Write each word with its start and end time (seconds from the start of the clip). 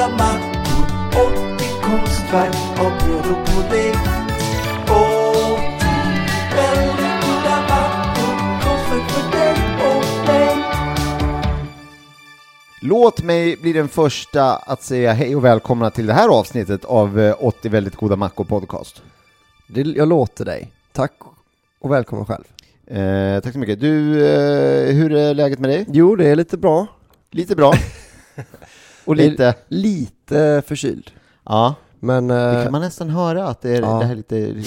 goda 0.00 0.16
mackor 0.16 0.84
och 1.14 1.60
i 1.62 1.68
konstverk 1.82 2.56
av 2.80 2.92
bröd 2.98 3.36
och 3.36 3.46
pudding. 3.46 3.94
Och 4.88 5.60
väldigt 6.56 7.20
goda 7.22 7.56
mackor, 7.68 8.34
konstverk 8.62 9.10
för 9.10 9.38
dig 9.38 9.54
och 9.88 10.26
mig. 10.26 10.64
Låt 12.82 13.22
mig 13.22 13.56
bli 13.56 13.72
den 13.72 13.88
första 13.88 14.56
att 14.56 14.82
säga 14.82 15.12
hej 15.12 15.36
och 15.36 15.44
välkomna 15.44 15.90
till 15.90 16.06
det 16.06 16.12
här 16.12 16.28
avsnittet 16.28 16.84
av 16.84 17.20
eh, 17.20 17.34
80 17.38 17.68
väldigt 17.68 17.96
goda 17.96 18.16
mackor 18.16 18.44
podcast. 18.44 19.02
Det, 19.66 19.80
jag 19.80 20.08
låter 20.08 20.44
dig. 20.44 20.72
Tack 20.92 21.12
och 21.80 21.92
välkommen 21.92 22.26
själv. 22.26 22.44
Eh, 22.86 23.40
tack 23.40 23.52
så 23.52 23.58
mycket. 23.58 23.80
Du, 23.80 24.26
eh, 24.26 24.94
hur 24.94 25.12
är 25.12 25.34
läget 25.34 25.58
med 25.58 25.70
dig? 25.70 25.86
Jo, 25.88 26.16
det 26.16 26.28
är 26.28 26.36
lite 26.36 26.56
bra. 26.56 26.86
Lite 27.30 27.56
bra. 27.56 27.72
och 29.04 29.16
lite, 29.16 29.54
Lite 29.68 30.62
förkyld. 30.66 31.10
ja, 31.44 31.74
Men, 32.00 32.28
det 32.28 32.56
eh, 32.58 32.62
kan 32.62 32.72
man 32.72 32.80
nästan 32.80 33.10
höra 33.10 33.48
att 33.48 33.60
det 33.62 33.76
är 33.76 33.82
ja. 33.82 33.98
det 33.98 34.04
här 34.04 34.14
lite, 34.14 34.62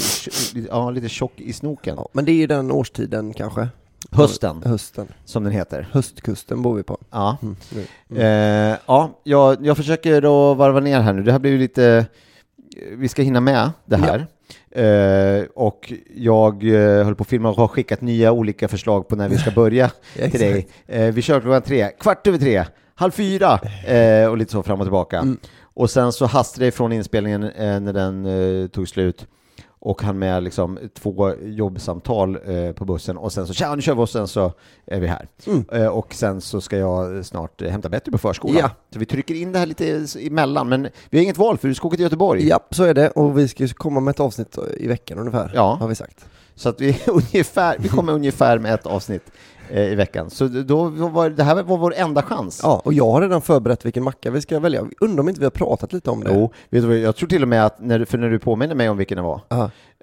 ja, 0.70 0.90
lite 0.92 1.10
tjock 1.10 1.34
i 1.40 1.54
snoken. 1.54 1.96
ja, 1.98 2.10
men 2.12 2.26
det 2.26 2.32
är 2.32 2.36
ju 2.36 2.48
den 2.48 2.72
årstiden 2.72 3.34
kanske. 3.34 3.68
Hösten, 4.12 4.62
Hösten. 4.66 5.08
som 5.26 5.44
den 5.44 5.54
heter. 5.54 5.88
Höstkusten 5.92 6.62
bor 6.62 6.76
vi 6.76 6.84
på. 6.84 6.98
Ja. 7.12 7.38
Mm. 7.42 7.56
nu. 8.08 8.22
Eh, 8.22 8.78
ja, 8.86 9.20
jag, 9.24 9.66
jag 9.66 9.78
försöker 9.78 10.18
att 10.18 10.58
varva 10.58 10.80
ner 10.80 11.00
här 11.00 11.14
nu. 11.14 11.24
Det 11.24 11.32
här 11.32 11.40
blir 11.40 11.52
ju 11.52 11.58
lite, 11.58 12.06
vi 12.92 13.10
ska 13.10 13.22
hinna 13.22 13.40
med 13.40 13.72
det 13.86 13.96
här. 13.98 14.28
Eh, 14.76 15.46
och 15.56 15.94
jag 16.16 16.64
eh, 16.64 17.06
höll 17.06 17.16
på 17.16 17.22
att 17.22 17.28
filma 17.28 17.50
och 17.50 17.56
har 17.56 17.68
skickat 17.68 18.02
nya 18.02 18.32
olika 18.32 18.68
förslag 18.68 19.08
på 19.08 19.16
när 19.16 19.30
vi 19.30 19.38
ska 19.38 19.52
börja 19.52 19.92
till 20.14 20.40
dig. 20.40 20.68
Eh, 20.88 21.14
vi 21.14 21.22
kör 21.22 21.42
klockan 21.42 21.62
tre, 21.62 21.90
kvart 22.00 22.28
över 22.28 22.38
tre, 22.38 22.66
halv 22.96 23.12
fyra 23.12 23.60
och 24.30 24.38
lite 24.38 24.52
så 24.52 24.64
fram 24.64 24.80
och 24.80 24.86
tillbaka. 24.86 25.18
Mm. 25.18 25.38
Och 25.74 25.90
sen 25.90 26.12
så 26.12 26.26
hastade 26.26 26.66
jag 26.66 26.68
ifrån 26.68 26.92
inspelningen 26.92 27.42
när 27.58 27.94
den 27.94 28.70
tog 28.70 28.88
slut 28.88 29.28
och 29.86 30.02
han 30.02 30.20
med 30.20 30.44
liksom 30.44 30.80
två 30.94 31.34
jobbsamtal 31.42 32.38
eh, 32.46 32.72
på 32.72 32.86
bussen 32.86 33.18
och 33.18 33.34
sen 33.34 33.48
så 33.48 33.54
tja, 33.54 33.76
nu 33.76 33.82
kör 33.82 33.96
vi 33.96 34.02
och 34.02 34.10
sen 34.10 34.28
så 34.28 34.52
är 34.86 35.00
vi 35.00 35.08
här. 35.08 35.28
Mm. 35.48 35.66
Eh, 35.72 35.88
och 35.88 36.14
sen 36.14 36.42
så 36.42 36.62
ska 36.62 36.78
jag 36.78 37.26
snart 37.26 37.62
eh, 37.62 37.70
hämta 37.70 37.90
Betty 37.90 38.12
på 38.12 38.18
förskolan. 38.18 38.58
Ja. 38.58 38.70
Så 38.94 39.00
vi 39.00 39.06
trycker 39.06 39.36
in 39.36 39.52
det 39.52 39.60
här 39.60 39.66
lite 39.66 40.06
emellan, 40.20 40.70
men 40.70 40.88
vi 41.10 41.18
har 41.18 41.24
inget 41.24 41.38
val 41.38 41.58
för 41.58 41.68
du 41.68 41.76
ska 41.76 41.88
åka 41.88 41.96
till 41.96 42.04
Göteborg. 42.04 42.48
Ja, 42.48 42.60
så 42.70 42.84
är 42.84 42.94
det. 42.94 43.10
Och 43.10 43.38
vi 43.38 43.48
ska 43.48 43.68
komma 43.68 44.00
med 44.00 44.12
ett 44.12 44.20
avsnitt 44.20 44.58
i 44.78 44.88
veckan 44.88 45.20
ungefär. 45.20 45.52
Ja. 45.56 45.78
Har 45.80 45.88
vi 45.88 45.96
sagt. 45.96 46.26
Så 46.56 46.70
att 46.70 46.82
vi, 46.82 47.00
ungefär, 47.08 47.78
vi 47.80 47.90
kommer 47.90 48.14
ungefär 48.14 48.60
med 48.60 48.74
ett 48.74 48.86
avsnitt 48.86 49.32
i 49.70 49.96
veckan. 49.96 50.30
Så 50.30 50.48
då 50.48 50.84
var 50.90 51.30
det 51.30 51.44
här 51.44 51.64
var 51.64 51.78
vår 51.78 51.94
enda 51.96 52.22
chans. 52.22 52.60
Ja, 52.64 52.82
och 52.86 52.94
jag 52.94 53.12
har 53.12 53.22
redan 53.22 53.42
förberett 53.42 53.86
vilken 53.86 54.04
macka 54.04 54.32
vi 54.32 54.42
ska 54.42 54.60
välja. 54.60 54.86
Undrar 55.02 55.20
om 55.24 55.30
inte 55.30 55.40
vi 55.42 55.46
har 55.46 55.52
pratat 55.52 55.94
lite 55.94 56.10
om 56.10 56.24
det. 56.24 56.30
Jo, 56.34 56.52
vet 56.70 56.82
du, 56.82 56.88
vad, 56.88 56.98
jag 56.98 57.16
tror 57.16 57.30
till 57.30 57.42
och 57.42 57.48
med 57.48 57.66
att, 57.66 57.80
när, 57.80 58.06
för 58.06 58.18
när 58.18 58.30
du 58.30 58.40
påminner 58.40 58.76
mig 58.76 58.90
om 58.90 58.98
vilken 58.98 59.16
det 59.16 59.22
var, 59.22 59.42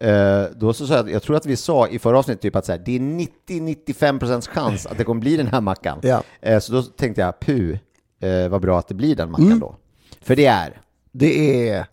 eh, 0.01 0.47
då 0.57 0.73
så 0.73 0.87
sa 0.87 0.95
jag, 0.95 1.11
jag 1.11 1.23
tror 1.23 1.37
att 1.37 1.47
vi 1.47 1.57
sa 1.57 1.89
i 1.89 1.99
förra 1.99 2.19
avsnittet 2.19 2.43
typ 2.43 2.57
att 2.57 2.67
så 2.67 2.73
här, 2.73 2.79
det 2.85 2.97
är 2.97 3.01
90-95% 3.01 4.49
chans 4.49 4.87
att 4.87 4.99
det 4.99 5.05
kommer 5.05 5.21
bli 5.21 5.37
den 5.37 5.47
här 5.47 5.61
mackan. 5.61 5.99
Ja. 6.03 6.23
Eh, 6.41 6.59
så 6.59 6.73
då 6.73 6.83
tänkte 6.83 7.21
jag, 7.21 7.41
pu, 7.41 7.73
eh, 8.21 8.49
vad 8.49 8.61
bra 8.61 8.79
att 8.79 8.89
det 8.89 8.95
blir 8.95 9.17
den 9.17 9.31
mackan 9.31 9.47
Mm. 9.47 9.59
då. 9.61 9.75
För 10.23 10.37
det 10.37 10.47
är, 10.47 10.81
Det 11.13 11.69
är 11.69 11.87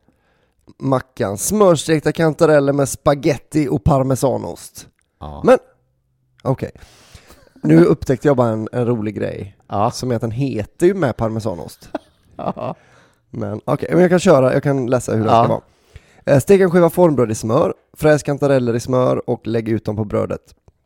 mackan. 0.79 1.37
Smörstekta 1.37 2.11
kantareller 2.11 2.73
med 2.73 2.89
spaghetti 2.89 3.67
och 3.71 3.83
parmesanost. 3.83 4.87
ja. 5.19 5.41
Men, 5.45 5.57
okej. 6.43 6.71
Nu 7.67 7.83
upptäckte 7.85 8.27
jag 8.27 8.37
bara 8.37 8.49
en, 8.49 8.69
en 8.71 8.85
rolig 8.85 9.15
grej. 9.15 9.57
Ja. 9.67 9.91
Som 9.91 10.11
är 10.11 10.15
att 10.15 10.21
den 10.21 10.31
heter 10.31 10.87
ju 10.87 10.93
med 10.93 11.17
parmesanost. 11.17 11.89
Ja. 12.39 12.75
Men 13.29 13.61
okej, 13.65 13.89
men 13.91 14.01
jag 14.01 14.09
kan 14.09 14.19
köra, 14.19 14.53
jag 14.53 14.63
kan 14.63 14.85
läsa 14.87 15.11
hur 15.11 15.23
den 15.23 15.33
Ja. 15.33 15.43
ska 15.43 15.53
vara. 15.53 15.61
Eh, 16.25 16.39
Stek 16.39 16.61
en 16.61 16.71
skiva 16.71 16.89
formbröd 16.89 17.31
i 17.31 17.35
smör, 17.35 17.73
fräs 17.93 18.23
kantareller 18.23 18.75
i 18.75 18.79
smör 18.79 19.29
och 19.29 19.47
lägg 19.47 19.69
ut 19.69 19.85
dem 19.85 19.95
på 19.95 20.05
brödet. 20.05 20.41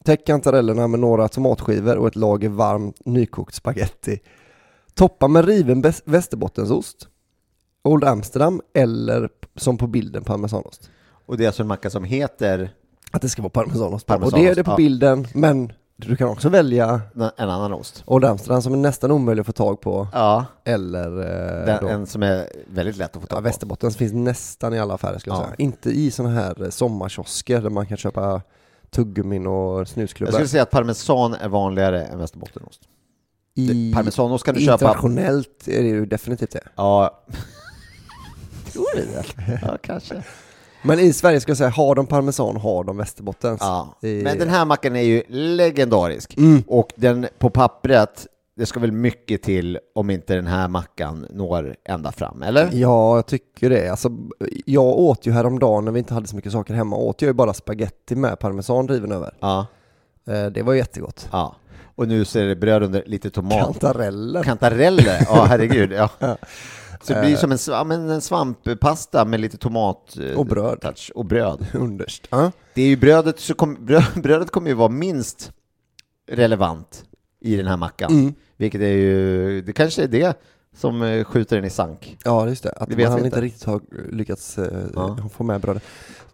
Täck 0.06 0.25
kantarellerna 0.25 0.88
med 0.88 1.00
några 1.00 1.28
tomatskivor 1.28 1.96
och 1.97 2.08
ett 2.08 2.16
lager 2.16 2.50
varm 2.50 2.94
nykokt 3.06 3.56
spaghetti. 3.56 4.19
Toppa 4.94 5.28
med 5.28 5.46
riven 5.46 5.84
västerbottensost, 6.06 7.08
Old 7.84 8.03
Amsterdam 8.03 8.62
eller 8.74 9.30
som 9.56 9.78
på 9.78 9.88
bilden 9.88 10.24
parmesanost. 10.24 10.90
Och 11.25 11.38
det 11.38 11.44
är 11.44 11.48
alltså 11.48 11.62
en 11.63 11.68
macka 11.68 11.90
som 11.90 12.03
heter 12.03 12.74
Att 13.12 13.22
det 13.22 13.30
ska 13.30 13.42
vara 13.42 13.50
parmesanost. 13.50 14.06
Parmesanost, 14.06 14.34
och 14.34 14.40
det 14.40 14.48
är 14.50 14.56
det 14.56 14.63
på 14.63 14.72
ja. 14.72 14.75
bilden, 14.75 15.28
men 15.34 15.72
du 16.07 16.16
kan 16.16 16.28
också 16.29 16.50
välja 16.50 17.01
en 17.16 17.50
annan 17.50 17.73
ost. 17.73 18.03
Old 18.06 18.25
Amsterdam 18.25 18.62
som 18.62 18.73
är 18.73 18.78
nästan 18.78 19.12
omöjlig 19.12 19.41
att 19.41 19.45
få 19.47 19.51
tag 19.53 19.81
på, 19.81 20.07
Ja, 20.13 20.45
eller 20.63 21.07
eh, 21.19 21.66
den, 21.66 21.88
en 21.88 22.07
som 22.07 22.23
är 22.23 22.47
väldigt 22.67 22.97
lätt 22.97 23.16
att 23.16 23.22
få 23.22 23.28
Ja, 23.29 23.35
tag 23.35 23.38
på. 23.38 23.44
Västerbottens 23.44 23.97
finns 23.97 24.13
nästan 24.13 24.73
i 24.73 24.79
alla 24.79 24.94
affärer 24.94 25.17
skulle 25.19 25.35
jag 25.35 25.41
Ja. 25.44 25.45
säga. 25.45 25.56
Inte 25.57 25.89
i 25.89 26.12
sådana 26.12 26.35
här 26.35 26.63
eh, 26.63 26.69
sommarkiosker 26.69 27.62
där 27.62 27.69
man 27.69 27.85
kan 27.85 27.97
köpa 27.97 28.41
tuggummin 28.89 29.47
och 29.47 29.79
Jag 29.79 29.88
snusklubbor. 29.88 30.31
skulle 30.34 30.47
säga 30.47 30.63
att 30.63 30.72
parmesan 30.72 31.33
är 31.33 31.48
vanligare 31.50 32.06
än 32.06 32.19
västerbottenost. 32.19 32.81
I 33.56 33.94
Parmesanost 33.94 34.45
kan 34.45 34.56
du 34.56 34.62
köpa... 34.62 34.74
internationellt 34.74 35.68
är 35.68 35.81
det 35.83 35.89
ju 35.89 36.06
definitivt 36.06 36.51
det. 36.51 36.63
Ja. 36.75 37.24
Tror 38.74 38.86
du 38.95 39.01
det? 39.06 39.59
Ja, 39.62 39.77
kanske. 39.81 40.24
Men 40.83 41.00
i 41.00 41.13
Sverige 41.13 41.39
skulle 41.39 41.51
jag 41.51 41.57
säga, 41.57 41.69
har 41.69 41.95
de 41.95 42.07
parmesan 42.07 42.57
har 42.57 42.83
de 42.83 42.98
västerbottens. 42.98 43.57
Ja. 43.62 43.95
I- 44.01 44.22
Men 44.24 44.38
den 44.39 44.50
här 44.50 44.66
mackan 44.66 44.95
är 44.95 45.01
ju 45.01 45.24
legendarisk. 45.28 46.38
Mm. 46.38 46.63
Och 46.68 46.88
den 46.95 47.28
på 47.39 47.50
pappret, 47.50 48.28
det 48.56 48.66
ska 48.66 48.80
väl 48.80 48.92
mycket 48.92 49.44
till 49.44 49.80
om 49.95 50.10
inte 50.10 50.36
den 50.36 50.48
här 50.48 50.68
mackan 50.68 51.28
når 51.30 51.75
ända 51.86 52.12
fram, 52.12 52.44
eller? 52.44 52.69
Ja, 52.74 53.16
jag 53.16 53.25
tycker 53.25 53.69
det. 53.69 53.89
Alltså, 53.89 54.10
jag 54.66 54.83
åt 54.86 55.25
ju 55.28 55.31
häromdagen 55.31 55.86
när 55.86 55.92
vi 55.92 56.00
inte 56.00 56.13
hade 56.13 56.28
så 56.28 56.36
mycket 56.36 56.51
saker 56.51 56.74
hemma, 56.74 56.95
åt 56.95 57.22
jag 57.22 57.28
ju 57.30 57.33
bara 57.33 57.54
spaghetti 57.54 58.16
med 58.16 58.39
parmesan 58.39 58.88
riven 58.88 59.12
över. 59.12 59.33
Ja. 59.39 59.66
Eh, 60.28 60.45
Det 60.45 60.62
var 60.63 60.74
jättegott. 60.74 61.30
ja. 61.31 61.56
Och 61.95 62.07
nu 62.07 62.25
så 62.25 62.39
är 62.39 62.44
det 62.45 62.56
bröd 62.56 62.83
under 62.83 63.04
lite 63.06 63.30
tomat. 63.30 63.60
Kantareller. 63.66 64.44
Kantareller, 64.44 65.18
ja 65.30 65.44
herregud. 65.50 65.92
Ja. 65.92 66.10
Ja. 66.19 66.38
Så 67.03 67.13
det 67.13 67.21
blir 67.21 67.36
som 67.36 67.51
en, 67.51 67.57
ja, 67.68 67.83
men 67.83 68.09
en 68.09 68.21
svamppasta 68.21 69.25
med 69.25 69.39
lite 69.39 69.57
tomat 69.57 70.18
eh, 70.18 70.39
Och 70.39 70.45
bröd. 70.45 70.81
touch. 70.81 71.12
och 71.15 71.25
bröd. 71.25 71.65
Underst. 71.74 72.27
Ja. 72.30 72.51
Det 72.74 72.81
är 72.81 72.88
ju 72.88 72.95
brödet, 72.95 73.39
så 73.39 73.53
kom, 73.53 73.77
bröd, 73.86 74.03
brödet 74.24 74.51
kommer 74.51 74.68
ju 74.69 74.74
vara 74.75 74.89
minst 74.89 75.51
relevant 76.31 77.03
i 77.42 77.56
den 77.57 77.68
här 77.68 77.77
mackan. 77.77 78.12
Mm. 78.12 78.33
Vilket 78.57 78.81
är 78.81 78.86
ju, 78.88 79.62
det 79.62 79.74
kanske 79.74 80.03
är 80.03 80.07
det 80.07 80.38
som 80.77 81.01
eh, 81.01 81.24
skjuter 81.24 81.56
den 81.56 81.65
i 81.65 81.69
sank. 81.69 82.18
Ja, 82.24 82.48
just 82.48 82.63
det. 82.63 82.71
Att 82.71 82.89
Det 82.89 82.95
man 83.09 83.13
inte 83.13 83.25
inte. 83.25 83.42
riktigt 83.42 83.63
har 83.63 83.81
lyckats 84.12 84.57
eh, 84.57 84.83
Ja. 84.95 85.18
få 85.33 85.44
med 85.44 85.62
brödet. 85.62 85.83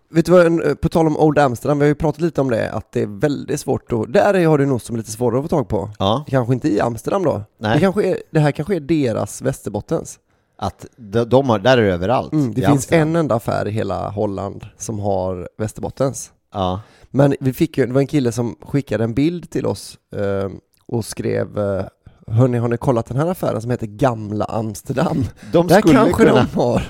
Vet 0.10 0.26
du 0.26 0.32
vad, 0.32 0.82
på 0.82 0.90
tal 0.90 1.08
om 1.08 1.18
Old 1.18 1.38
Amsterdam, 1.40 1.80
vi 1.80 1.86
har 1.86 1.88
ju 1.88 1.96
pratat 1.96 2.22
lite 2.22 2.42
om 2.42 2.50
det, 2.50 2.72
att 2.72 2.92
det 2.92 3.02
är 3.02 3.20
väldigt 3.20 3.60
svårt 3.60 3.92
att, 3.92 4.14
där 4.14 4.34
är- 4.34 4.48
har 4.48 4.58
du 4.58 4.66
nog 4.66 4.82
som 4.82 4.96
är 4.96 4.98
lite 4.98 5.12
svårare 5.12 5.40
att 5.40 5.44
få 5.46 5.48
tag 5.50 5.68
på. 5.70 5.90
Ja. 6.00 6.26
Kanske 6.28 6.54
inte 6.54 6.70
i 6.70 6.80
Amsterdam 6.80 7.24
då? 7.24 7.42
Nej. 7.60 7.74
Det, 7.74 7.80
kanske 7.80 8.04
är, 8.04 8.18
det 8.32 8.40
här 8.40 8.52
kanske 8.52 8.76
är 8.76 8.80
deras 8.80 9.42
Västerbottens. 9.42 10.20
Att 10.58 10.86
de, 10.96 11.24
de 11.24 11.50
har, 11.50 11.60
där 11.60 11.78
är 11.78 11.82
det 11.82 11.94
överallt. 11.94 12.34
Mm, 12.34 12.54
det 12.54 12.62
finns 12.62 12.68
Amsterdam. 12.68 13.08
en 13.10 13.16
enda 13.16 13.36
affär 13.36 13.68
i 13.68 13.72
hela 13.72 14.10
Holland 14.10 14.66
som 14.78 15.00
har 15.00 15.50
Västerbottens. 15.58 16.32
Ja. 16.54 16.82
Men 17.10 17.36
vi 17.40 17.54
fick 17.54 17.78
ju, 17.78 17.86
det 17.86 17.94
var 17.94 18.02
en 18.02 18.08
kille 18.08 18.32
som 18.32 18.56
skickade 18.62 19.04
en 19.04 19.14
bild 19.14 19.50
till 19.50 19.66
oss 19.66 19.98
eh, 20.16 20.50
och 20.88 21.06
skrev 21.06 21.60
eh, 21.60 21.86
Hörni, 22.28 22.58
har 22.58 22.68
ni 22.68 22.78
kollat 22.78 23.06
den 23.06 23.18
här 23.18 23.28
affären 23.28 23.62
som 23.62 23.72
heter 23.72 23.88
Gamla 23.88 24.46
Amsterdam? 24.46 25.26
De 25.52 25.68
Där 25.68 25.82
kanske 25.82 26.14
kunna... 26.14 26.34
de 26.34 26.60
har. 26.60 26.84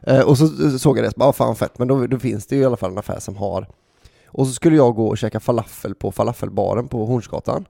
Eh, 0.00 0.20
och 0.20 0.38
så 0.38 0.48
så 0.48 0.78
såg 0.78 0.98
jag 0.98 1.04
det, 1.04 1.16
bara, 1.16 1.28
ah, 1.28 1.32
fan 1.32 1.56
fett, 1.56 1.78
men 1.78 1.88
då, 1.88 2.06
då 2.06 2.18
finns 2.18 2.46
det 2.46 2.56
ju 2.56 2.62
i 2.62 2.64
alla 2.64 2.76
fall 2.76 2.90
en 2.90 2.98
affär 2.98 3.20
som 3.20 3.36
har. 3.36 3.68
Och 4.26 4.46
så 4.46 4.52
skulle 4.52 4.76
jag 4.76 4.94
gå 4.94 5.08
och 5.08 5.18
käka 5.18 5.40
falafel 5.40 5.94
på 5.94 6.12
falafelbaren 6.12 6.88
på 6.88 7.06
Hornsgatan. 7.06 7.64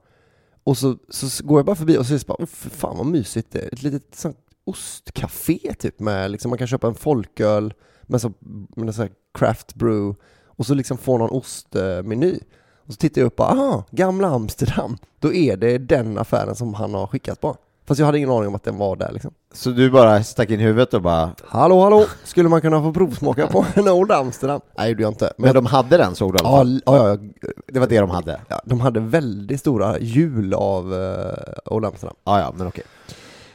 Och 0.64 0.78
så, 0.78 0.96
så, 1.08 1.44
går 1.44 1.58
jag 1.58 1.66
bara 1.66 1.76
förbi 1.76 1.98
och 1.98 2.06
så 2.06 2.14
är 2.14 2.18
det 2.18 2.26
bara, 2.26 2.42
oh, 2.44 2.46
fan 2.46 2.96
vad 2.96 3.06
mysigt. 3.06 3.54
Ett 3.54 3.82
litet 3.82 4.14
sånt 4.14 4.36
ostcafé 4.68 5.74
typ 5.78 6.00
med, 6.00 6.30
liksom, 6.30 6.48
man 6.48 6.58
kan 6.58 6.66
köpa 6.66 6.86
en 6.86 6.94
folköl 6.94 7.74
med, 8.02 8.20
så, 8.20 8.32
med 8.76 8.94
här 8.94 9.10
craft 9.38 9.74
brew 9.74 10.18
och 10.46 10.66
så 10.66 10.74
liksom 10.74 10.98
få 10.98 11.18
någon 11.18 11.30
ostmeny. 11.30 12.38
Och 12.86 12.92
så 12.92 12.96
tittar 12.96 13.20
jag 13.20 13.26
upp 13.26 13.40
och 13.40 13.46
bara, 13.46 13.48
aha, 13.48 13.84
gamla 13.90 14.28
Amsterdam. 14.28 14.96
Då 15.18 15.32
är 15.32 15.56
det 15.56 15.78
den 15.78 16.18
affären 16.18 16.54
som 16.54 16.74
han 16.74 16.94
har 16.94 17.06
skickat 17.06 17.40
på. 17.40 17.56
Fast 17.88 17.98
jag 17.98 18.06
hade 18.06 18.18
ingen 18.18 18.30
aning 18.30 18.48
om 18.48 18.54
att 18.54 18.64
den 18.64 18.78
var 18.78 18.96
där 18.96 19.12
liksom. 19.12 19.30
Så 19.52 19.70
du 19.70 19.90
bara 19.90 20.24
stack 20.24 20.50
in 20.50 20.60
huvudet 20.60 20.94
och 20.94 21.02
bara... 21.02 21.30
Hallå 21.46 21.82
hallå, 21.82 22.04
skulle 22.24 22.48
man 22.48 22.60
kunna 22.60 22.82
få 22.82 22.92
provsmaka 22.92 23.46
på 23.46 23.66
en 23.74 23.88
Old 23.88 24.12
Amsterdam? 24.12 24.60
Nej 24.78 24.84
det 24.86 24.90
gjorde 24.90 25.02
jag 25.02 25.10
inte. 25.10 25.32
Men 25.38 25.54
de 25.54 25.66
hade 25.66 25.96
den 25.96 26.14
såg 26.14 26.32
du 26.32 26.38
ja, 26.42 26.64
ja, 26.86 27.08
ja, 27.08 27.18
Det 27.66 27.80
var 27.80 27.86
det 27.86 28.00
de 28.00 28.10
hade? 28.10 28.40
ja, 28.48 28.60
de 28.64 28.80
hade 28.80 29.00
väldigt 29.00 29.60
stora 29.60 29.98
hjul 29.98 30.54
av 30.54 30.92
uh, 30.92 31.32
Old 31.64 31.84
Amsterdam. 31.84 32.16
Ja, 32.24 32.40
ja, 32.40 32.52
men 32.56 32.66
okej. 32.66 32.84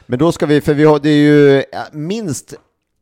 Men 0.05 0.19
då 0.19 0.31
ska 0.31 0.45
vi, 0.45 0.61
för 0.61 0.73
vi 0.73 0.83
har, 0.85 0.99
det 0.99 1.09
är 1.09 1.17
ju 1.17 1.63
ja, 1.71 1.83
minst 1.91 2.53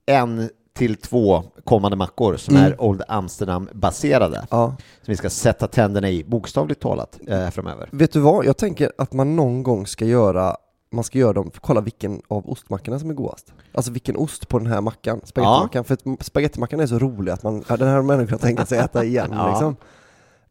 en 0.05 0.49
till 0.73 0.95
två 0.95 1.43
kommande 1.63 1.97
mackor 1.97 2.37
som 2.37 2.55
Mm. 2.55 2.67
är 2.67 2.81
Old 2.81 3.01
Amsterdam-baserade. 3.07 4.45
Ja. 4.49 4.67
Som 4.77 5.11
vi 5.11 5.15
ska 5.15 5.29
sätta 5.29 5.67
tänderna 5.67 6.09
i, 6.09 6.23
bokstavligt 6.23 6.81
talat, 6.81 7.19
eh, 7.27 7.49
framöver. 7.49 7.89
Vet 7.91 8.11
du 8.13 8.19
vad, 8.19 8.45
jag 8.45 8.57
tänker 8.57 8.91
att 8.97 9.13
man 9.13 9.35
någon 9.35 9.63
gång 9.63 9.87
ska 9.87 10.05
göra 10.05 10.57
man 10.93 11.03
ska 11.03 11.19
göra 11.19 11.33
dem, 11.33 11.51
kolla 11.61 11.81
vilken 11.81 12.21
av 12.27 12.49
ostmackorna 12.49 12.99
som 12.99 13.09
är 13.09 13.13
godast. 13.13 13.53
Alltså 13.73 13.91
vilken 13.91 14.15
ost 14.15 14.47
på 14.47 14.57
den 14.59 14.67
här 14.67 14.81
mackan, 14.81 15.21
spagettimackan. 15.23 15.83
För 15.83 15.93
att 15.93 16.25
spagettimackan 16.25 16.79
är 16.79 16.87
så 16.87 16.99
rolig 16.99 17.31
att 17.31 17.43
man, 17.43 17.63
ja, 17.67 17.77
den 17.77 17.87
här 17.87 17.95
har 17.95 18.01
människan 18.03 18.39
tänka 18.39 18.65
sig 18.65 18.79
äta 18.79 19.03
igen 19.03 19.29
Ja. 19.35 19.49
liksom. 19.49 19.75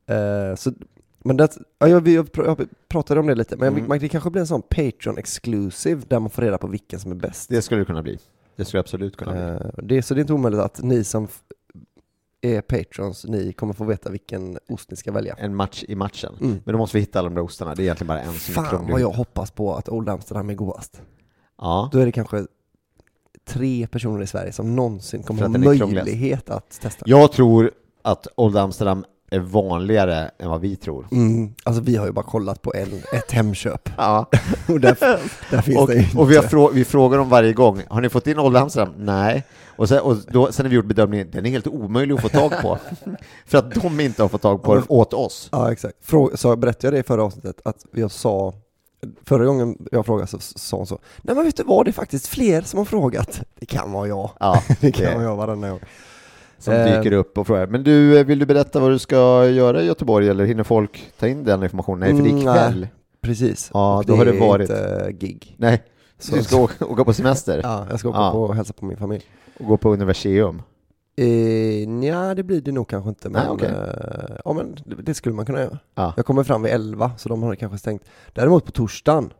Eh, 0.06 0.54
så, 0.56 0.72
men 1.24 1.36
det, 1.36 1.48
ja, 1.78 1.88
jag, 1.88 2.00
vi- 2.00 2.14
jag, 2.14 2.26
pr- 2.30 2.44
jag 2.46 2.68
pratade 2.88 3.20
om 3.20 3.26
det 3.26 3.34
lite, 3.34 3.56
men 3.56 3.68
Mm. 3.68 3.88
man, 3.88 3.98
det 3.98 4.08
kanske 4.08 4.30
blir 4.30 4.40
en 4.40 4.46
sån 4.46 4.62
Patreon 4.62 5.18
exclusive 5.18 6.02
där 6.08 6.20
man 6.20 6.30
får 6.30 6.42
reda 6.42 6.58
på 6.58 6.66
vilken 6.66 7.00
som 7.00 7.10
är 7.10 7.14
bäst. 7.16 7.48
Det 7.48 7.62
skulle 7.62 7.80
det 7.80 7.84
kunna 7.84 8.02
bli. 8.02 8.18
Det 8.56 8.64
skulle 8.64 8.80
absolut 8.80 9.16
kunna 9.16 9.32
bli. 9.32 9.40
Eh, 9.42 9.84
det, 9.84 10.02
så 10.02 10.14
det 10.14 10.18
är 10.18 10.22
inte 10.22 10.32
omöjligt 10.32 10.60
att 10.60 10.82
ni 10.82 11.04
som 11.04 11.28
är 12.40 12.60
patrons, 12.60 13.24
ni 13.24 13.52
kommer 13.52 13.72
få 13.74 13.84
veta 13.84 14.10
vilken 14.10 14.58
ost 14.68 14.90
ni 14.90 14.96
ska 14.96 15.12
välja. 15.12 15.34
En 15.38 15.54
match 15.56 15.84
i 15.88 15.94
matchen. 15.94 16.34
Mm. 16.40 16.60
Men 16.64 16.72
då 16.72 16.78
måste 16.78 16.96
vi 16.96 17.00
hitta 17.00 17.18
alla 17.18 17.28
de 17.28 17.34
där 17.34 17.42
ostarna. 17.42 17.74
Det 17.74 17.82
är 17.82 17.84
egentligen 17.84 18.08
bara 18.08 18.20
en 18.20 18.32
som 18.32 18.52
är 18.52 18.54
Fan 18.54 18.66
krånglig. 18.70 18.92
vad 18.92 19.00
jag 19.00 19.10
hoppas 19.10 19.50
på 19.50 19.74
att 19.74 19.88
Old 19.88 20.08
Amsterdam 20.08 20.50
är 20.50 20.54
godast. 20.54 21.02
Ja. 21.58 21.88
Då 21.92 21.98
är 21.98 22.06
det 22.06 22.12
kanske 22.12 22.46
tre 23.44 23.86
personer 23.86 24.22
i 24.22 24.26
Sverige 24.26 24.52
som 24.52 24.76
någonsin 24.76 25.22
kommer 25.22 25.40
ha 25.42 25.48
är 25.48 25.52
krångligast. 25.78 26.06
möjlighet 26.06 26.50
att 26.50 26.80
testa. 26.80 27.04
Jag 27.08 27.32
tror 27.32 27.70
att 28.02 28.26
Old 28.36 28.56
Amsterdam 28.56 29.04
är 29.30 29.38
vanligare 29.38 30.30
än 30.38 30.50
vad 30.50 30.60
vi 30.60 30.76
tror. 30.76 31.06
Mm, 31.12 31.54
alltså 31.64 31.82
vi 31.82 31.96
har 31.96 32.06
ju 32.06 32.12
bara 32.12 32.24
kollat 32.24 32.62
på 32.62 32.74
en, 32.74 32.88
ett 33.12 33.32
Hemköp 33.32 33.88
Ja. 33.96 34.26
och 34.68 34.80
där, 34.80 34.96
där 35.50 35.60
finns 35.62 35.78
Och, 35.78 35.88
det 35.88 35.96
inte. 35.96 36.18
och 36.18 36.30
vi, 36.30 36.38
frå- 36.38 36.70
vi 36.72 36.84
frågar 36.84 37.18
dem 37.18 37.28
varje 37.28 37.52
gång, 37.52 37.82
har 37.88 38.00
ni 38.00 38.08
fått 38.08 38.26
in 38.26 38.38
Amsterdam? 38.38 38.94
Nej. 38.98 39.44
Och 39.76 39.88
sen, 39.88 40.00
och 40.00 40.16
då, 40.28 40.52
sen 40.52 40.66
har 40.66 40.70
vi 40.70 40.76
gjort 40.76 40.84
bedömningen, 40.86 41.30
den 41.30 41.46
är 41.46 41.50
helt 41.50 41.66
omöjlig 41.66 42.14
att 42.14 42.20
få 42.22 42.28
tag 42.28 42.52
på. 42.62 42.78
För 43.46 43.58
att 43.58 43.74
de 43.74 44.00
inte 44.00 44.22
har 44.22 44.28
fått 44.28 44.42
tag 44.42 44.62
på 44.62 44.74
den 44.74 44.84
åt 44.88 45.12
oss. 45.14 45.48
Ja 45.52 45.72
exakt. 45.72 45.94
Frå, 46.02 46.30
så 46.34 46.56
berättade 46.56 46.86
jag 46.86 46.94
det 46.94 46.98
i 46.98 47.02
förra 47.02 47.24
avsnittet 47.24 47.60
att 47.64 47.86
jag 47.92 48.10
sa 48.10 48.54
Förra 49.24 49.44
gången 49.44 49.76
jag 49.90 50.06
frågade 50.06 50.26
så 50.26 50.38
sa 50.40 50.76
hon 50.76 50.86
så 50.86 50.98
Nej 51.22 51.34
men 51.36 51.44
vet 51.44 51.56
du 51.56 51.62
vad, 51.62 51.84
det 51.86 51.90
är 51.90 51.92
faktiskt 51.92 52.26
fler 52.26 52.62
som 52.62 52.78
har 52.78 52.84
frågat 52.84 53.40
Det 53.60 53.66
kan 53.66 53.92
vara 53.92 54.08
jag 54.08 54.30
Ja, 54.40 54.62
Det 54.80 54.92
kan 54.92 55.14
vara 55.14 55.22
jag 55.24 55.36
varenda 55.36 55.70
gång 55.70 55.80
Som 56.60 56.74
Eh. 56.74 56.96
dyker 56.98 57.12
upp 57.12 57.38
och 57.38 57.46
frågar. 57.46 57.66
Men 57.66 57.82
du, 57.84 58.18
eh, 58.18 58.24
vill 58.26 58.38
du 58.38 58.46
berätta 58.46 58.80
vad 58.80 58.90
du 58.90 58.98
ska 58.98 59.46
göra 59.48 59.82
i 59.82 59.86
Göteborg 59.86 60.28
eller 60.28 60.44
hinner 60.44 60.62
folk 60.64 61.12
ta 61.18 61.26
in 61.28 61.44
den 61.44 61.62
informationen? 61.62 62.00
Nej, 62.00 62.08
för 62.16 62.22
det 62.22 62.28
är 62.28 62.30
Mm, 62.30 62.38
ikväll. 62.42 62.80
nej. 62.80 62.92
Precis 63.22 63.70
Ja, 63.74 63.98
Och 63.98 64.04
då 64.04 64.14
har 64.16 64.24
det 64.24 64.32
varit- 64.32 64.70
inte 64.70 65.12
gig 65.12 65.54
Nej, 65.58 65.82
Så- 66.18 66.36
du 66.36 66.42
ska 66.42 66.56
åka, 66.56 66.86
åka 66.86 67.04
på 67.04 67.12
semester 67.12 67.60
Ja, 67.64 67.86
jag 67.90 67.98
ska 67.98 68.08
åka 68.08 68.18
Ja. 68.18 68.30
på 68.32 68.42
och 68.42 68.54
hälsa 68.54 68.72
på 68.72 68.84
min 68.84 68.96
familj 68.96 69.22
och 69.60 69.66
gå 69.66 69.76
på 69.76 69.92
universium. 69.92 70.62
Eh, 71.16 71.88
nja, 71.88 72.34
det 72.34 72.42
blir 72.42 72.60
det 72.60 72.72
nog 72.72 72.88
kanske 72.88 73.08
inte 73.08 73.28
men, 73.28 73.42
Nej, 73.42 73.50
okej. 73.50 73.68
eh, 73.68 74.36
ja, 74.44 74.52
men 74.52 74.76
det, 74.84 74.94
det 75.02 75.14
skulle 75.14 75.34
man 75.34 75.46
kunna 75.46 75.60
göra. 75.60 75.78
Ja. 75.94 76.12
Jag 76.16 76.26
kommer 76.26 76.42
fram 76.44 76.62
vid 76.62 76.72
11 76.72 77.12
så 77.18 77.28
de 77.28 77.42
har 77.42 77.54
kanske 77.54 77.78
stängt. 77.78 78.02
Däremot 78.32 78.64
på 78.64 78.70
torsdagen, 78.72 79.32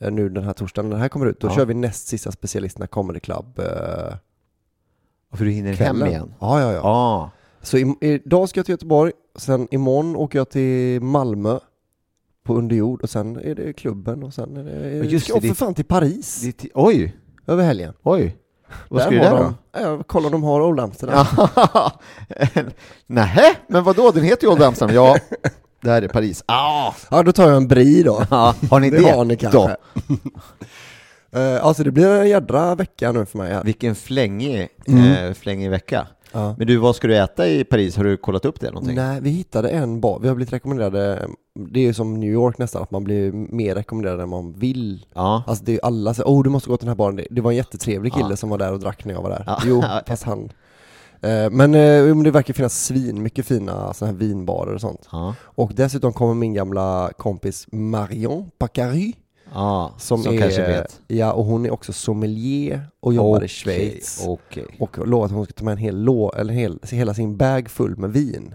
eh, 0.00 0.10
nu 0.10 0.28
den 0.28 0.44
här 0.44 0.52
torsdagen 0.52 0.90
när 0.90 0.96
det 0.96 1.02
här 1.02 1.08
kommer 1.08 1.26
ut, 1.26 1.40
då 1.40 1.46
Ja. 1.48 1.54
kör 1.54 1.66
vi 1.66 1.74
näst 1.74 2.08
sista 2.08 2.32
specialisterna 2.32 2.86
Comedy 2.86 3.20
Club 3.20 3.58
eh, 3.58 4.14
För 5.32 5.44
du 5.44 5.50
hinner 5.50 5.74
kvällen. 5.74 5.96
hem 6.02 6.08
igen? 6.10 6.34
Ja, 6.40 6.60
ja, 6.60 6.72
ja. 6.72 6.80
Ja. 6.82 7.30
Så 7.62 7.78
i, 7.78 7.94
idag 8.00 8.48
ska 8.48 8.58
jag 8.58 8.66
till 8.66 8.72
Göteborg, 8.72 9.12
sen 9.36 9.68
imorgon 9.70 10.16
åker 10.16 10.38
jag 10.38 10.50
till 10.50 11.00
Malmö 11.02 11.58
på 12.44 12.54
underjord 12.54 13.02
och 13.02 13.10
sen 13.10 13.36
är 13.36 13.54
det 13.54 13.72
klubben 13.72 14.22
och 14.22 14.34
sen 14.34 14.56
är 14.56 14.64
det, 14.64 14.96
Ja, 14.96 15.04
just 15.04 15.24
ska 15.24 15.34
jag 15.34 15.42
det, 15.42 15.48
för 15.48 15.54
fan 15.54 15.74
till 15.74 15.84
Paris 15.84 16.42
ti- 16.44 16.70
Oj, 16.74 17.16
över 17.46 17.64
helgen. 17.64 17.94
oj. 18.02 18.36
Vad 18.88 19.02
ska 19.02 19.10
du 19.10 19.18
där 19.18 19.30
då? 19.30 19.36
de, 19.36 19.54
Ja, 19.82 20.02
kolla 20.06 20.26
om 20.26 20.32
de 20.32 20.42
har 20.42 20.60
Old 20.60 20.80
Amsterdam. 20.80 21.26
Nej, 23.06 23.54
men 23.66 23.84
vad 23.84 23.96
då? 23.96 24.10
Den 24.10 24.22
heter 24.24 24.46
ju 24.46 24.52
Old 24.52 24.62
Amsterdam. 24.62 24.94
Ja, 24.96 25.16
det 25.82 25.90
här 25.90 26.02
är 26.02 26.08
Paris. 26.08 26.44
Ah. 26.46 26.92
Ja, 27.10 27.22
då 27.22 27.32
tar 27.32 27.48
jag 27.48 27.56
en 27.56 27.68
Brie 27.68 28.02
då. 28.02 28.22
Ja, 28.30 28.54
har 28.70 28.80
ni 28.80 28.90
det? 28.90 28.98
Det 28.98 29.10
har 29.12 29.24
ni 29.24 29.36
kanske. 29.36 29.76
Eh, 31.32 31.64
alltså 31.64 31.84
det 31.84 31.90
blir 31.90 32.08
en 32.08 32.28
jädra 32.28 32.74
vecka 32.74 33.12
nu 33.12 33.26
för 33.26 33.38
mig 33.38 33.52
här. 33.52 33.64
Vilken 33.64 33.94
flängig, 33.94 34.68
Mm. 34.88 35.26
eh, 35.28 35.32
flängig 35.34 35.70
vecka. 35.70 36.06
Ja. 36.32 36.54
Men 36.58 36.66
du, 36.66 36.76
vad 36.76 36.96
ska 36.96 37.06
du 37.08 37.16
äta 37.16 37.48
i 37.48 37.64
Paris? 37.64 37.96
Har 37.96 38.04
du 38.04 38.16
kollat 38.16 38.44
upp 38.44 38.60
det 38.60 38.70
någonting? 38.70 38.96
Nej, 38.96 39.18
vi 39.20 39.30
hittade 39.30 39.68
en 39.68 40.00
bar, 40.00 40.18
vi 40.22 40.28
har 40.28 40.34
blivit 40.34 40.52
rekommenderade, 40.52 41.28
det 41.70 41.80
är 41.80 41.84
ju 41.84 41.94
som 41.94 42.20
New 42.20 42.30
York 42.32 42.58
nästan, 42.58 42.82
att 42.82 42.90
man 42.90 43.04
blir 43.04 43.32
mer 43.32 43.74
rekommenderad 43.74 44.20
än 44.20 44.28
man 44.28 44.52
vill. 44.52 45.06
Ja. 45.14 45.42
Alltså 45.46 45.64
det 45.64 45.74
är 45.74 45.80
alla 45.82 46.14
säger, 46.14 46.28
oh 46.28 46.42
du 46.42 46.50
måste 46.50 46.68
gå 46.68 46.76
till 46.76 46.86
den 46.86 46.90
här 46.90 46.96
baren, 46.96 47.20
det, 47.30 47.40
var 47.40 47.50
en 47.50 47.56
jättetrevlig 47.56 48.12
kille 48.12 48.30
Ja. 48.30 48.36
som 48.36 48.50
var 48.50 48.58
där 48.58 48.72
och 48.72 48.80
drack 48.80 49.04
när 49.04 49.14
jag 49.14 49.22
var 49.22 49.30
där. 49.30 49.44
Ja. 49.46 49.58
Jo, 49.66 49.82
fast 50.06 50.22
han 50.22 50.52
Eh, 51.24 51.50
Men 51.50 51.74
eh, 51.74 52.04
men 52.04 52.22
det 52.22 52.30
verkar 52.30 52.54
finnas 52.54 52.84
svin, 52.84 53.22
mycket 53.22 53.46
fina 53.46 53.92
sådana 53.94 54.12
här 54.12 54.18
vinbarer 54.26 54.74
och 54.74 54.80
sånt. 54.80 55.08
Ja. 55.12 55.34
Och 55.42 55.72
dessutom 55.74 56.12
kommer 56.12 56.34
min 56.34 56.54
gamla 56.54 57.10
kompis 57.18 57.66
Marion 57.72 58.50
Pacary 58.58 59.12
Ja, 59.54 59.94
som, 59.98 60.22
som 60.22 60.34
är, 60.34 60.38
kanske 60.38 60.66
vet. 60.66 61.00
ja 61.06 61.32
och 61.32 61.44
hon 61.44 61.66
är 61.66 61.70
också 61.70 61.92
sommelier 61.92 62.86
och 63.00 63.14
jobbar 63.14 63.36
i 63.36 63.38
Okej, 63.38 63.48
Schweiz. 63.48 64.24
Okej. 64.26 64.66
Och 64.78 65.06
lovat 65.08 65.26
att 65.30 65.36
hon 65.36 65.44
ska 65.44 65.52
ta 65.52 65.64
med 65.64 65.72
en 65.72 65.78
hel 65.78 66.02
lå, 66.02 66.32
eller 66.32 66.54
hel, 66.54 66.78
hela 66.90 67.14
sin 67.14 67.36
bag 67.36 67.70
full 67.70 67.96
med 67.96 68.12
vin. 68.12 68.54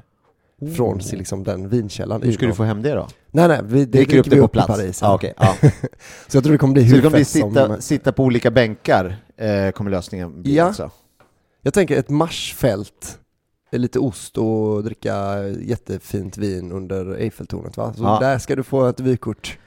Från 0.76 1.02
sin, 1.02 1.20
liksom, 1.20 1.44
den 1.44 1.70
vinkällan. 1.70 2.22
Hur 2.22 2.32
ska 2.32 2.46
i- 2.46 2.48
du 2.48 2.54
få 2.54 2.64
hem 2.64 2.82
det 2.82 2.94
då? 2.94 3.08
Nej 3.32 3.48
nej, 3.48 3.60
vi, 3.64 3.80
det 3.80 3.86
Dricker 3.86 4.18
upp 4.20 4.26
det 4.30 4.36
vi 4.36 4.40
på 4.42 4.46
upp 4.46 4.52
i 4.52 4.54
plats? 4.54 4.68
Paris. 4.68 5.00
Ja, 5.02 5.14
okej. 5.16 5.34
ja. 5.38 5.56
Så 6.28 6.38
jag 6.38 6.44
tror 6.44 6.52
det 6.52 6.58
kommer 6.58 6.74
bli 6.74 6.82
Så 6.82 6.88
hur 6.88 6.96
det 6.96 7.02
kommer 7.02 7.18
bli 7.18 7.26
fett 7.26 7.42
som... 7.42 7.50
sitta, 7.52 7.82
sitta 7.82 8.12
på 8.12 8.24
olika 8.24 8.52
bänkar, 8.52 9.18
eh, 9.38 9.72
kommer 9.72 9.92
lösningen 9.92 10.42
bli 10.42 10.56
Ja. 10.56 10.64
alltså? 10.64 10.92
Jag 11.62 11.74
tänker 11.74 11.98
ett 11.98 12.10
marsfält, 12.10 13.20
lite 13.72 14.00
ost 14.00 14.38
och 14.38 14.84
dricka 14.84 15.44
jättefint 15.62 16.38
vin 16.38 16.72
under 16.72 17.16
Eiffeltornet 17.16 17.78
va? 17.78 17.94
Så 17.98 18.04
Ja. 18.04 18.20
där 18.22 18.38
ska 18.40 18.56
du 18.56 18.64
få 18.64 18.86
ett 18.86 19.00
vykort. 19.00 19.58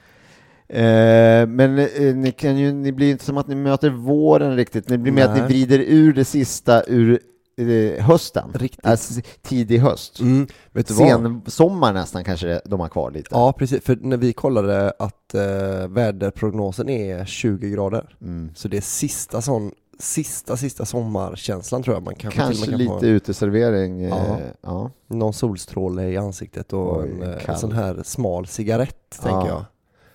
Eh, 0.73 1.47
men 1.47 1.79
eh, 1.79 2.15
ni, 2.15 2.33
kan 2.33 2.59
ju, 2.59 2.73
ni 2.73 2.93
blir 2.93 3.11
inte 3.11 3.25
som 3.25 3.39
att 3.39 3.49
ni 3.49 3.55
möter 3.55 3.91
våren 3.91 4.57
riktigt, 4.57 4.89
ni 4.89 4.99
blir 4.99 5.12
med 5.12 5.25
att 5.25 5.37
ni 5.37 5.41
vrider 5.43 5.79
ur 5.79 6.12
det 6.12 6.25
sista 6.25 6.83
ur 6.87 7.21
eh, 7.57 8.05
hösten. 8.05 8.50
Riktigt. 8.55 8.87
Alltså 8.87 9.21
tidig 9.43 9.79
höst. 9.79 10.21
Mm. 10.21 10.47
Vet 10.73 10.89
du 10.89 10.95
vad? 10.95 11.09
Sen 11.09 11.43
sommar 11.47 11.93
nästan 11.93 12.25
kanske 12.25 12.61
de 12.65 12.81
har 12.81 12.89
kvar 12.89 13.11
lite. 13.11 13.29
Ja 13.31 13.53
precis, 13.53 13.85
för 13.85 13.99
när 14.00 14.17
vi 14.17 14.33
kollade 14.33 14.93
att 14.99 15.35
eh, 15.35 15.89
väderprognosen 15.89 16.89
är 16.89 17.25
20 17.25 17.71
grader. 17.71 18.17
Mm. 18.23 18.50
Så 18.55 18.69
det 18.69 18.77
är 18.77 18.81
sista 18.81 19.41
sån, 19.41 19.73
sista 19.99 20.57
sista 20.57 20.85
sommarkänslan 20.85 21.83
tror 21.83 21.97
jag 21.97 22.03
man 22.03 22.15
kanske, 22.15 22.41
Kanske 22.41 22.65
till 22.65 22.77
med 22.79 22.87
kan 22.87 22.95
lite 22.97 23.07
uteservering. 23.07 24.03
Eh, 24.03 24.09
Ja. 24.11 24.39
ja. 24.62 24.91
någon 25.09 25.33
solstråle 25.33 26.09
i 26.09 26.17
ansiktet 26.17 26.73
och 26.73 27.00
Oj, 27.03 27.11
en, 27.11 27.23
en 27.47 27.59
sån 27.59 27.73
här 27.73 28.00
smal 28.05 28.47
cigarett 28.47 29.19
Ja. 29.23 29.29
tänker 29.31 29.49
jag. 29.49 29.65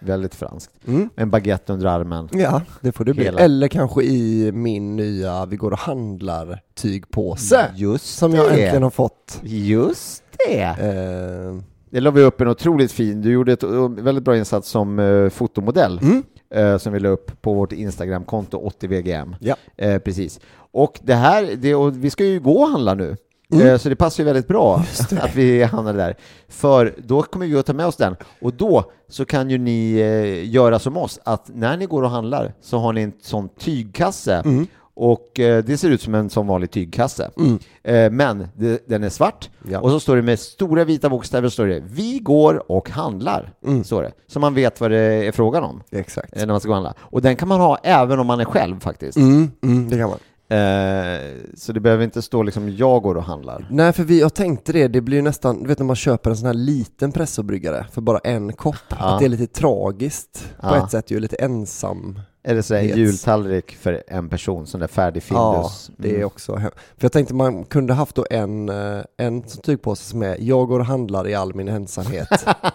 Väldigt 0.05 0.35
franskt. 0.35 0.73
Mm. 0.87 1.09
En 1.15 1.29
baguette 1.29 1.73
under 1.73 1.85
armen. 1.85 2.29
Ja, 2.31 2.61
det 2.81 2.91
får 2.91 3.05
det 3.05 3.13
bli. 3.13 3.23
Hela. 3.23 3.39
Eller 3.39 3.67
kanske 3.67 4.03
i 4.03 4.51
min 4.51 4.95
nya 4.95 5.45
Vi 5.45 5.55
går 5.55 5.71
och 5.71 5.79
handlar 5.79 6.61
tygpåse. 6.75 7.71
Just 7.75 8.05
Som 8.17 8.33
jag 8.33 8.45
det. 8.45 8.51
äntligen 8.51 8.83
har 8.83 8.89
fått. 8.89 9.39
Just 9.43 10.23
det! 10.47 10.61
Eh, 10.63 11.55
Det 11.89 11.99
la 11.99 12.11
vi 12.11 12.21
upp 12.23 12.41
en 12.41 12.47
otroligt 12.47 12.91
fin, 12.91 13.21
du 13.21 13.31
gjorde 13.31 13.53
ett 13.53 13.63
uh, 13.63 13.89
väldigt 13.89 14.23
bra 14.23 14.37
insats 14.37 14.69
som 14.69 14.99
uh, 14.99 15.29
fotomodell. 15.29 15.99
mm. 16.01 16.23
eh, 16.53 16.77
som 16.77 16.93
vi 16.93 16.99
la 16.99 17.09
upp 17.09 17.41
på 17.41 17.53
vårt 17.53 17.71
Instagramkonto 17.71 18.69
80VGM. 18.81 19.35
Ja. 19.39 19.55
Eh, 19.77 19.97
precis. 19.99 20.39
Och 20.71 20.99
det 21.03 21.13
här, 21.13 21.55
det, 21.57 21.75
och 21.75 22.03
vi 22.03 22.09
ska 22.09 22.25
ju 22.25 22.39
gå 22.39 22.61
och 22.61 22.67
handla 22.69 22.93
nu. 22.93 23.17
Mm. 23.55 23.67
Eh, 23.67 23.77
Så 23.77 23.89
det 23.89 23.95
passar 23.95 24.23
ju 24.23 24.25
väldigt 24.25 24.47
bra 24.47 24.83
att 25.21 25.35
vi 25.35 25.63
handlar 25.63 25.93
där. 25.93 26.15
För 26.47 26.93
då 26.97 27.21
kommer 27.21 27.47
vi 27.47 27.57
att 27.57 27.65
ta 27.65 27.73
med 27.73 27.85
oss 27.85 27.95
den. 27.95 28.15
Och 28.41 28.53
då 28.53 28.91
så 29.09 29.25
kan 29.25 29.49
ju 29.49 29.57
ni 29.57 29.93
eh, 29.99 30.49
göra 30.53 30.79
som 30.79 30.97
oss, 30.97 31.19
att 31.23 31.49
när 31.53 31.77
ni 31.77 31.85
går 31.85 32.03
och 32.03 32.09
handlar 32.09 32.53
så 32.61 32.77
har 32.77 32.93
ni 32.93 33.01
en 33.01 33.13
sån 33.21 33.49
tygkasse. 33.59 34.35
Mm. 34.45 34.67
Och 34.97 35.39
eh, 35.39 35.63
det 35.63 35.77
ser 35.77 35.89
ut 35.89 36.01
som 36.01 36.15
en 36.15 36.29
sån 36.29 36.47
vanlig 36.47 36.71
tygkasse. 36.71 37.29
Mm. 37.37 38.15
Men 38.17 38.47
den 38.87 39.03
är 39.03 39.09
svart. 39.09 39.49
Ja. 39.71 39.79
Och 39.79 39.89
så 39.89 39.99
står 39.99 40.15
det 40.15 40.21
med 40.21 40.39
stora 40.39 40.83
vita 40.83 41.09
bokstäver, 41.09 41.49
står 41.49 41.67
det 41.67 41.83
Vi 41.85 42.19
går 42.19 42.71
och 42.71 42.89
handlar. 42.89 43.53
Mm. 43.65 43.83
Står 43.83 44.03
det. 44.03 44.11
Så 44.27 44.39
man 44.39 44.53
vet 44.53 44.81
vad 44.81 44.91
det 44.91 44.97
är 44.99 45.31
frågan 45.31 45.63
om 45.63 45.81
Exakt. 45.91 46.35
när 46.35 46.45
man 46.45 46.59
ska 46.59 46.67
gå 46.67 46.71
och 46.73 46.75
handla. 46.75 46.93
Och 46.99 47.21
den 47.21 47.35
kan 47.35 47.47
man 47.47 47.59
ha 47.59 47.77
även 47.83 48.19
om 48.19 48.27
man 48.27 48.39
är 48.39 48.45
själv 48.45 48.79
faktiskt. 48.79 49.17
Mm, 49.17 49.51
mm, 49.63 49.89
det 49.89 49.97
kan 49.97 50.09
man. 50.09 50.19
Eh, 50.47 51.35
så 51.55 51.73
det 51.73 51.79
behöver 51.79 52.03
inte 52.03 52.21
stå 52.21 52.43
liksom 52.43 52.69
jag 52.75 53.01
går 53.01 53.15
och 53.15 53.23
handlar. 53.23 53.67
Nej, 53.71 53.93
för 53.93 54.03
vi, 54.03 54.19
jag 54.19 54.33
tänkte 54.33 54.73
det, 54.73 54.87
det 54.87 55.01
blir 55.01 55.17
ju 55.17 55.21
nästan, 55.23 55.61
du 55.63 55.67
vet 55.67 55.79
när 55.79 55.85
man 55.85 55.95
köper 55.95 56.29
en 56.29 56.37
sån 56.37 56.45
här 56.45 56.53
liten 56.53 57.11
pressobryggare 57.11 57.85
för 57.91 58.01
bara 58.01 58.17
en 58.19 58.53
kopp, 58.53 58.75
Ja. 58.89 58.95
att 58.97 59.19
det 59.19 59.25
är 59.25 59.29
lite 59.29 59.47
tragiskt 59.47 60.53
på 60.61 60.67
Ja. 60.67 60.83
ett 60.85 60.91
sätt 60.91 61.11
ju, 61.11 61.19
lite 61.19 61.35
ensam. 61.35 62.19
Eller 62.47 62.61
så 62.61 62.73
är 62.75 62.79
en 62.79 62.97
jultallrik 62.97 63.75
för 63.75 64.03
en 64.07 64.29
person, 64.29 64.67
sån 64.67 64.79
där 64.79 64.87
färdig 64.87 65.23
Ja, 65.29 65.53
Findus. 65.53 65.91
det 65.97 66.09
är 66.09 66.15
Mm. 66.15 66.27
också 66.27 66.55
hem- 66.55 66.71
För 66.97 67.05
jag 67.05 67.11
tänkte 67.11 67.33
man 67.33 67.63
kunde 67.63 67.93
haft 67.93 68.15
då 68.15 68.25
en, 68.29 68.69
eh, 68.69 69.01
en 69.17 69.43
sån 69.49 69.61
tygpåse 69.61 70.03
som 70.03 70.21
är 70.21 70.37
Jag 70.39 70.67
går 70.67 70.79
och 70.79 70.85
handlar 70.85 71.27
i 71.27 71.35
all 71.35 71.53
min 71.55 71.67
ensamhet. 71.67 72.27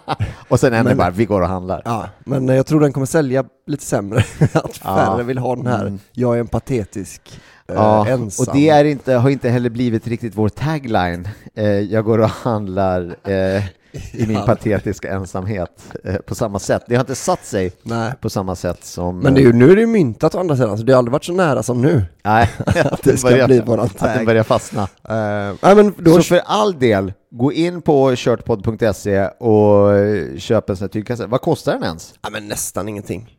Och 0.49 0.59
sen 0.59 0.73
en 0.73 0.87
är 0.87 0.95
bara, 0.95 1.09
vi 1.09 1.25
går 1.25 1.41
och 1.41 1.47
handlar. 1.47 1.81
ja, 1.85 2.05
men 2.25 2.49
eh, 2.49 2.55
jag 2.55 2.65
tror 2.65 2.79
den 2.79 2.93
kommer 2.93 3.05
sälja 3.05 3.43
lite 3.67 3.83
sämre, 3.85 4.19
att 4.53 4.81
Ja. 4.83 4.95
färre 4.95 5.23
vill 5.23 5.37
ha 5.37 5.55
den 5.55 5.67
här 5.67 5.81
Mm. 5.81 5.99
Jag 6.11 6.35
är 6.35 6.39
en 6.39 6.47
patetisk 6.47 7.21
eh, 7.67 7.75
Ja, 7.75 8.07
ensam. 8.07 8.45
och 8.47 8.55
det 8.55 8.69
är 8.69 8.85
inte, 8.85 9.13
har 9.13 9.29
inte 9.29 9.49
heller 9.49 9.69
blivit 9.69 10.07
riktigt 10.07 10.35
vår 10.35 10.49
tagline. 10.49 11.27
Eh, 11.55 11.65
jag 11.67 12.05
går 12.05 12.17
och 12.19 12.29
handlar 12.29 13.01
eh, 13.23 13.63
i 14.11 14.27
min 14.27 14.45
patetiska 14.45 15.11
ensamhet 15.13 15.93
eh, 16.03 16.15
på 16.15 16.35
samma 16.35 16.59
sätt. 16.59 16.83
Det 16.87 16.95
har 16.95 17.01
inte 17.01 17.15
satt 17.15 17.45
sig 17.45 17.71
Nej. 17.83 18.13
på 18.21 18.29
samma 18.29 18.55
sätt 18.55 18.83
som... 18.83 19.19
Men 19.19 19.33
det 19.33 19.41
är 19.41 19.43
ju, 19.43 19.53
nu 19.53 19.71
är 19.71 19.75
det 19.75 19.81
ju 19.81 19.87
myntat 19.87 20.35
å 20.35 20.39
andra 20.39 20.55
sidan, 20.55 20.77
så 20.77 20.83
det 20.83 20.93
har 20.93 20.97
aldrig 20.97 21.11
varit 21.11 21.23
så 21.23 21.33
nära 21.33 21.63
som 21.63 21.81
nu. 21.81 22.03
Nej, 22.23 22.49
Att 22.65 23.03
det 23.03 23.17
ska 23.17 23.29
börjar- 23.29 23.47
bli 23.47 23.59
våran 23.59 23.85
Att 23.85 23.99
den 23.99 24.17
tag. 24.17 24.25
börjar 24.25 24.43
fastna. 24.43 24.81
Eh, 25.09 25.55
nej 25.61 25.75
men 25.75 25.93
då, 25.97 26.11
Så 26.13 26.21
för 26.23 26.41
all 26.45 26.79
del, 26.79 27.13
gå 27.31 27.53
in 27.53 27.81
på 27.81 28.15
körtpodd.se 28.15 29.25
och 29.27 29.93
eh, 29.93 30.37
köp 30.37 30.69
en 30.69 30.77
sån 30.77 30.83
här 30.83 30.89
tygkasse. 30.89 31.25
Vad 31.25 31.41
kostar 31.41 31.73
den 31.73 31.83
ens? 31.83 32.13
ja, 32.21 32.29
men 32.29 32.47
nästan 32.47 32.89
ingenting. 32.89 33.37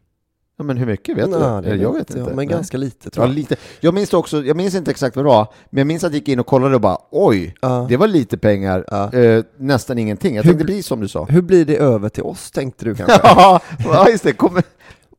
Ja, 0.63 0.67
men 0.67 0.77
hur 0.77 0.87
mycket 0.87 1.17
vet 1.17 1.25
du? 1.33 1.39
Nej, 1.39 1.49
Eller 1.59 1.77
jag 1.83 1.93
vet 1.93 2.11
inte. 2.11 2.23
Men 2.23 2.37
Nej. 2.37 2.47
ganska 2.47 2.77
lite 2.77 3.11
tror 3.11 3.25
Ja, 3.27 3.29
jag. 3.31 3.35
lite. 3.35 3.57
Jag 3.81 3.95
minns 3.95 4.11
det 4.11 4.17
också, 4.17 4.43
jag 4.45 4.57
minns 4.57 4.75
inte 4.75 4.91
exakt 4.91 5.17
vad 5.17 5.25
det 5.25 5.29
var, 5.29 5.47
men 5.71 5.79
jag 5.79 5.87
minns 5.87 6.05
att 6.05 6.13
jag 6.13 6.15
gick 6.19 6.29
in 6.29 6.41
och 6.41 6.47
kollade 6.47 6.75
och 6.75 6.81
bara 6.81 6.99
oj, 7.11 7.55
Ja. 7.61 7.87
det 7.89 7.97
var 7.97 8.07
lite 8.07 8.39
pengar, 8.39 8.85
Ja. 8.91 9.13
eh, 9.13 9.45
nästan 9.59 9.99
ingenting. 9.99 10.37
Jag 10.37 10.43
Hur 10.43 10.51
tänkte 10.51 10.67
precis 10.67 10.87
som 10.87 11.01
du 11.01 11.09
sa. 11.09 11.25
Hur 11.25 11.43
blir 11.43 11.65
det 11.65 11.77
över 11.77 12.09
till 12.09 12.23
oss 12.23 12.51
tänkte 12.51 12.85
du 12.85 12.95
kanske? 12.95 13.21
ja, 13.85 14.09
just 14.11 14.25
det. 14.25 14.33
Kommer, 14.33 14.63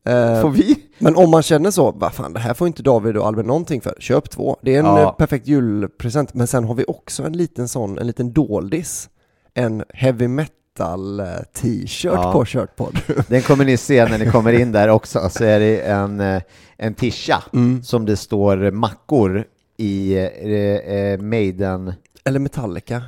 Eh, 0.06 0.40
får 0.40 0.50
vi? 0.50 0.76
Men 0.98 1.16
om 1.16 1.30
man 1.30 1.42
känner 1.42 1.70
så, 1.70 1.92
vad 1.96 2.12
fan 2.12 2.32
det 2.32 2.40
här 2.40 2.54
får 2.54 2.66
inte 2.66 2.82
David 2.82 3.16
och 3.16 3.26
Albin 3.26 3.46
någonting 3.46 3.80
för, 3.80 3.94
köp 3.98 4.30
två. 4.30 4.56
Det 4.62 4.74
är 4.74 4.78
en 4.78 4.84
Ja. 4.84 5.00
eh, 5.02 5.12
perfekt 5.12 5.46
julpresent, 5.48 6.34
men 6.34 6.46
sen 6.46 6.64
har 6.64 6.74
vi 6.74 6.84
också 6.88 7.22
en 7.22 7.32
liten 7.32 7.68
sån, 7.68 7.98
en 7.98 8.06
liten 8.06 8.32
doldis. 8.32 9.08
En 9.54 9.84
heavy 9.94 10.28
metal 10.28 10.54
eh, 10.80 11.42
t-shirt 11.54 12.12
Ja. 12.14 12.32
på 12.32 12.44
Shirtpod. 12.44 12.98
Den 13.28 13.42
kommer 13.42 13.64
ni 13.64 13.76
se 13.76 14.04
när 14.08 14.18
ni 14.18 14.30
kommer 14.30 14.52
in 14.52 14.72
där 14.72 14.88
också, 14.88 15.28
så 15.30 15.44
är 15.44 15.60
det 15.60 15.80
en, 15.80 16.20
eh, 16.20 16.42
en 16.76 16.94
tisha 16.94 17.42
Mm. 17.52 17.82
som 17.82 18.04
det 18.06 18.16
står 18.16 18.70
mackor 18.70 19.44
i 19.76 20.14
eh, 20.16 20.24
eh, 20.24 21.20
Maiden, 21.20 21.92
Eller 22.24 22.38
Metallica. 22.38 23.02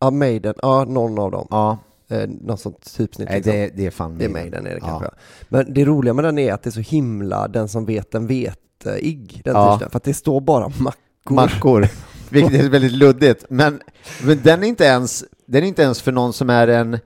Ja, 0.00 0.10
Maiden, 0.10 0.54
ja 0.62 0.84
någon 0.84 1.18
av 1.18 1.30
dem. 1.30 1.46
ja, 1.50 1.78
Eh, 2.10 2.28
något 2.28 2.60
sånt 2.60 2.94
typsnitt 2.96 3.28
nej, 3.28 3.36
liksom. 3.38 3.52
det, 3.52 3.70
det 3.76 3.86
är 3.86 3.90
fan 3.90 4.18
Det 4.18 4.24
är 4.24 4.28
Maiden 4.28 4.66
är 4.66 4.70
det 4.70 4.78
Ja. 4.82 4.86
kanske. 4.88 5.08
Men 5.48 5.74
det 5.74 5.84
roliga 5.84 6.14
med 6.14 6.24
den 6.24 6.38
är 6.38 6.52
att 6.52 6.62
det 6.62 6.68
är 6.70 6.72
så 6.72 6.80
himla, 6.80 7.48
den 7.48 7.68
som 7.68 7.84
vet 7.84 8.10
den 8.12 8.26
vet-ig, 8.26 9.40
den 9.44 9.54
Ja. 9.54 9.66
t-shirten. 9.72 9.90
För 9.90 9.96
att 9.96 10.04
det 10.04 10.14
står 10.14 10.40
bara 10.40 10.68
mackor. 10.68 11.34
mackor, 11.34 11.88
vilket 12.30 12.64
är 12.64 12.68
väldigt 12.68 12.92
luddigt. 12.92 13.44
Men, 13.48 13.80
men 14.24 14.40
den, 14.42 14.62
är 14.62 14.66
inte 14.68 14.84
ens, 14.84 15.24
den 15.48 15.64
är 15.64 15.68
inte 15.68 15.82
ens 15.82 16.02
för 16.02 16.12
någon 16.12 16.32
som 16.32 16.50
är 16.50 16.68
en, 16.68 16.98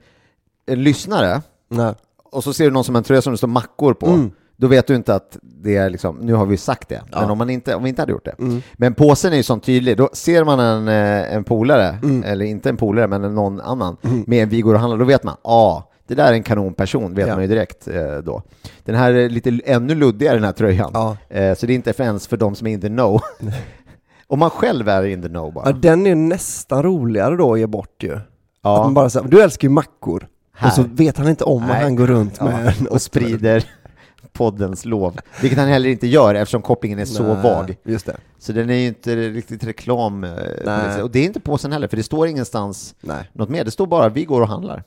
en 0.65 0.83
lyssnare, 0.83 1.41
Nej. 1.69 1.93
och 2.23 2.43
så 2.43 2.53
ser 2.53 2.65
du 2.65 2.71
någon 2.71 2.83
som 2.83 2.95
har 2.95 2.99
en 2.99 3.03
tröja 3.03 3.21
som 3.21 3.33
det 3.33 3.37
står 3.37 3.47
mackor 3.47 3.93
på, 3.93 4.05
Mm. 4.07 4.31
då 4.57 4.67
vet 4.67 4.87
du 4.87 4.95
inte 4.95 5.15
att 5.15 5.37
det 5.41 5.75
är 5.75 5.89
liksom, 5.89 6.15
nu 6.17 6.33
har 6.33 6.45
vi 6.45 6.57
sagt 6.57 6.89
det. 6.89 7.01
Men 7.11 7.23
Ja. 7.23 7.31
om, 7.31 7.37
man 7.37 7.49
inte, 7.49 7.75
om 7.75 7.83
vi 7.83 7.89
inte 7.89 8.01
hade 8.01 8.11
gjort 8.11 8.25
det. 8.25 8.35
Mm. 8.39 8.61
Men 8.73 8.93
påsen 8.93 9.33
är 9.33 9.37
ju 9.37 9.43
så 9.43 9.59
tydlig, 9.59 9.97
då 9.97 10.09
ser 10.13 10.43
man 10.43 10.59
en, 10.59 10.87
eh, 10.87 11.35
en 11.35 11.43
polare, 11.43 11.97
Mm. 12.03 12.23
eller 12.23 12.45
inte 12.45 12.69
en 12.69 12.77
polare, 12.77 13.07
men 13.07 13.23
en 13.23 13.35
någon 13.35 13.61
annan, 13.61 13.97
med 14.27 14.43
en 14.43 14.49
vi 14.49 14.61
går 14.61 14.73
och 14.73 14.79
handlar, 14.79 14.97
då 14.97 15.05
vet 15.05 15.23
man, 15.23 15.35
ah, 15.41 15.81
det 16.07 16.15
där 16.15 16.27
är 16.29 16.33
en 16.33 16.43
kanonperson, 16.43 17.13
vet 17.15 17.27
Ja. 17.27 17.33
man 17.33 17.41
ju 17.41 17.47
direkt 17.47 17.87
eh, 17.87 18.17
då. 18.23 18.41
Den 18.83 18.95
här 18.95 19.13
är 19.13 19.29
lite 19.29 19.59
ännu 19.65 19.95
luddigare, 19.95 20.35
den 20.35 20.43
här 20.43 20.51
tröjan. 20.51 20.91
Ja. 20.93 21.17
Eh, 21.29 21.55
så 21.55 21.65
det 21.65 21.73
är 21.73 21.75
inte 21.75 21.93
för 21.93 22.03
ens 22.03 22.27
för 22.27 22.37
de 22.37 22.55
som 22.55 22.67
är 22.67 22.71
in 22.71 22.81
the 22.81 22.87
know. 22.87 23.21
Om 24.27 24.39
man 24.39 24.49
själv 24.49 24.89
är 24.89 25.03
in 25.05 25.21
the 25.21 25.27
know 25.27 25.53
bara. 25.53 25.65
Ja, 25.69 25.71
den 25.73 26.07
är 26.07 26.15
nästan 26.15 26.83
roligare 26.83 27.35
då 27.37 27.53
att 27.53 27.59
ge 27.59 27.67
bort 27.67 28.03
ju. 28.03 28.19
Att 28.65 28.69
Ja, 28.77 28.83
man 28.83 28.93
bara 28.93 29.09
säger, 29.09 29.27
du 29.27 29.41
älskar 29.41 29.67
ju 29.67 29.73
mackor. 29.73 30.27
Här. 30.55 30.67
Och 30.69 30.73
så 30.73 30.83
vet 30.83 31.17
han 31.17 31.27
inte 31.27 31.43
om 31.43 31.63
att 31.63 31.69
Nej. 31.69 31.81
han 31.83 31.95
går 31.95 32.07
runt 32.07 32.35
ja. 32.39 32.45
med 32.45 32.67
en 32.79 32.87
och 32.87 33.01
sprider 33.01 33.63
poddens 34.31 34.85
lov. 34.85 35.19
Vilket 35.41 35.59
han 35.59 35.67
heller 35.67 35.89
inte 35.89 36.07
gör 36.07 36.35
eftersom 36.35 36.61
kopplingen 36.61 36.99
är 36.99 37.05
så 37.05 37.33
Nej, 37.33 37.43
vag. 37.43 37.77
Just 37.83 38.05
det. 38.05 38.17
Så 38.39 38.51
den 38.51 38.69
är 38.69 38.73
ju 38.75 38.87
inte 38.87 39.15
riktigt 39.15 39.63
reklam. 39.63 40.23
eh, 40.23 40.31
Nej. 40.65 41.01
Och 41.01 41.11
det 41.11 41.19
är 41.19 41.23
inte 41.25 41.39
påsen 41.39 41.71
heller, 41.71 41.87
för 41.87 41.97
det 41.97 42.03
står 42.03 42.27
ingenstans 42.27 42.95
Nej. 43.01 43.29
något 43.33 43.49
mer. 43.49 43.63
Det 43.63 43.71
står 43.71 43.87
bara 43.87 44.09
vi 44.09 44.25
går 44.25 44.41
och 44.41 44.47
handlar, 44.47 44.83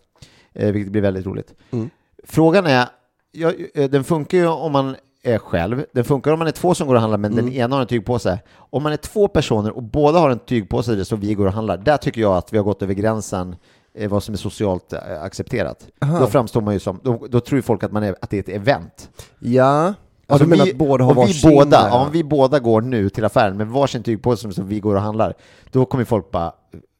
eh, 0.54 0.72
vilket 0.72 0.92
blir 0.92 1.02
väldigt 1.02 1.26
roligt. 1.26 1.54
Mm. 1.70 1.90
Frågan 2.24 2.66
är, 2.66 2.88
ja, 3.32 3.52
eh, 3.74 3.90
den 3.90 4.04
funkar 4.04 4.38
ju 4.38 4.46
om 4.46 4.72
man 4.72 4.96
är 5.26 5.38
själv, 5.38 5.84
den 5.92 6.04
funkar 6.04 6.32
om 6.32 6.38
man 6.38 6.48
är 6.48 6.52
två 6.52 6.74
som 6.74 6.86
går 6.88 6.94
och 6.94 7.00
handlar 7.00 7.18
men 7.18 7.32
Mm. 7.32 7.44
den 7.44 7.54
ena 7.54 7.76
har 7.76 7.80
en 7.80 7.86
tygpåse. 7.88 8.38
Om 8.56 8.82
man 8.82 8.92
är 8.92 8.96
två 8.96 9.28
personer 9.28 9.76
och 9.76 9.82
båda 9.82 10.18
har 10.18 10.30
en 10.30 10.38
tygpåse 10.38 11.04
står 11.04 11.16
vi 11.16 11.34
går 11.34 11.46
och 11.46 11.52
handlar, 11.52 11.76
där 11.76 11.96
tycker 11.96 12.20
jag 12.20 12.36
att 12.36 12.52
vi 12.52 12.56
har 12.56 12.64
gått 12.64 12.82
över 12.82 12.94
gränsen 12.94 13.56
eh, 13.94 14.10
vad 14.10 14.22
som 14.22 14.32
är 14.34 14.38
socialt 14.38 14.92
eh, 14.92 15.22
accepterat. 15.22 15.86
Aha. 16.02 16.18
Då 16.18 16.26
framstår 16.26 16.60
man 16.60 16.74
ju 16.74 16.80
som, 16.80 17.00
då, 17.02 17.26
då 17.30 17.40
tror 17.40 17.60
folk 17.60 17.82
att, 17.84 17.92
man 17.92 18.02
är, 18.02 18.16
att 18.20 18.30
det 18.30 18.36
är 18.36 18.40
ett 18.40 18.48
event. 18.48 19.10
Ja. 19.38 19.94
Ja, 20.28 20.32
Alltså 20.34 20.44
du 20.44 20.50
menar 20.50 20.64
vi- 20.64 20.70
att 20.70 20.76
båda 20.76 21.04
har 21.04 21.10
om 21.10 21.16
vi 21.26 21.32
varsin? 21.32 21.50
båda, 21.50 21.88
ja, 21.88 22.04
om 22.06 22.12
vi 22.12 22.24
båda 22.24 22.58
går 22.58 22.80
nu 22.80 23.08
till 23.08 23.24
affären 23.24 23.56
med 23.56 23.66
varsin 23.66 24.02
tygpåse 24.02 24.42
som, 24.42 24.52
som 24.52 24.66
vi 24.68 24.80
går 24.80 24.94
och 24.96 25.00
handlar, 25.02 25.34
då 25.72 25.84
kommer 25.84 26.04
folk 26.04 26.30
bara, 26.30 26.52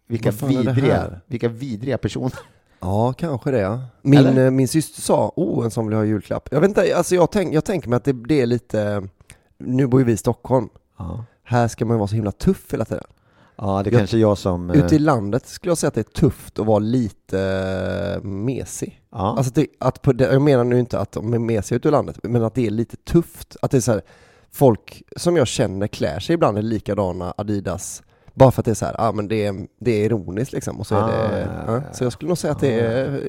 vilka 0.09 0.31
vidriga, 0.31 1.21
vilka 1.27 1.49
vidriga 1.49 1.99
personer. 1.99 2.33
Ja, 2.81 3.13
kanske 3.13 3.51
det. 3.51 3.81
Min, 4.03 4.19
Eller? 4.19 4.45
eh, 4.45 4.51
min 4.51 4.69
syster 4.69 5.03
sa, 5.03 5.33
oh 5.37 5.65
en 5.65 5.71
sån 5.71 5.87
vill 5.87 5.93
jag 5.93 5.99
ha 6.01 6.05
i 6.05 6.09
julklapp. 6.09 6.49
Jag 6.51 6.61
vet 6.61 6.69
inte, 6.69 6.97
alltså 6.97 7.15
jag, 7.15 7.31
tänk, 7.31 7.55
jag 7.55 7.65
tänker 7.65 7.89
mig 7.89 7.97
att 7.97 8.05
det, 8.05 8.13
det 8.13 8.41
är 8.41 8.47
lite, 8.47 9.09
nu 9.59 9.87
bor 9.87 10.01
ju 10.01 10.05
vi 10.07 10.13
i 10.13 10.17
Stockholm, 10.17 10.69
Ja, 10.99 11.25
här 11.45 11.69
ska 11.69 11.85
man 11.85 11.95
ju 11.95 11.99
vara 11.99 12.09
så 12.09 12.15
himla 12.15 12.33
tuff 12.33 12.73
hela 12.73 12.85
tiden. 12.85 13.05
ja 13.57 13.83
det 13.83 13.91
Jag- 13.91 13.99
kanske 14.01 14.19
jag 14.19 14.39
som... 14.39 14.71
eh, 14.71 14.77
Ute 14.85 14.95
i 14.95 14.99
landet 14.99 15.47
skulle 15.47 15.71
jag 15.71 15.79
säga 15.79 15.89
att 15.89 15.95
det 15.95 16.01
är 16.01 16.21
tufft 16.21 16.59
att 16.59 16.67
vara 16.67 16.79
lite 16.79 17.41
eh, 18.17 18.23
mesig. 18.29 19.01
ja. 19.13 19.35
Alltså 19.39 19.53
det, 19.55 19.67
att 19.81 20.03
på 20.03 20.13
jag 20.19 20.43
menar 20.43 20.65
nu 20.65 20.79
inte 20.79 20.99
att 21.01 21.13
de 21.13 21.35
är 21.35 21.39
mesiga 21.39 21.77
ute 21.77 21.89
i 21.89 21.91
landet, 21.91 22.19
men 22.23 22.45
att 22.45 22.55
det 22.55 22.67
är 22.67 22.71
lite 22.71 22.97
tufft. 22.97 23.57
Att 23.63 23.71
det 23.71 23.77
är 23.77 23.81
så 23.81 23.93
här, 23.93 24.03
folk 24.53 25.03
som 25.17 25.37
jag 25.37 25.47
känner 25.47 25.87
klär 25.87 26.21
sig 26.21 26.35
ibland 26.35 26.59
i 26.59 26.63
likadana 26.63 27.35
Adidas, 27.37 28.03
bara 28.37 28.51
för 28.51 28.63
att 28.63 28.65
det 28.65 28.71
är 28.71 28.75
så 28.75 28.85
här, 28.87 28.95
ah, 28.99 29.13
men 29.13 29.29
det 29.29 29.47
är, 29.47 29.67
det 29.81 29.91
är 29.91 30.05
ironiskt 30.05 30.53
liksom. 30.53 30.81
Och 30.81 30.87
så, 30.87 30.95
är 30.95 31.01
Ah, 31.03 31.07
det, 31.07 31.49
ja, 31.67 31.75
ja, 31.75 31.83
så 31.93 32.05
jag 32.05 32.13
skulle 32.13 32.29
nog 32.29 32.39
säga 32.39 32.53
att 32.53 32.61
det 32.61 32.81
är, 32.81 33.21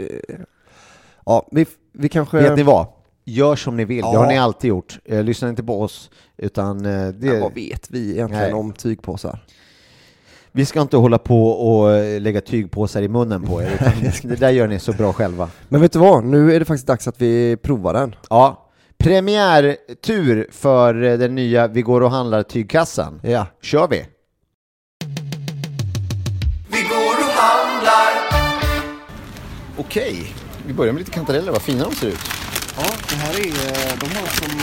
ja 1.26 1.48
vi, 1.52 1.66
vi 1.94 2.10
kanske... 2.10 2.38
Vet 2.38 2.58
ni 2.58 2.64
vad? 2.64 2.88
Gör 3.26 3.56
som 3.56 3.78
ni 3.78 3.86
vill, 3.86 4.02
det 4.04 4.12
Ja. 4.14 4.20
har 4.20 4.28
ni 4.28 4.38
alltid 4.38 4.70
gjort. 4.70 5.00
Eh, 5.06 5.24
lyssna 5.24 5.50
inte 5.50 5.64
på 5.64 5.82
oss, 5.82 6.10
utan 6.38 6.86
eh, 6.86 7.08
det, 7.08 7.28
Ja, 7.28 7.40
vad 7.42 7.54
vet 7.54 7.92
vi 7.92 8.12
egentligen 8.12 8.44
Nej. 8.44 8.54
om 8.54 8.72
tygpåsar? 8.74 9.44
vi 10.52 10.66
ska 10.66 10.82
inte 10.82 10.98
hålla 10.98 11.18
på 11.18 11.50
och 11.50 11.92
eh, 11.92 12.22
lägga 12.22 12.42
tygpåsar 12.42 13.02
i 13.02 13.08
munnen 13.08 13.44
på 13.44 13.62
er, 13.62 13.72
utan 13.74 14.30
det 14.30 14.36
där 14.36 14.50
gör 14.50 14.68
ni 14.68 14.80
så 14.80 14.94
bra 14.94 15.14
själva. 15.14 15.50
Men 15.70 15.82
vet 15.82 15.92
du 15.92 16.00
vad? 16.00 16.24
Nu 16.24 16.54
är 16.56 16.60
det 16.60 16.66
faktiskt 16.66 16.88
dags 16.88 17.08
att 17.08 17.22
vi 17.22 17.58
provar 17.58 17.94
den. 17.94 18.16
Ja, 18.30 18.70
premiärtur 18.98 20.48
för 20.52 20.94
den 20.94 21.36
nya 21.36 21.68
Vi 21.68 21.82
går 21.82 22.02
och 22.02 22.12
handlar 22.12 22.44
tygkassan. 22.44 23.20
Ja. 23.24 23.48
Kör! 23.62 23.88
Vi 23.88 24.06
Okej, 29.80 30.34
vi 30.68 30.74
börjar 30.74 30.94
med 30.94 31.00
lite 31.00 31.12
kantareller, 31.12 31.52
vad 31.52 31.62
fina 31.62 31.84
de 31.84 31.96
ser 31.96 32.08
ut. 32.08 32.20
Ja, 32.78 32.84
det 33.10 33.16
här 33.16 33.40
är, 33.40 33.46
eh, 33.46 34.00
de 34.00 34.16
har 34.16 34.28
som, 34.28 34.62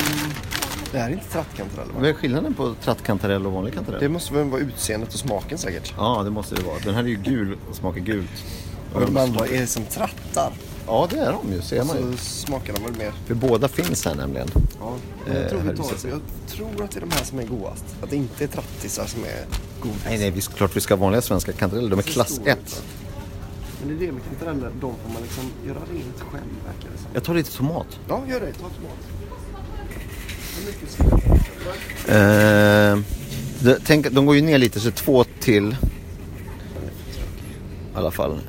det 0.92 0.98
här 0.98 1.08
är 1.08 1.12
inte 1.12 1.28
trattkantareller 1.32 1.92
va? 1.92 2.00
Vad 2.00 2.08
är 2.08 2.12
skillnaden 2.12 2.54
på 2.54 2.74
trattkantarell 2.84 3.46
och 3.46 3.52
vanlig 3.52 3.74
kantarell? 3.74 4.00
Det 4.00 4.08
måste 4.08 4.34
väl 4.34 4.50
vara 4.50 4.60
utseendet 4.60 5.14
och 5.14 5.20
smaken 5.20 5.58
säkert. 5.58 5.94
Ja, 5.96 6.22
det 6.24 6.30
måste 6.30 6.54
det 6.54 6.62
vara. 6.62 6.78
Den 6.84 6.94
här 6.94 7.04
är 7.04 7.08
ju 7.08 7.16
gul 7.16 7.58
och 7.70 7.76
smakar 7.76 8.00
gult. 8.00 8.44
Och 8.94 9.00
de 9.00 9.16
andra 9.16 9.46
är 9.46 9.66
som 9.66 9.84
trattar. 9.84 10.52
Ja, 10.86 11.08
det 11.10 11.18
är 11.18 11.32
de 11.32 11.52
ju, 11.52 11.62
ser 11.62 11.84
man 11.84 11.96
ju. 11.96 12.16
Så 12.16 12.24
smakar 12.24 12.74
de 12.74 12.84
väl 12.84 12.96
mer. 12.98 13.12
För 13.26 13.34
båda 13.34 13.68
finns 13.68 14.04
här 14.04 14.14
nämligen. 14.14 14.48
Ja, 14.80 14.96
men 15.26 15.36
jag, 15.36 15.50
tror 15.50 15.60
Eh, 15.60 15.66
vi 15.66 15.76
tar, 15.76 15.92
visar 15.92 16.08
jag 16.08 16.20
tror 16.46 16.84
att 16.84 16.90
det 16.90 16.98
är 16.98 17.00
de 17.00 17.10
här 17.10 17.24
som 17.24 17.38
är 17.38 17.46
godast. 17.46 17.84
Att 18.02 18.10
det 18.10 18.16
inte 18.16 18.44
är 18.44 18.48
trattisar 18.48 19.06
som 19.06 19.24
är 19.24 19.44
godast. 19.80 20.04
Nej, 20.04 20.18
nej, 20.18 20.30
vi, 20.30 20.40
klart 20.40 20.76
vi 20.76 20.80
ska 20.80 20.94
ha 20.94 21.00
vanliga 21.00 21.22
svenska 21.22 21.52
kantareller. 21.52 21.90
De 21.90 21.98
är 21.98 22.02
klass 22.02 22.40
1. 22.44 22.84
Men 23.86 23.98
det 23.98 24.04
är 24.04 24.06
det 24.06 24.12
med 24.12 24.22
kantareller, 24.24 24.70
de 24.80 24.94
får 24.96 25.12
man 25.12 25.22
liksom 25.22 25.44
göra 25.66 25.78
rent 25.78 26.20
själv 26.20 26.44
verkar 26.66 26.88
det 26.92 26.98
som. 26.98 27.10
Jag 27.14 27.24
tar 27.24 27.34
lite 27.34 27.52
tomat. 27.56 27.86
Ja, 28.08 28.22
gör 28.28 28.40
det. 28.40 28.52
Ta 28.52 28.58
tomat. 28.58 28.98
Hur 30.58 30.66
mycket 30.66 30.90
ska 30.90 31.04
Eh, 32.14 32.98
det, 33.60 33.78
tänk, 33.84 34.10
de 34.10 34.26
går 34.26 34.36
ju 34.36 34.42
ner 34.42 34.58
lite, 34.58 34.80
så 34.80 34.90
två 34.90 35.24
till. 35.24 35.76
I 37.94 37.96
alla 37.96 38.10
fall. 38.10 38.40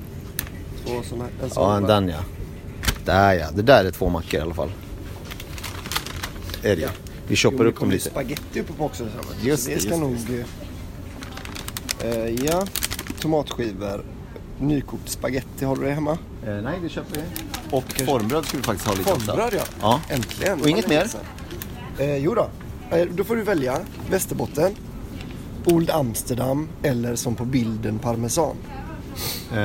Två 0.86 1.02
såna, 1.04 1.26
en 1.44 1.50
sån 1.50 1.64
Ja, 1.64 1.78
en 1.78 1.84
den 1.84 2.08
ja. 2.08 2.20
Där 3.06 3.34
ja, 3.34 3.48
det 3.56 3.62
där 3.62 3.86
är 3.86 3.92
två 3.92 4.10
mackor 4.10 4.40
i 4.40 4.44
alla 4.44 4.54
fall. 4.54 4.72
Är 6.64 6.76
det 6.76 6.82
ja. 6.82 6.90
Vi 7.28 7.36
Jo, 7.36 7.36
choppar 7.36 7.66
upp 7.66 7.80
dem 7.80 7.92
lite. 7.92 8.10
spagetti 8.10 8.60
uppe 8.62 8.74
på 8.74 8.86
också. 8.86 9.08
Just 9.42 9.64
Så 9.64 9.70
det, 9.70 9.76
det 9.76 9.82
ska 9.82 9.90
just 9.90 10.02
nog... 10.30 10.44
eh, 12.04 12.46
ja, 12.46 12.68
tomatskivor, 13.20 14.04
nykokt 14.60 15.10
spagetti, 15.10 15.66
har 15.66 15.76
du 15.76 15.84
det 15.84 15.92
hemma? 15.92 16.18
Eh, 16.48 16.54
nej, 16.56 16.80
det 16.84 16.90
köper 16.90 17.16
vi. 17.16 17.22
Och 17.72 17.84
formbröd 18.06 18.46
ska 18.46 18.58
vi 18.58 18.64
faktiskt 18.64 18.88
ha 18.88 18.96
lite. 18.96 19.10
Formbröd 19.10 19.54
ja. 19.54 19.64
Ja. 19.82 20.02
Äntligen. 20.10 20.62
Och 20.62 20.70
inget 20.70 20.88
mer? 20.88 21.08
Eh, 22.00 22.18
jo 22.18 22.36
då. 22.36 22.50
Eh, 22.98 23.08
då 23.16 23.24
får 23.24 23.36
du 23.36 23.42
välja 23.44 23.78
Västerbotten, 24.10 24.76
Old 25.66 25.90
Amsterdam 25.90 26.68
eller 26.84 27.16
som 27.16 27.36
på 27.36 27.46
bilden 27.46 28.00
parmesan. 28.00 28.56
Eh, 29.54 29.60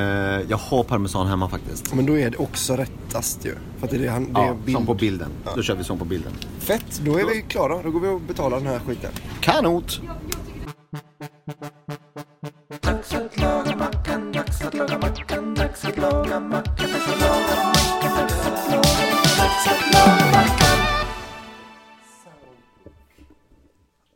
jag 0.48 0.56
har 0.56 0.84
parmesan 0.84 1.26
hemma 1.26 1.48
faktiskt. 1.48 1.94
Men 1.94 2.06
då 2.06 2.18
är 2.18 2.30
det 2.30 2.36
också 2.36 2.76
rättast 2.76 3.44
ju. 3.44 3.54
För 3.78 3.84
att 3.86 3.90
det 3.90 3.96
är, 3.96 4.00
det 4.00 4.06
det 4.18 4.26
Ja, 4.34 4.56
bild. 4.64 4.76
som 4.76 4.86
på 4.86 4.94
bilden. 4.94 5.28
Ja. 5.44 5.50
Då 5.56 5.62
kör 5.62 5.74
vi 5.74 5.84
som 5.84 5.98
på 5.98 6.04
bilden. 6.04 6.32
Fett, 6.58 7.00
då 7.04 7.18
är 7.18 7.24
vi 7.24 7.42
klara. 7.48 7.82
Då 7.82 7.90
går 7.90 8.00
vi 8.00 8.08
och 8.08 8.20
betalar 8.20 8.56
den 8.56 8.66
här 8.66 8.78
skiten. 8.86 9.10
Kanot! 9.40 10.00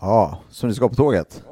Ja, 0.00 0.38
som 0.50 0.68
du 0.68 0.74
ska 0.74 0.88
på 0.88 0.94
tåget. 0.94 1.42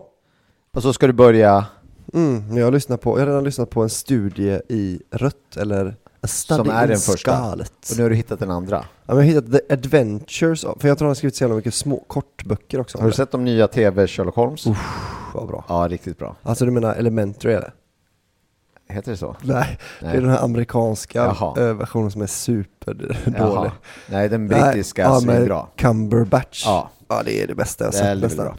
Och 0.74 0.82
så 0.82 0.92
ska 0.92 1.06
du 1.06 1.12
börja, 1.12 1.66
Mm, 2.14 2.56
jag, 2.56 2.64
har 2.66 2.72
lyssnat 2.72 3.00
på, 3.00 3.10
jag 3.10 3.20
har 3.20 3.26
redan 3.26 3.44
lyssnat 3.44 3.70
på 3.70 3.82
en 3.82 3.88
studie 3.90 4.60
i 4.68 5.02
rött, 5.10 5.56
eller 5.56 5.96
A 6.20 6.26
Study 6.26 6.56
som 6.64 6.70
är 6.70 6.86
den 6.88 6.96
första. 6.98 7.36
Scarlet. 7.36 7.72
Och 7.90 7.96
nu 7.96 8.02
har 8.02 8.10
du 8.10 8.16
hittat 8.16 8.38
den 8.38 8.50
andra. 8.50 8.76
Ja, 9.06 9.14
men 9.14 9.16
jag 9.16 9.34
har 9.34 9.40
hittat 9.42 9.52
The 9.68 9.74
Adventures, 9.74 10.64
of- 10.64 10.80
för 10.80 10.88
jag 10.88 10.98
tror 10.98 11.06
han 11.06 11.10
har 11.10 11.14
skrivit 11.14 11.36
så 11.36 11.44
jävla 11.44 11.56
mycket 11.56 11.74
små 11.74 12.04
kortböcker 12.06 12.80
också. 12.80 12.98
Har 12.98 13.06
du 13.06 13.12
sett 13.12 13.30
de 13.30 13.44
nya 13.44 13.68
TV 13.68 14.06
Sherlock 14.06 14.36
Holmes? 14.36 14.64
Vad 15.34 15.46
bra. 15.48 15.64
Ja, 15.68 15.86
riktigt 15.90 16.18
bra. 16.18 16.36
Alltså 16.42 16.64
du 16.64 16.70
menar 16.70 16.94
Elementary 16.94 17.52
eller? 17.54 17.72
Heter 18.92 19.10
det 19.10 19.16
så? 19.16 19.36
Nej, 19.42 19.78
det 20.00 20.06
Nej. 20.06 20.16
är 20.16 20.20
den 20.20 20.30
här 20.30 20.44
amerikanska 20.44 21.18
Jaha. 21.18 21.68
eh, 21.68 21.74
versionen 21.74 22.10
som 22.10 22.22
är 22.22 22.26
superdålig. 22.26 23.70
Nej, 24.06 24.28
den 24.28 24.48
brittiska 24.48 25.02
ja, 25.02 25.32
är 25.32 25.44
bra. 25.46 25.68
Cumberbatch. 25.76 26.62
Ja. 26.66 26.90
ja, 27.08 27.22
det 27.24 27.42
är 27.42 27.46
det 27.46 27.54
bästa 27.54 27.84
jag 27.84 27.94
sett 27.94 28.18
nästan. 28.18 28.44
bra. 28.44 28.54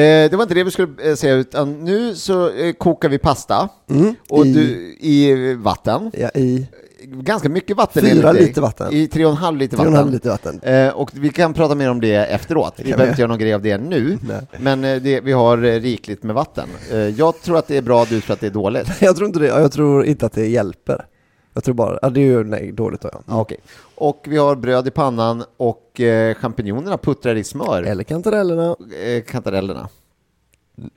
Eh, 0.00 0.30
det 0.30 0.36
var 0.36 0.42
inte 0.42 0.54
det 0.54 0.64
vi 0.64 0.70
skulle 0.70 1.10
eh, 1.10 1.14
säga, 1.14 1.34
utan 1.34 1.72
nu 1.84 2.14
så 2.14 2.50
kokar 2.78 3.08
vi 3.08 3.18
pasta. 3.18 3.68
Mm, 3.90 4.14
Och 4.30 4.46
i, 4.46 4.52
du, 4.52 4.96
i 5.00 5.54
vatten. 5.54 6.10
ja, 6.14 6.28
i 6.34 6.66
Ganska 7.06 7.48
mycket 7.48 7.76
vatten. 7.76 8.02
Fyra 8.02 8.32
liter 8.32 8.60
vatten. 8.62 8.92
I 8.92 9.08
tre 9.08 9.24
och 9.24 9.30
en 9.30 9.36
halv 9.36 9.58
liter 9.58 9.76
och 9.76 9.78
vatten. 9.78 9.92
en 9.92 9.98
halv 9.98 10.12
liter 10.12 10.30
vatten. 10.30 10.60
Eh, 10.62 10.88
och 10.88 11.10
vi 11.14 11.28
kan 11.28 11.54
prata 11.54 11.74
mer 11.74 11.90
om 11.90 12.00
det 12.00 12.14
efteråt. 12.14 12.74
Vi 12.76 12.84
behöver 12.84 13.08
inte 13.08 13.20
göra 13.20 13.28
någon 13.28 13.38
grej 13.38 13.54
av 13.54 13.62
det 13.62 13.78
nu. 13.78 14.18
Nej. 14.28 14.40
Men 14.58 14.84
eh, 14.84 15.02
det, 15.02 15.20
vi 15.20 15.32
har 15.32 15.64
eh, 15.64 15.80
rikligt 15.80 16.22
med 16.22 16.34
vatten. 16.34 16.68
Eh, 16.90 16.98
jag 16.98 17.42
tror 17.42 17.58
att 17.58 17.66
det 17.66 17.76
är 17.76 17.82
bra, 17.82 18.04
du 18.04 18.20
tror 18.20 18.34
att 18.34 18.40
det 18.40 18.46
är 18.46 18.50
dåligt. 18.50 18.88
Jag 19.00 19.16
tror 19.16 19.26
inte 19.26 19.38
det, 19.38 19.46
ja, 19.46 19.60
jag 19.60 19.72
tror 19.72 20.04
inte 20.04 20.26
att 20.26 20.32
det 20.32 20.46
hjälper. 20.46 21.06
Jag 21.54 21.64
tror 21.64 21.74
bara, 21.74 21.98
ja 22.02 22.10
det 22.10 22.20
är 22.20 22.24
ju 22.24 22.44
nej, 22.44 22.72
dåligt 22.72 23.00
då 23.00 23.08
ja. 23.12 23.20
Ja, 23.26 23.40
okej. 23.40 23.58
Och 23.94 24.24
vi 24.28 24.36
har 24.36 24.56
bröd 24.56 24.86
i 24.86 24.90
pannan 24.90 25.44
och 25.56 26.00
eh, 26.00 26.34
champinjonerna 26.34 26.98
puttrar 26.98 27.34
i 27.34 27.44
smör. 27.44 27.82
Eller 27.82 28.04
kantarellerna 28.04 28.76
Eh, 29.04 29.22
kantarellerna. 29.22 29.88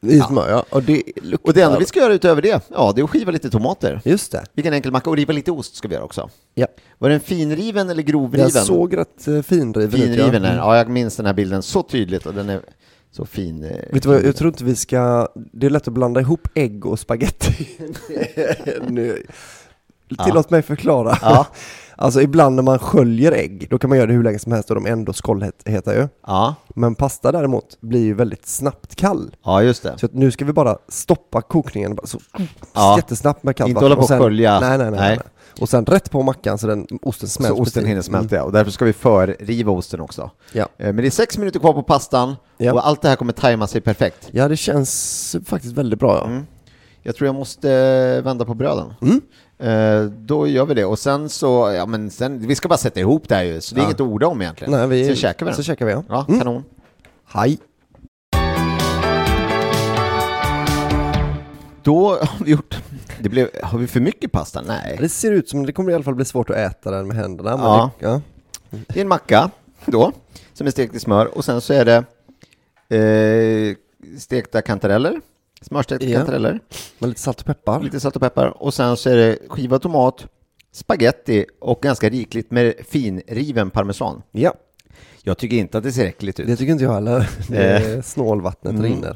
I 0.02 0.20
smör 0.20 0.50
ja. 0.50 0.66
Och 0.70 0.84
det. 0.84 1.04
Och 1.42 1.54
det 1.54 1.62
enda 1.62 1.80
vi 1.80 1.86
ska 1.86 2.00
göra 2.00 2.14
utöver 2.14 2.42
det, 2.42 2.62
ja, 2.72 2.92
det 2.96 3.02
är 3.02 3.04
att 3.04 3.10
skiva 3.10 3.32
lite 3.32 3.50
tomater. 3.50 4.02
Just 4.06 4.32
det. 4.32 4.44
Vilken 4.54 4.74
enkel 4.74 4.92
macka. 4.92 5.10
Och 5.10 5.16
riva 5.16 5.34
lite 5.34 5.52
ost 5.52 5.76
ska 5.76 5.88
vi 5.88 5.94
göra 5.94 6.04
också. 6.06 6.30
Ja. 6.54 6.68
Var 6.98 7.10
den 7.10 7.20
finriven 7.20 7.90
eller 7.90 8.04
grovriven? 8.04 8.52
Jag 8.54 8.66
såg 8.66 8.98
rätt 8.98 9.28
eh, 9.28 9.42
finriven 9.42 10.02
ut 10.02 10.06
finriven 10.06 10.44
ja. 10.44 10.50
är 10.50 10.58
Ja, 10.58 10.78
jag 10.78 10.90
minns 10.90 11.16
den 11.16 11.26
här 11.26 11.34
bilden 11.34 11.64
så 11.64 11.84
tydligt 11.84 12.26
och 12.26 12.34
den 12.34 12.50
är 12.50 12.60
så 13.12 13.26
fin. 13.26 13.64
eh, 13.64 13.70
Vet 13.92 14.04
du 14.04 14.10
vad, 14.10 14.24
jag 14.24 14.36
tror 14.36 14.48
inte 14.48 14.64
vi 14.64 14.76
ska, 14.76 15.28
det 15.36 15.66
är 15.66 15.70
lätt 15.70 15.88
att 15.88 15.94
blanda 15.94 16.22
ihop 16.22 16.48
ägg 16.54 16.86
och 16.86 17.00
spaghetti. 17.00 17.68
nu. 18.88 19.24
Tillåt 20.26 20.50
mig 20.50 20.62
förklara. 20.62 21.18
Ja. 21.22 21.48
Alltså 21.98 22.22
ibland 22.22 22.56
när 22.56 22.64
man 22.64 22.80
sköljer 22.80 23.32
ägg, 23.32 23.68
då 23.70 23.78
kan 23.78 23.90
man 23.90 23.98
göra 23.98 24.08
det 24.08 24.14
hur 24.14 24.24
länge 24.24 24.40
som 24.40 24.52
helst 24.52 24.70
och 24.70 24.76
de 24.76 24.86
är 24.86 24.90
ändå 24.92 25.14
skållheta 25.14 25.96
ju. 25.96 26.08
Ja, 26.28 26.56
Men 26.76 26.96
pasta 26.96 27.32
däremot 27.32 27.82
blir 27.82 28.04
ju 28.04 28.14
väldigt 28.14 28.48
snabbt 28.48 28.96
kall. 28.96 29.36
ja 29.46 29.62
just 29.64 29.84
det. 29.84 29.98
Så 29.98 30.06
att 30.06 30.14
nu 30.14 30.32
ska 30.32 30.46
vi 30.46 30.54
bara 30.54 30.78
stoppa 30.88 31.42
kokningen 31.42 31.96
bara 31.96 32.08
så, 32.08 32.20
Ja. 32.74 32.96
jättesnabbt 32.98 33.44
med 33.44 33.56
kallt 33.56 33.70
Inte 33.70 33.76
vatten. 33.76 33.86
hålla 33.86 33.96
på 33.96 34.02
Och 34.02 34.08
sen- 34.08 34.20
skölja. 34.20 34.60
Nej, 34.60 34.78
nej, 34.78 34.92
nej, 34.92 35.00
Nej. 35.00 35.10
nej. 35.18 35.26
Och 35.62 35.70
sen 35.70 35.86
rätt 35.86 36.12
på 36.12 36.22
mackan 36.24 36.58
så 36.58 36.68
den 36.68 36.88
osten 37.02 37.30
Så 37.30 37.34
smälter. 37.42 37.62
osten 37.62 37.86
hinner 37.86 38.02
smälta, 38.02 38.36
ja. 38.36 38.44
och 38.44 38.52
därför 38.52 38.72
ska 38.72 38.86
vi 38.86 38.94
förriva 38.94 39.72
osten 39.72 40.00
också. 40.02 40.32
Ja. 40.54 40.64
Eh, 40.78 40.86
Men 40.86 40.96
det 40.96 41.06
är 41.08 41.10
sex 41.12 41.38
minuter 41.38 41.60
kvar 41.60 41.74
på 41.74 41.84
pastan 41.84 42.36
Ja. 42.58 42.74
och 42.74 42.88
allt 42.88 43.02
det 43.02 43.10
här 43.10 43.16
kommer 43.16 43.34
tajma 43.34 43.68
sig 43.68 43.82
perfekt. 43.82 44.30
ja, 44.32 44.48
det 44.48 44.58
känns 44.58 45.36
faktiskt 45.46 45.74
väldigt 45.78 46.00
bra 46.00 46.16
ja. 46.18 46.26
Mm. 46.28 46.46
Jag 47.08 47.16
tror 47.16 47.26
jag 47.26 47.36
måste 47.36 48.22
vända 48.22 48.46
på 48.46 48.54
bröden. 48.54 48.94
Mm. 49.02 49.22
Eh, 49.60 50.04
då 50.04 50.48
gör 50.48 50.66
vi 50.66 50.74
det. 50.74 50.86
Och 50.86 51.00
sen 51.00 51.30
så, 51.30 51.72
ja 51.76 51.86
men 51.86 52.10
sen, 52.10 52.48
vi 52.48 52.56
ska 52.56 52.68
bara 52.68 52.78
sätta 52.78 53.00
ihop 53.00 53.28
det 53.30 53.36
här 53.36 53.44
ju, 53.44 53.62
så 53.62 53.76
det 53.76 53.80
är 53.80 53.84
Ja. 53.84 53.86
inget 53.88 53.96
att 54.02 54.08
orda 54.08 54.28
om 54.28 54.42
egentligen. 54.42 54.72
Nej, 54.74 54.88
vi, 54.88 55.06
Sen 55.06 55.16
käkar 55.16 55.46
vi 55.46 55.50
den. 55.50 55.56
Så 55.56 55.64
käkar 55.64 55.86
vi 55.86 55.92
ja. 55.92 56.04
Ja, 56.10 56.26
Mm. 56.28 56.40
kanon. 56.40 56.64
Hej. 57.28 57.58
Då 61.84 62.10
har 62.10 62.46
vi 62.46 62.52
gjort, 62.52 62.78
det 63.20 63.30
blev, 63.30 63.50
har 63.64 63.80
vi 63.80 63.88
för 63.88 64.00
mycket 64.00 64.32
pasta? 64.32 64.62
Nej. 64.68 64.98
Det 65.02 65.10
ser 65.10 65.32
ut 65.32 65.50
som 65.50 65.66
det 65.66 65.72
kommer 65.74 65.92
i 65.92 65.96
alla 65.96 66.04
fall 66.04 66.16
bli 66.16 66.26
svårt 66.26 66.50
att 66.50 66.56
äta 66.56 66.92
den 66.92 67.08
med 67.08 67.18
händerna. 67.18 67.50
Ja. 67.50 67.92
Det, 68.00 68.06
ja. 68.06 68.22
Det 68.70 68.98
är 68.98 69.02
en 69.02 69.08
macka 69.08 69.50
då, 69.86 70.12
som 70.54 70.68
är 70.68 70.72
stekt 70.72 70.96
i 70.96 71.00
smör 71.00 71.38
och 71.38 71.46
sen 71.46 71.62
så 71.62 71.74
är 71.74 71.86
det 71.86 72.04
eh, 72.98 73.76
stekta 74.20 74.62
kantareller, 74.62 75.22
smörstekta 75.66 76.06
Ja. 76.06 76.18
kantareller, 76.18 76.60
Med 77.00 77.08
lite 77.10 77.22
salt 77.22 77.40
och 77.40 77.46
peppar. 77.46 77.82
lite 77.82 78.00
salt 78.00 78.16
och 78.16 78.22
peppar 78.22 78.64
och 78.64 78.74
sen 78.74 78.98
så 78.98 79.10
är 79.10 79.16
det 79.18 79.38
skivad 79.50 79.82
tomat, 79.82 80.28
spaghetti 80.72 81.46
och 81.62 81.82
ganska 81.82 82.10
rikligt 82.10 82.52
med 82.52 82.74
finriven 82.90 83.70
parmesan. 83.70 84.22
Ja, 84.32 84.54
Jag 85.24 85.38
tycker 85.38 85.58
inte 85.58 85.78
att 85.78 85.84
det 85.84 85.92
ser 85.92 86.06
äckligt 86.06 86.40
ut. 86.40 86.48
det 86.48 86.56
tycker 86.56 86.72
inte 86.72 86.84
jag 86.84 86.94
heller. 86.94 87.30
Det 87.50 87.58
är 87.64 88.02
snålvattnet 88.02 88.74
Mm. 88.74 88.84
rinner. 88.84 89.16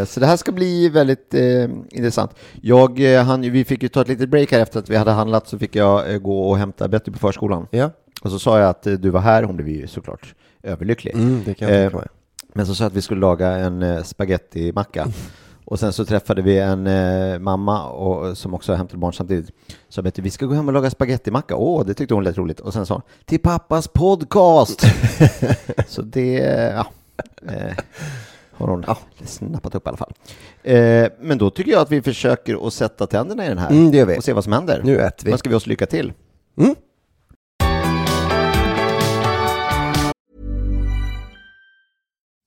Eh, 0.00 0.04
så 0.04 0.20
det 0.20 0.26
här 0.26 0.36
ska 0.36 0.52
bli 0.52 0.88
väldigt 0.88 1.34
eh, 1.34 1.64
intressant. 1.90 2.30
Jag, 2.62 3.14
eh, 3.14 3.22
han, 3.24 3.40
vi 3.40 3.64
fick 3.64 3.82
ju 3.82 3.88
ta 3.88 4.00
ett 4.00 4.08
litet 4.08 4.28
break 4.28 4.52
här 4.52 4.60
efter 4.60 4.78
att 4.78 4.88
vi 4.90 4.96
hade 4.96 5.10
handlat 5.10 5.48
så 5.48 5.58
fick 5.58 5.76
jag 5.76 6.12
eh, 6.12 6.18
gå 6.18 6.50
och 6.50 6.58
hämta 6.58 6.88
Betty 6.88 7.10
på 7.10 7.18
förskolan. 7.18 7.66
Ja, 7.70 7.90
Och 8.22 8.30
så 8.30 8.38
sa 8.38 8.58
jag 8.58 8.68
att 8.68 8.86
eh, 8.86 8.92
du 8.92 9.10
var 9.10 9.20
här, 9.20 9.42
hon 9.42 9.56
blev 9.56 9.68
ju 9.68 9.86
såklart 9.86 10.34
överlycklig. 10.62 11.14
mm, 11.14 11.42
det 11.44 11.54
kan 11.54 11.68
jag 11.74 11.84
Eh. 11.94 12.00
Men 12.52 12.66
så 12.66 12.74
sa 12.74 12.84
jag 12.84 12.90
att 12.90 12.96
vi 12.96 13.02
skulle 13.02 13.20
laga 13.20 13.48
en 13.48 13.82
eh, 13.82 14.02
spaghetti-macka. 14.02 15.06
Och 15.70 15.80
sen 15.80 15.92
så 15.92 16.04
träffade 16.04 16.42
vi 16.42 16.58
en 16.58 16.86
eh, 16.86 17.38
mamma 17.38 17.88
och, 17.88 18.38
som 18.38 18.54
också 18.54 18.74
hämtade 18.74 18.98
barn 18.98 19.12
samtidigt. 19.12 19.50
Så 19.88 20.02
Betty, 20.02 20.22
vi 20.22 20.30
ska 20.30 20.46
gå 20.46 20.54
hem 20.54 20.68
och 20.68 20.74
laga 20.74 20.90
spaghetti-macka. 20.90 21.56
Åh, 21.56 21.86
det 21.86 21.94
tyckte 21.94 22.14
hon 22.14 22.24
lät 22.24 22.38
roligt. 22.38 22.60
Och 22.60 22.72
sen 22.72 22.86
sa 22.86 22.94
hon, 22.94 23.02
till 23.24 23.38
pappas 23.38 23.88
podcast! 23.88 24.82
så 25.88 26.02
det, 26.02 26.32
ja, 26.76 26.86
eh, 27.48 27.76
har 28.52 28.68
hon 28.68 28.84
ja, 28.86 28.98
snappat 29.24 29.74
upp 29.74 29.86
i 29.86 29.88
alla 29.88 29.96
fall. 29.96 30.12
Eh, 30.62 31.06
men 31.20 31.38
då 31.38 31.50
tycker 31.50 31.70
jag 31.70 31.80
att 31.80 31.92
vi 31.92 32.02
försöker 32.02 32.66
att 32.66 32.72
sätta 32.72 33.06
tänderna 33.06 33.46
i 33.46 33.48
den 33.48 33.58
här 33.58 33.70
Mm, 33.70 33.90
det 33.90 33.96
gör 33.96 34.06
vi. 34.06 34.18
och 34.18 34.24
se 34.24 34.32
vad 34.32 34.44
som 34.44 34.52
händer. 34.52 34.80
Nu 34.84 35.00
äter 35.00 35.24
vi. 35.24 35.30
Då 35.30 35.38
ska 35.38 35.48
vi 35.48 35.54
oss 35.54 35.66
lycka 35.66 35.86
till. 35.86 36.12
Mm. 36.58 36.74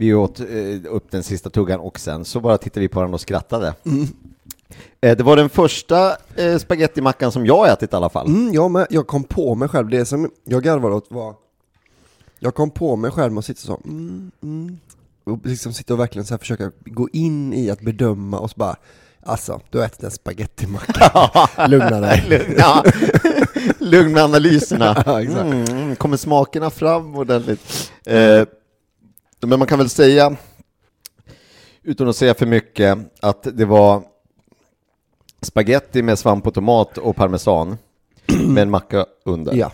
Vi 0.00 0.14
åt 0.14 0.40
eh, 0.40 0.46
upp 0.88 1.10
den 1.10 1.22
sista 1.22 1.50
tuggan 1.50 1.80
och 1.80 1.98
sen 2.00 2.24
så 2.24 2.40
bara 2.40 2.58
tittade 2.58 2.80
vi 2.80 2.88
på 2.88 3.02
den 3.02 3.14
och 3.14 3.20
skrattade. 3.20 3.74
Eh, 5.00 5.16
det 5.16 5.22
var 5.22 5.36
den 5.36 5.48
första 5.48 6.16
eh, 6.34 6.58
spagettimackan 6.58 7.32
som 7.32 7.46
jag 7.46 7.68
ätit 7.68 7.92
i 7.92 7.96
alla 7.96 8.08
fall. 8.08 8.26
Mm, 8.26 8.54
jag, 8.54 8.70
med, 8.70 8.86
jag 8.90 9.06
kom 9.06 9.24
på 9.24 9.54
mig 9.54 9.68
själv, 9.68 9.88
det 9.88 10.04
som 10.04 10.30
jag 10.44 10.62
garvade 10.62 10.94
åt 10.94 11.06
var 11.08 11.34
Jag 12.38 12.54
kom 12.54 12.70
på 12.70 12.96
mig 12.96 13.10
själv 13.10 13.32
med 13.32 13.38
att 13.38 13.44
sitta 13.44 13.60
så 13.60 13.80
mm, 13.84 14.30
mm, 14.42 14.78
och 15.24 15.38
liksom 15.44 15.72
sitta 15.72 15.94
och 15.94 16.00
verkligen 16.00 16.26
så 16.26 16.34
här 16.34 16.38
försöka 16.38 16.70
gå 16.84 17.08
in 17.12 17.52
i 17.52 17.70
att 17.70 17.80
bedöma 17.80 18.38
och 18.38 18.50
så 18.50 18.54
bara 18.56 18.76
Alltså, 19.22 19.60
du 19.70 19.78
har 19.78 19.84
ätit 19.84 20.02
en 20.02 20.10
spagettimacka, 20.10 21.30
lugna 21.68 22.00
dig. 22.00 22.24
Lugna, 22.28 22.82
lugn 23.78 24.12
med 24.12 24.22
analyserna. 24.22 24.94
Mm, 25.06 25.96
kommer 25.96 26.16
smakerna 26.16 26.70
fram 26.70 27.16
ordentligt? 27.16 27.92
Eh, 28.06 28.44
men 29.40 29.58
man 29.58 29.68
kan 29.68 29.78
väl 29.78 29.88
säga, 29.88 30.36
utan 31.82 32.08
att 32.08 32.16
säga 32.16 32.34
för 32.34 32.46
mycket, 32.46 32.98
att 33.20 33.46
det 33.52 33.64
var 33.64 34.02
spaghetti 35.42 36.02
med 36.02 36.18
svamp 36.18 36.46
och 36.46 36.54
tomat 36.54 36.98
och 36.98 37.16
parmesan 37.16 37.76
med 38.46 38.62
en 38.62 38.70
macka 38.70 39.06
under. 39.24 39.54
Ja 39.54 39.72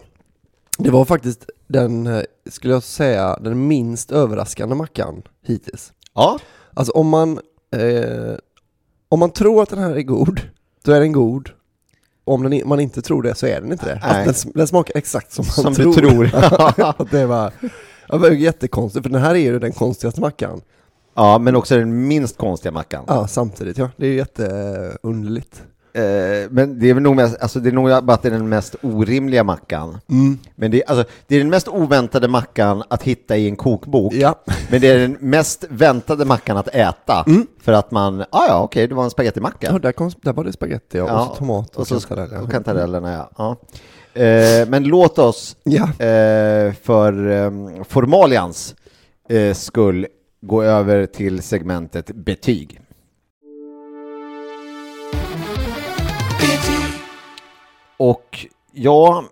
Det 0.79 0.91
var 0.91 1.05
faktiskt 1.05 1.51
den, 1.67 2.23
skulle 2.51 2.75
jag 2.75 2.83
säga, 2.83 3.39
den 3.41 3.67
minst 3.67 4.13
överraskande 4.13 4.75
mackan 4.75 5.23
hittills 5.43 5.93
Ja, 6.15 6.39
Alltså 6.75 6.93
om 6.93 7.09
man, 7.09 7.39
eh, 7.77 8.35
om 9.09 9.19
man 9.19 9.31
tror 9.31 9.63
att 9.63 9.69
den 9.69 9.79
här 9.79 9.97
är 9.97 10.03
god, 10.03 10.41
då 10.85 10.93
är 10.93 11.01
den 11.01 11.13
god. 11.13 11.51
Om 12.25 12.43
den, 12.43 12.69
man 12.69 12.81
inte 12.81 13.03
tror 13.03 13.23
det 13.23 13.35
så 13.35 13.47
är 13.47 13.61
den 13.61 13.73
inte 13.73 13.87
det. 13.87 14.01
Alltså 14.03 14.47
den, 14.49 14.53
den 14.55 14.67
smakar 14.67 14.97
exakt 14.97 15.33
som 15.33 15.45
man 15.45 15.75
som 15.75 15.75
tror. 15.75 15.93
tror. 15.93 16.31
Att 17.01 17.11
det 17.11 17.27
var, 17.27 17.53
det 18.09 18.19
var 18.19 18.31
ju 18.31 18.39
jättekonstigt, 18.41 19.03
för 19.07 19.11
den 19.13 19.23
här 19.23 19.31
är 19.35 19.39
ju 19.39 19.59
den 19.59 19.73
konstigaste 19.73 20.21
mackan. 20.21 20.61
ja, 21.15 21.39
men 21.39 21.57
också 21.57 21.77
den 21.77 22.07
minst 22.09 22.37
konstiga 22.39 22.73
mackan. 22.73 23.05
Ja, 23.07 23.27
samtidigt 23.27 23.79
ja. 23.79 23.91
Det 23.97 24.07
är 24.07 24.11
ju 24.11 24.17
jätteunderligt. 24.17 25.63
Eh, 25.97 26.03
men 26.51 26.79
det 26.79 26.91
är 26.91 26.95
väl 26.95 27.03
nog 27.03 27.17
mest, 27.17 27.37
alltså 27.41 27.61
det 27.61 27.69
är 27.69 27.73
nog 27.73 28.05
bara 28.05 28.15
att 28.15 28.23
det 28.23 28.29
är 28.29 28.33
den 28.33 28.49
mest 28.49 28.77
orimliga 28.83 29.45
mackan. 29.45 29.99
Men 30.57 30.71
det, 30.71 30.83
är- 30.83 30.91
alltså, 30.91 31.05
det 31.27 31.35
är 31.35 31.39
den 31.39 31.51
mest 31.51 31.69
oväntade 31.69 32.29
mackan 32.29 32.83
att 32.89 33.03
hitta 33.03 33.37
i 33.37 33.49
en 33.49 33.57
kokbok. 33.57 34.13
Ja. 34.15 34.35
Men 34.71 34.81
det 34.81 34.89
är 34.89 34.99
den 34.99 35.17
mest 35.21 35.65
väntade 35.69 36.25
mackan 36.25 36.57
att 36.57 36.69
äta. 36.69 37.25
För 37.63 37.73
att 37.73 37.91
man, 37.91 38.21
ah, 38.21 38.47
ja 38.49 38.63
okej, 38.63 38.87
det 38.89 38.95
var 38.95 39.05
en 39.05 39.11
spagettimacka. 39.11 39.69
Ja, 39.73 39.79
där, 39.79 39.93
kom, 39.93 40.11
där 40.23 40.33
var 40.33 40.45
det 40.45 40.53
spagetti 40.53 41.01
och 41.01 41.09
Ja, 41.09 41.27
så 41.29 41.35
tomat 41.39 41.77
och, 41.77 41.81
och 41.81 41.89
kantareller. 41.89 42.43
och 42.43 42.51
kantarellerna, 42.51 43.13
ja. 43.13 43.31
ja. 43.39 43.57
Eh, 44.15 44.69
men 44.69 44.85
låt 44.85 45.19
oss 45.19 45.57
Ja. 45.65 45.83
eh, 45.83 46.73
för 46.73 47.31
eh, 47.31 47.51
formalians 47.85 48.75
eh, 49.29 49.55
skull 49.55 50.07
gå 50.41 50.63
över 50.63 51.07
till 51.07 51.43
segmentet 51.43 52.07
betyg. 52.15 52.81
Och 57.97 58.47
jag 58.73 59.25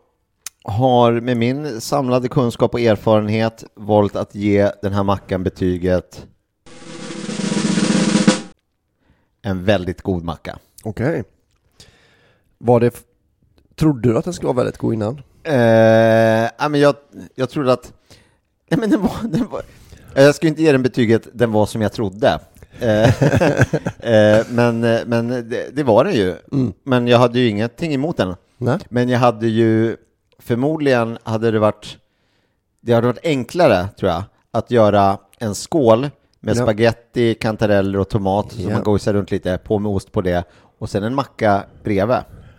har 0.65 1.13
med 1.13 1.37
min 1.37 1.81
samlade 1.81 2.29
kunskap 2.29 2.75
och 2.75 2.81
erfarenhet 2.81 3.65
valt 3.75 4.17
att 4.17 4.35
ge 4.35 4.71
den 4.83 4.93
här 4.93 5.03
mackan 5.03 5.43
betyget 5.43 6.27
en 9.43 9.65
väldigt 9.65 10.03
god 10.03 10.25
macka. 10.25 10.59
Okej. 10.83 11.25
Var 12.59 12.81
det, 12.81 13.05
trodde 13.77 14.09
du 14.09 14.19
att 14.19 14.25
den 14.25 14.35
skulle 14.35 14.47
vara 14.47 14.57
väldigt 14.57 14.79
god 14.79 14.95
innan? 14.95 15.23
Eh, 15.45 15.55
ja, 16.59 16.69
men 16.71 16.81
jag, 16.81 16.95
jag 17.35 17.51
trodde 17.51 17.73
att... 17.73 17.93
Nej, 18.71 18.81
men 18.81 18.91
den 18.91 19.03
var, 19.03 19.13
den 19.23 19.49
var, 19.49 19.63
jag 20.15 20.35
skulle 20.35 20.49
inte 20.51 20.63
ge 20.63 20.73
den 20.73 20.83
betyget 20.83 21.29
den 21.33 21.53
var 21.53 21.67
som 21.67 21.83
jag 21.83 21.93
trodde. 21.93 22.39
Eh, 22.81 23.23
eh, 24.13 24.47
men 24.51 24.81
men 25.07 25.29
det, 25.29 25.77
det 25.77 25.83
var 25.83 26.05
den 26.05 26.15
ju. 26.15 26.35
Men 26.85 27.09
jag 27.09 27.19
hade 27.19 27.39
ju 27.41 27.49
ingenting 27.49 27.95
emot 27.95 28.17
den. 28.17 28.35
Nej. 28.59 28.79
Men 28.89 29.09
jag 29.09 29.19
hade 29.19 29.49
ju... 29.49 29.97
Förmodligen 30.39 31.19
hade 31.23 31.51
det 31.51 31.59
varit... 31.59 31.97
Det 32.81 32.93
hade 32.93 33.07
varit 33.07 33.25
enklare, 33.25 33.89
tror 33.99 34.11
jag, 34.11 34.23
att 34.51 34.71
göra 34.71 35.19
en 35.39 35.55
skål 35.55 36.11
med 36.41 36.57
Ja. 36.57 36.63
spaghetti, 36.63 37.35
kantareller 37.35 37.99
och 37.99 38.09
tomat, 38.09 38.53
som 38.53 38.63
Ja. 38.63 38.71
man 38.71 38.83
gosar 38.83 39.13
runt 39.13 39.31
lite, 39.31 39.59
på 39.59 39.79
med 39.79 39.93
ost 39.93 40.13
på 40.13 40.21
det, 40.21 40.45
och 40.79 40.91
sen 40.91 41.03
en 41.05 41.15
macka 41.15 41.65
bredvid. 41.85 42.17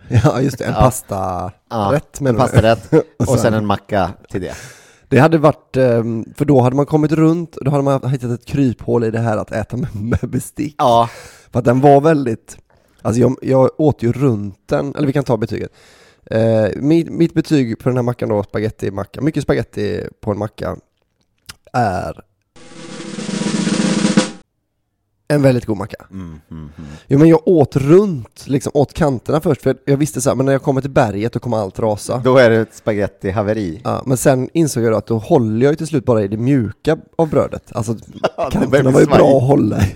Ja, 0.24 0.40
just 0.40 0.58
det. 0.58 0.64
En 0.64 0.72
Ja. 0.72 0.80
pastarätt 0.80 1.54
Ja, 1.70 2.00
menar 2.20 2.30
en 2.30 2.36
pastarätt 2.36 2.92
och 3.18 3.28
sen- 3.28 3.38
sen 3.38 3.54
en 3.54 3.66
macka 3.66 4.10
till 4.30 4.40
det. 4.40 4.54
Det 5.08 5.18
hade 5.18 5.38
varit, 5.38 5.76
ehm, 5.76 6.24
för 6.36 6.44
då 6.44 6.60
hade 6.60 6.76
man 6.76 6.86
kommit 6.86 7.12
runt, 7.12 7.56
då 7.60 7.70
hade 7.70 7.82
man 7.82 8.10
hittat 8.10 8.30
ett 8.30 8.46
kryphål 8.46 9.04
i 9.04 9.10
det 9.10 9.18
här 9.20 9.36
att 9.36 9.52
äta 9.52 9.76
med, 9.76 10.18
bestick. 10.22 10.74
Ja, 10.78 11.08
För 11.52 11.58
att 11.58 11.64
den 11.64 11.80
var 11.80 12.00
väldigt, 12.00 12.56
alltså 13.02 13.20
jag, 13.20 13.36
jag 13.42 13.70
åt 13.78 14.02
ju 14.02 14.12
runt 14.12 14.58
den, 14.68 14.94
eller 14.94 15.06
vi 15.06 15.12
kan 15.12 15.24
ta 15.24 15.36
betyget. 15.36 15.70
Eh, 16.30 16.66
mitt, 16.76 17.10
mitt 17.10 17.34
betyg 17.34 17.78
på 17.78 17.88
den 17.88 17.96
här 17.96 18.02
mackan 18.02 18.28
då, 18.28 18.42
spaghetti 18.42 18.90
macka, 18.90 19.20
mycket 19.20 19.42
spaghetti 19.42 20.04
på 20.20 20.30
en 20.30 20.38
macka, 20.38 20.76
är 21.72 22.20
en 25.28 25.42
väldigt 25.42 25.64
god 25.66 25.76
macka. 25.76 25.96
Mm, 26.10 26.40
Jo 27.06 27.18
men 27.18 27.28
jag 27.28 27.48
åt 27.48 27.76
runt, 27.76 28.44
liksom 28.46 28.72
åt 28.74 28.92
kanterna 28.92 29.40
först, 29.40 29.62
för 29.62 29.76
jag 29.84 29.96
visste 29.96 30.20
så 30.20 30.30
här, 30.30 30.36
men 30.36 30.46
när 30.46 30.52
jag 30.52 30.62
kommer 30.62 30.80
till 30.80 30.90
berget 30.90 31.32
då 31.32 31.38
kommer 31.38 31.56
allt 31.56 31.78
rasa. 31.78 32.18
då 32.24 32.36
är 32.36 32.50
det 32.50 32.56
ett 32.56 32.74
spagetti-haveri. 32.74 33.80
Ja, 33.84 34.02
men 34.06 34.16
sen 34.16 34.48
insåg 34.52 34.82
jag 34.84 34.94
att 34.94 35.06
då 35.06 35.18
håller 35.18 35.66
jag 35.66 35.78
till 35.78 35.86
slut 35.86 36.04
bara 36.04 36.22
i 36.22 36.28
det 36.28 36.36
mjuka 36.36 36.96
av 37.16 37.28
brödet. 37.28 37.72
Alltså 37.72 37.96
kanterna 38.50 38.90
var 38.90 39.00
ju 39.00 39.06
bra 39.06 39.36
att 39.38 39.42
hålla 39.48 39.82
i. 39.82 39.94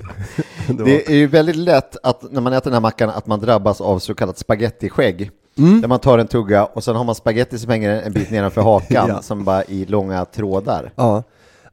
Det 0.85 1.07
är 1.13 1.15
ju 1.17 1.27
väldigt 1.27 1.57
lätt 1.57 1.97
att 2.03 2.33
när 2.33 2.41
man 2.41 2.53
äter 2.53 2.65
den 2.65 2.73
här 2.75 2.81
mackan 2.81 3.11
att 3.11 3.27
man 3.27 3.41
drabbas 3.41 3.81
av 3.81 3.99
så 3.99 4.15
kallat 4.15 4.39
spagettiskägg. 4.39 5.31
Mm. 5.59 5.81
Där 5.81 5.89
man 5.89 5.99
tar 5.99 6.19
en 6.19 6.27
tugga 6.27 6.65
och 6.65 6.85
sen 6.85 6.97
har 6.97 7.05
man 7.05 7.15
spagetti 7.15 7.59
som 7.59 7.71
hänger 7.71 8.03
en 8.03 8.13
bit 8.13 8.31
nedanför 8.31 8.61
hakan 8.63 9.09
Ja. 9.09 9.23
som 9.23 9.45
bara 9.45 9.65
i 9.65 9.85
långa 9.87 10.25
trådar. 10.25 10.93
Ja, 10.97 11.23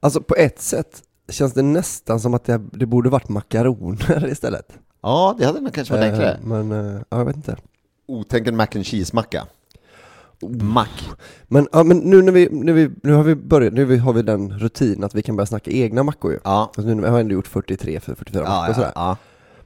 alltså 0.00 0.20
på 0.20 0.34
ett 0.34 0.60
sätt 0.62 1.02
känns 1.28 1.52
det 1.52 1.62
nästan 1.62 2.20
som 2.20 2.34
att 2.34 2.44
det, 2.44 2.60
det 2.72 2.86
borde 2.86 3.10
varit 3.10 3.28
makaroner 3.28 4.28
istället. 4.32 4.72
Ja, 5.02 5.34
det 5.38 5.44
hade 5.44 5.60
nog 5.60 5.72
kanske 5.72 5.94
varit 5.94 6.04
Eh, 6.04 6.10
enklare. 6.12 6.38
Men, 6.44 6.72
eh, 6.72 7.00
ja, 7.08 7.18
jag 7.18 7.24
vet 7.24 7.36
inte. 7.36 7.56
Otänk 8.08 8.46
en 8.46 8.56
mac 8.56 8.66
and 8.74 8.84
cheese-macka. 8.86 9.46
Mack. 10.60 11.08
Men, 11.48 11.68
ja, 11.72 11.82
men 11.82 11.98
nu 11.98 12.22
när 12.22 12.32
vi, 12.32 12.48
nu, 12.50 12.72
vi, 12.72 12.90
nu 13.02 13.12
har 13.12 13.22
vi 13.22 13.34
börjat, 13.34 13.72
nu 13.72 13.98
har 13.98 14.12
vi 14.12 14.22
den 14.22 14.58
rutinen 14.58 15.04
att 15.04 15.14
vi 15.14 15.22
kan 15.22 15.36
börja 15.36 15.46
snacka 15.46 15.70
egna 15.70 16.02
mackor 16.02 16.32
ju. 16.32 16.38
Ja. 16.44 16.72
Alltså, 16.76 16.94
nu 16.94 17.02
har 17.02 17.08
jag 17.08 17.20
ändå 17.20 17.34
gjort 17.34 17.46
43 17.46 18.00
för 18.00 18.14
44 18.14 18.42
Ja, 18.44 18.50
mackor 18.50 18.68
och 18.70 18.74
sådär. 18.74 18.92
ja. 18.94 19.16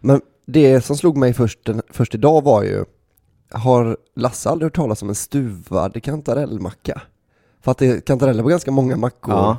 Men 0.01 0.21
det 0.47 0.81
som 0.81 0.97
slog 0.97 1.17
mig 1.17 1.33
först, 1.35 1.65
den, 1.65 1.83
först 1.91 2.15
idag 2.15 2.45
var 2.45 2.63
ju, 2.63 2.85
har 3.53 3.97
Lasse 4.17 4.49
aldrig 4.51 4.67
hört 4.67 4.77
talas 4.77 5.03
om 5.03 5.09
en 5.09 5.15
stuvad 5.15 6.03
kantarellmacka? 6.03 7.03
För 7.61 7.71
att 7.71 7.79
det 7.79 7.87
är 7.87 8.01
kantareller 8.01 8.43
på 8.43 8.49
ganska 8.49 8.71
många 8.71 8.97
mackor. 8.97 9.57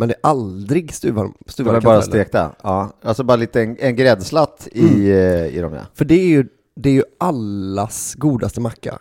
Men 0.00 0.08
det 0.08 0.14
är 0.14 0.28
aldrig 0.30 0.94
stuvad, 0.94 1.32
Det 1.46 1.52
stuvade 1.52 1.74
var 1.74 1.80
bara 1.80 2.00
kantareller. 2.00 2.24
stekta. 2.24 2.50
Ja. 2.62 2.92
Alltså 3.02 3.24
bara 3.24 3.36
lite 3.36 3.62
en, 3.62 3.76
en 3.80 3.96
gräddslatt 3.96 4.68
i, 4.72 4.80
Mm. 4.80 5.00
eh, 5.06 5.46
i 5.56 5.60
dem 5.60 5.72
ja. 5.74 5.80
För 5.94 6.04
det 6.04 6.14
är 6.14 6.26
ju, 6.28 6.46
det 6.76 6.88
är 6.88 6.92
ju 6.94 7.04
allas 7.18 8.14
godaste 8.14 8.60
macka. 8.60 8.98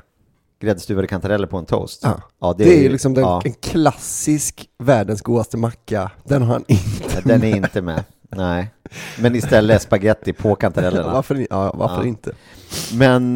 Gräddstuvade 0.61 1.07
kantareller 1.07 1.47
på 1.47 1.57
en 1.57 1.65
toast. 1.65 2.05
Ja. 2.41 2.53
det, 2.57 2.77
är 2.77 2.81
ju 2.83 2.89
liksom 2.89 3.13
den, 3.13 3.23
ja, 3.23 3.41
en 3.45 3.53
klassisk 3.53 4.69
världens 4.83 5.21
godaste 5.21 5.57
macka. 5.57 6.11
Den 6.23 6.41
har 6.41 6.53
han 6.53 6.63
inte 6.67 7.21
Den 7.23 7.43
är 7.43 7.55
inte 7.55 7.81
med. 7.81 8.03
Nej. 8.31 8.73
Men 9.19 9.35
istället 9.35 9.81
spaghetti 9.81 10.33
på 10.33 10.55
kantarellerna. 10.55 11.13
Varför, 11.13 11.47
ja, 11.49 11.71
varför 11.75 12.01
Ja. 12.01 12.05
inte? 12.07 12.31
Men 12.93 13.33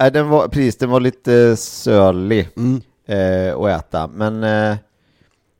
nej, 0.00 0.10
den 0.12 0.28
var, 0.28 0.48
precis, 0.48 0.76
den 0.76 0.90
var 0.90 1.00
lite 1.00 1.56
sölig 1.56 2.48
Mm. 2.56 2.80
eh, 3.08 3.56
att 3.56 3.80
äta. 3.80 4.06
Men 4.06 4.44
eh, 4.44 4.76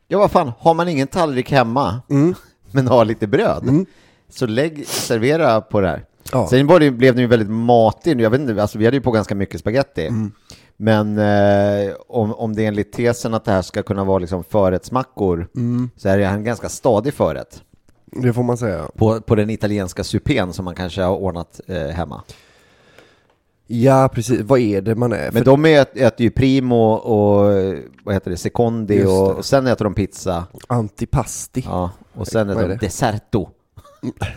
ja, 0.08 0.18
vad 0.18 0.30
fan, 0.30 0.52
har 0.58 0.74
man 0.74 0.88
ingen 0.88 1.06
tallrik 1.06 1.50
hemma 1.50 2.00
Mm. 2.10 2.34
men 2.70 2.86
har 2.88 3.04
lite 3.04 3.26
bröd 3.26 3.86
så 4.28 4.46
lägg, 4.46 4.86
servera 4.86 5.60
på 5.60 5.80
det 5.80 5.88
här. 5.88 6.04
Ja. 6.32 6.46
Sen 6.48 6.66
var 6.66 6.80
det, 6.80 6.90
blev 6.90 7.14
den 7.14 7.22
ju 7.22 7.26
väldigt 7.28 7.50
matig. 7.50 8.20
Jag 8.20 8.30
vet 8.30 8.40
inte, 8.40 8.62
alltså, 8.62 8.78
vi 8.78 8.84
hade 8.84 8.96
ju 8.96 9.00
på 9.02 9.10
ganska 9.10 9.34
mycket 9.34 9.60
spaghetti. 9.60 10.06
Mm. 10.06 10.32
Men 10.76 11.18
eh, 11.18 11.94
om, 12.08 12.32
om 12.34 12.56
det 12.56 12.62
är 12.64 12.68
enligt 12.68 12.92
tesen 12.92 13.34
att 13.34 13.44
det 13.44 13.52
här 13.52 13.62
ska 13.62 13.82
kunna 13.82 14.04
vara 14.04 14.18
liksom 14.18 14.44
förrättsmackor 14.44 15.48
Mm. 15.56 15.90
så 15.96 16.08
är 16.08 16.18
det 16.18 16.24
en 16.24 16.44
ganska 16.44 16.68
stadig 16.68 17.14
förrätt. 17.14 17.62
Det 18.22 18.32
får 18.32 18.42
man 18.42 18.56
säga. 18.56 18.84
På, 18.96 19.20
på 19.20 19.34
den 19.34 19.50
italienska 19.50 20.04
supén 20.04 20.52
som 20.52 20.64
man 20.64 20.74
kanske 20.74 21.02
har 21.02 21.16
ordnat 21.16 21.60
eh, 21.66 21.86
hemma. 21.86 22.22
Ja, 23.66 24.08
precis. 24.14 24.40
Vad 24.40 24.58
är 24.60 24.80
det 24.80 24.94
man 24.94 25.12
är? 25.12 25.32
Men 25.32 25.44
de 25.44 25.64
ät- 25.64 25.96
äter 25.96 26.24
ju 26.24 26.30
primo 26.30 26.92
och 26.92 27.44
vad 28.04 28.14
heter 28.14 28.30
det, 28.30 28.36
secondi 28.36 28.98
det. 28.98 29.06
och, 29.06 29.36
och 29.36 29.44
sen 29.44 29.66
äter 29.66 29.84
de 29.84 29.94
pizza. 29.94 30.44
Antipasti. 30.66 31.62
Ja, 31.66 31.90
och 32.14 32.26
sen 32.28 32.50
äter 32.50 32.62
är 32.62 32.68
de 32.68 32.74
det? 32.74 32.80
deserto. 32.80 33.48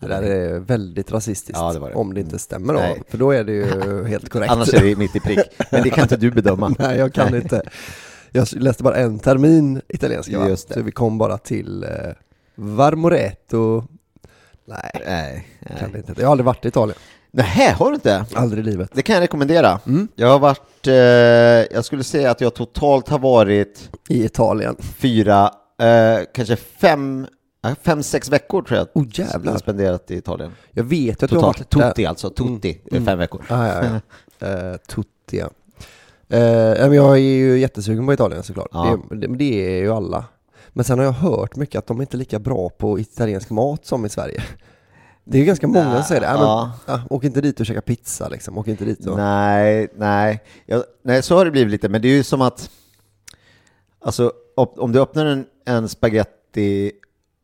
Det 0.00 0.06
där 0.06 0.22
är 0.22 0.58
väldigt 0.58 1.12
rasistiskt. 1.12 1.58
Ja, 1.60 1.72
det 1.72 1.78
det. 1.78 1.94
Om 1.94 2.14
det 2.14 2.20
inte 2.20 2.38
stämmer 2.38 2.72
då. 2.74 2.80
Nej. 2.80 3.02
För 3.08 3.18
då 3.18 3.30
är 3.30 3.44
det 3.44 3.52
ju 3.52 4.04
helt 4.08 4.28
korrekt. 4.28 4.52
Annars 4.52 4.74
är 4.74 4.80
det 4.84 4.96
mitt 4.96 5.16
i 5.16 5.20
prick. 5.20 5.38
Men 5.70 5.82
det 5.82 5.90
kan 5.90 6.02
inte 6.02 6.16
du 6.16 6.30
bedöma. 6.30 6.68
Nej, 6.78 6.98
jag 6.98 7.12
kan 7.14 7.34
inte. 7.34 7.62
Jag 8.32 8.48
läste 8.52 8.82
bara 8.82 8.96
en 8.96 9.18
termin 9.18 9.80
italienska? 9.88 10.48
Just. 10.48 10.74
Så 10.74 10.82
vi 10.82 10.92
kom 10.92 11.18
bara 11.18 11.38
till 11.38 11.82
eh, 11.84 11.88
Varmoreto. 12.54 13.84
Nej, 14.68 15.02
Nej, 15.06 15.46
kan 15.80 15.90
nej. 15.90 16.00
inte. 16.08 16.14
Jag 16.20 16.26
har 16.26 16.30
aldrig 16.32 16.44
varit 16.46 16.64
i 16.64 16.68
Italien. 16.68 16.98
Nej, 17.36 17.72
har 17.72 17.88
du 17.88 17.94
inte? 17.94 18.24
Aldrig 18.34 18.66
i 18.66 18.70
livet. 18.70 18.90
Det 18.94 19.02
kan 19.02 19.14
jag 19.14 19.22
rekommendera. 19.22 19.80
Mm. 19.86 20.08
Jag 20.14 20.28
har 20.28 20.38
varit, 20.38 20.86
eh, 20.86 20.94
jag 21.76 21.84
skulle 21.84 22.04
säga 22.04 22.30
att 22.30 22.40
jag 22.40 22.54
totalt 22.54 23.08
har 23.08 23.18
varit 23.18 23.90
I 24.08 24.24
Italien. 24.24 24.76
fyra, 24.80 25.50
eh, 25.80 26.24
kanske 26.34 26.56
fem, 26.56 27.26
ja, 27.62 27.74
fem, 27.82 28.02
sex 28.02 28.28
veckor 28.28 28.62
tror 28.62 28.78
jag. 28.78 28.88
Oh, 28.94 29.02
som 29.02 29.10
jag 29.16 29.26
jävlar. 29.28 29.52
har 29.52 29.58
spenderat 29.58 30.10
i 30.10 30.16
Italien. 30.16 30.52
Jag 30.70 30.84
vet 30.84 31.22
att 31.22 31.30
du 31.30 31.36
har 31.36 31.42
Totalt. 31.42 31.58
varit 31.58 31.70
där. 31.70 31.88
Tutti 31.90 32.06
alltså, 32.06 32.30
tutti. 32.30 32.80
Mm. 32.92 33.04
Fem 33.06 33.18
veckor. 33.18 33.42
Ah, 33.48 33.66
ja, 33.66 33.84
ja. 33.84 34.00
Eh, 34.46 34.76
tutti, 34.76 35.38
ja. 35.38 35.50
Eh, 36.28 36.40
ja, 36.42 36.86
men 36.88 36.92
jag 36.92 37.12
är 37.12 37.20
ju 37.20 37.58
jättesugen 37.58 38.06
på 38.06 38.12
Italien 38.12 38.42
såklart. 38.42 38.68
Ja. 38.72 38.98
Det, 39.10 39.16
det, 39.16 39.28
men 39.28 39.38
det 39.38 39.76
är 39.76 39.78
ju 39.78 39.92
alla. 39.92 40.24
Men 40.68 40.84
sen 40.84 40.98
har 40.98 41.04
jag 41.04 41.12
hört 41.12 41.56
mycket 41.56 41.78
att 41.78 41.86
de 41.86 41.98
är 41.98 42.02
inte 42.02 42.16
lika 42.16 42.38
bra 42.38 42.68
på 42.68 42.98
italiensk 42.98 43.50
mat 43.50 43.86
som 43.86 44.06
i 44.06 44.08
Sverige. 44.08 44.42
Det 45.28 45.38
är 45.40 45.44
ganska 45.44 45.66
många 45.66 45.94
som 45.94 46.02
säger 46.04 46.20
det. 46.20 46.26
Ja, 46.26 46.32
men, 46.32 46.42
Ja. 46.42 46.72
ja, 46.86 47.00
åk 47.10 47.24
inte 47.24 47.40
dit 47.40 47.60
och 47.60 47.66
käka 47.66 47.80
pizza 47.80 48.28
liksom. 48.28 48.58
Åk 48.58 48.68
inte 48.68 48.84
dit 48.84 49.06
och... 49.06 49.16
Nej, 49.16 49.88
nej. 49.96 50.42
Jag, 50.66 50.84
nej, 51.02 51.22
så 51.22 51.36
har 51.36 51.44
det 51.44 51.50
blivit 51.50 51.70
lite, 51.70 51.88
men 51.88 52.02
det 52.02 52.08
är 52.08 52.12
ju 52.16 52.22
som 52.22 52.42
att, 52.42 52.70
alltså 54.00 54.32
om 54.56 54.92
du 54.92 55.00
öppnar 55.00 55.26
en, 55.26 55.46
en 55.64 55.88
spaghetti 55.88 56.92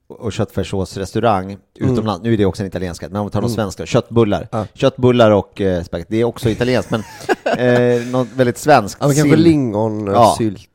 och 0.09 0.33
köttfärssåsrestaurang 0.33 1.59
utomlands, 1.75 2.25
nu 2.25 2.33
är 2.33 2.37
det 2.39 2.45
också 2.45 2.63
en 2.63 2.67
italiensk 2.67 3.03
men 3.03 3.17
om 3.17 3.27
vi 3.27 3.31
tar 3.31 3.41
de 3.41 3.51
svenska, 3.51 3.87
köttbullar. 3.87 4.39
Mm. 4.39 4.49
Ja. 4.53 4.67
Köttbullar 4.75 5.31
och 5.31 5.61
eh, 5.61 5.83
spagetti, 5.83 6.15
det 6.15 6.21
är 6.21 6.25
också 6.25 6.51
italienskt, 6.51 6.91
men 6.91 7.03
eh, 7.59 8.07
något 8.07 8.29
väldigt 8.37 8.59
svenskt. 8.59 8.99
Ja, 9.01 9.07
kanske 9.07 9.37
lingonsylt. 9.37 10.69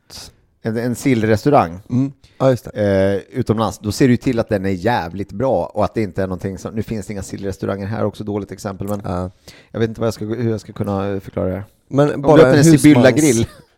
En, 0.62 0.78
en 0.78 0.96
sillrestaurang 0.96 1.80
Mm. 1.90 2.12
Ja, 2.38 2.52
eh, 2.74 3.16
utomlands, 3.32 3.80
då 3.80 3.92
ser 3.92 4.08
du 4.08 4.18
till 4.18 4.40
att 4.40 4.50
den 4.50 4.66
är 4.66 4.70
jävligt 4.70 5.32
bra 5.32 5.66
och 5.66 5.86
att 5.86 5.94
det 5.94 6.02
inte 6.02 6.24
är 6.24 6.28
någonting 6.28 6.58
som, 6.58 6.74
nu 6.76 6.84
finns 6.84 7.06
det 7.08 7.14
inga 7.14 7.24
sillrestauranger 7.24 7.86
här, 7.86 8.04
också 8.06 8.24
dåligt 8.24 8.52
exempel, 8.52 8.88
men 8.88 9.02
Ja. 9.06 9.32
jag 9.72 9.80
vet 9.80 9.90
inte 9.90 10.02
vad 10.02 10.08
jag 10.08 10.14
ska, 10.14 10.26
hur 10.26 10.50
jag 10.52 10.62
ska 10.62 10.74
kunna 10.74 11.20
förklara 11.20 11.48
det 11.48 11.54
här. 11.56 11.64
Men 11.88 12.14
Om 12.16 12.22
bara 12.22 12.36
du 12.38 12.42
öppnar 12.44 12.58
en 12.58 12.64
husmans- 12.64 12.78
Sibylla-grill, 12.78 13.48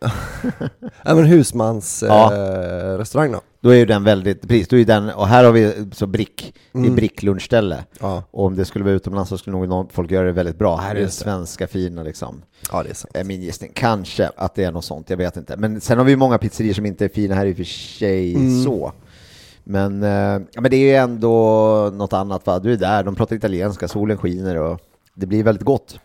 ja, 1.04 1.14
men 1.14 1.24
husmans 1.24 2.02
eh, 2.02 2.98
restaurang 2.98 3.32
då. 3.32 3.40
Då 3.60 3.70
är 3.70 3.74
ju 3.76 3.86
den 3.86 4.04
väldigt, 4.04 4.48
precis, 4.48 4.68
då 4.68 4.76
är 4.78 4.84
den, 4.84 5.10
och 5.10 5.26
här 5.28 5.44
har 5.44 5.52
vi 5.52 5.88
så 5.92 6.06
brick, 6.06 6.54
det 6.72 6.78
är 6.78 6.82
Mm. 6.82 6.94
bricklunchställe. 6.96 7.84
Ja. 8.00 8.22
Och 8.30 8.44
om 8.46 8.56
det 8.56 8.64
skulle 8.64 8.84
vara 8.84 8.94
utomlands 8.94 9.28
så 9.30 9.38
skulle 9.38 9.56
nog 9.56 9.68
någon, 9.68 9.88
folk 9.88 10.10
göra 10.10 10.26
det 10.26 10.32
väldigt 10.32 10.58
bra. 10.58 10.76
Här 10.76 10.94
är 10.94 11.00
det. 11.00 11.10
svenska 11.10 11.66
fina 11.66 12.02
liksom. 12.02 12.42
ja, 12.72 12.82
det 12.82 12.90
är 12.90 12.94
sant. 12.94 13.16
Är 13.16 13.24
min 13.24 13.42
gissning. 13.42 13.70
Kanske 13.74 14.30
att 14.36 14.54
det 14.54 14.64
är 14.64 14.72
något 14.72 14.84
sånt, 14.84 15.10
jag 15.10 15.16
vet 15.16 15.36
inte. 15.36 15.56
Men 15.56 15.80
sen 15.80 15.98
har 15.98 16.04
vi 16.04 16.10
ju 16.10 16.16
många 16.16 16.38
pizzerior 16.38 16.74
som 16.74 16.86
inte 16.86 17.04
är 17.04 17.08
fina 17.08 17.34
här 17.34 17.46
i 17.46 17.52
och 17.52 17.56
för 17.56 17.64
sig 17.64 18.34
Mm. 18.34 18.62
så. 18.64 18.92
Men, 19.64 20.02
eh, 20.02 20.42
ja, 20.52 20.60
men 20.60 20.70
det 20.70 20.76
är 20.76 20.80
ju 20.80 20.94
ändå 20.94 21.34
något 21.94 22.12
annat 22.12 22.46
va? 22.46 22.58
Du 22.58 22.72
är 22.72 22.76
där, 22.76 23.04
de 23.04 23.14
pratar 23.14 23.36
italienska, 23.36 23.88
solen 23.88 24.18
skiner 24.18 24.56
och 24.56 24.80
det 25.14 25.26
blir 25.26 25.44
väldigt 25.44 25.64
gott. 25.64 25.98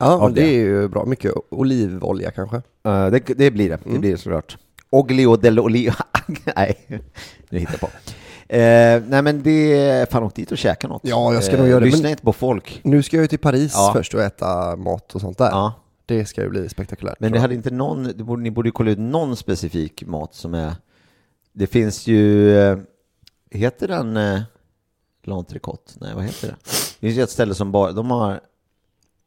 Ja, 0.00 0.06
av 0.12 0.20
men 0.22 0.34
det 0.34 0.40
det. 0.40 0.46
är 0.48 0.52
ju 0.60 0.88
bra. 0.88 1.04
Mycket 1.04 1.32
olivolja 1.50 2.30
kanske. 2.30 2.56
Eh, 2.56 3.06
det, 3.10 3.18
det 3.36 3.50
blir 3.50 3.68
det, 3.68 3.74
Mm. 3.74 3.92
det 3.94 3.98
blir 3.98 4.10
det 4.10 4.18
såklart. 4.18 4.58
Oglio 4.90 5.36
dell'olio, 5.36 5.92
nej, 6.56 6.76
nu 7.50 7.58
hittar 7.58 7.72
jag 7.72 7.80
på. 7.80 7.88
Eh, 8.54 9.02
nej 9.08 9.22
men 9.22 9.42
det, 9.42 10.10
fan 10.12 10.22
åk 10.22 10.34
dit 10.34 10.52
och 10.52 10.58
käka 10.58 10.88
något. 10.88 11.02
Ja, 11.04 11.34
jag 11.34 11.44
ska 11.44 11.52
Eh, 11.54 11.58
nog 11.60 11.68
göra 11.68 11.80
det, 11.80 11.86
Lyssna 11.86 12.02
men- 12.02 12.10
inte 12.10 12.22
på 12.22 12.32
folk. 12.32 12.80
Nu 12.84 13.02
ska 13.02 13.16
jag 13.16 13.22
ju 13.24 13.28
till 13.28 13.38
Paris 13.38 13.72
Ja. 13.74 13.90
först 13.96 14.14
och 14.14 14.22
äta 14.22 14.76
mat 14.76 15.14
och 15.14 15.20
sånt 15.20 15.38
där. 15.38 15.50
Ja. 15.50 15.72
Det 16.06 16.24
ska 16.24 16.42
ju 16.42 16.48
bli 16.48 16.68
spektakulärt. 16.68 17.20
Men 17.20 17.32
det 17.32 17.38
hade 17.40 17.54
inte 17.54 17.70
någon, 17.70 18.12
borde, 18.16 18.42
ni 18.42 18.50
borde 18.50 18.68
ju 18.68 18.72
kolla 18.72 18.90
ut 18.90 18.98
någon 18.98 19.36
specifik 19.36 20.06
mat 20.06 20.34
som 20.34 20.54
är, 20.54 20.72
det 21.52 21.66
finns 21.66 22.06
ju, 22.06 22.56
eh, 22.58 22.78
heter 23.50 23.88
den 23.88 24.16
eh, 24.16 24.40
l'entrecôte? 25.24 25.96
Nej, 26.00 26.14
vad 26.14 26.24
heter 26.24 26.48
det? 26.48 26.54
Det 26.64 27.06
finns 27.06 27.16
ju 27.18 27.22
ett 27.22 27.30
ställe 27.30 27.54
som 27.54 27.72
bara, 27.72 27.92
de 27.92 28.10
har 28.10 28.40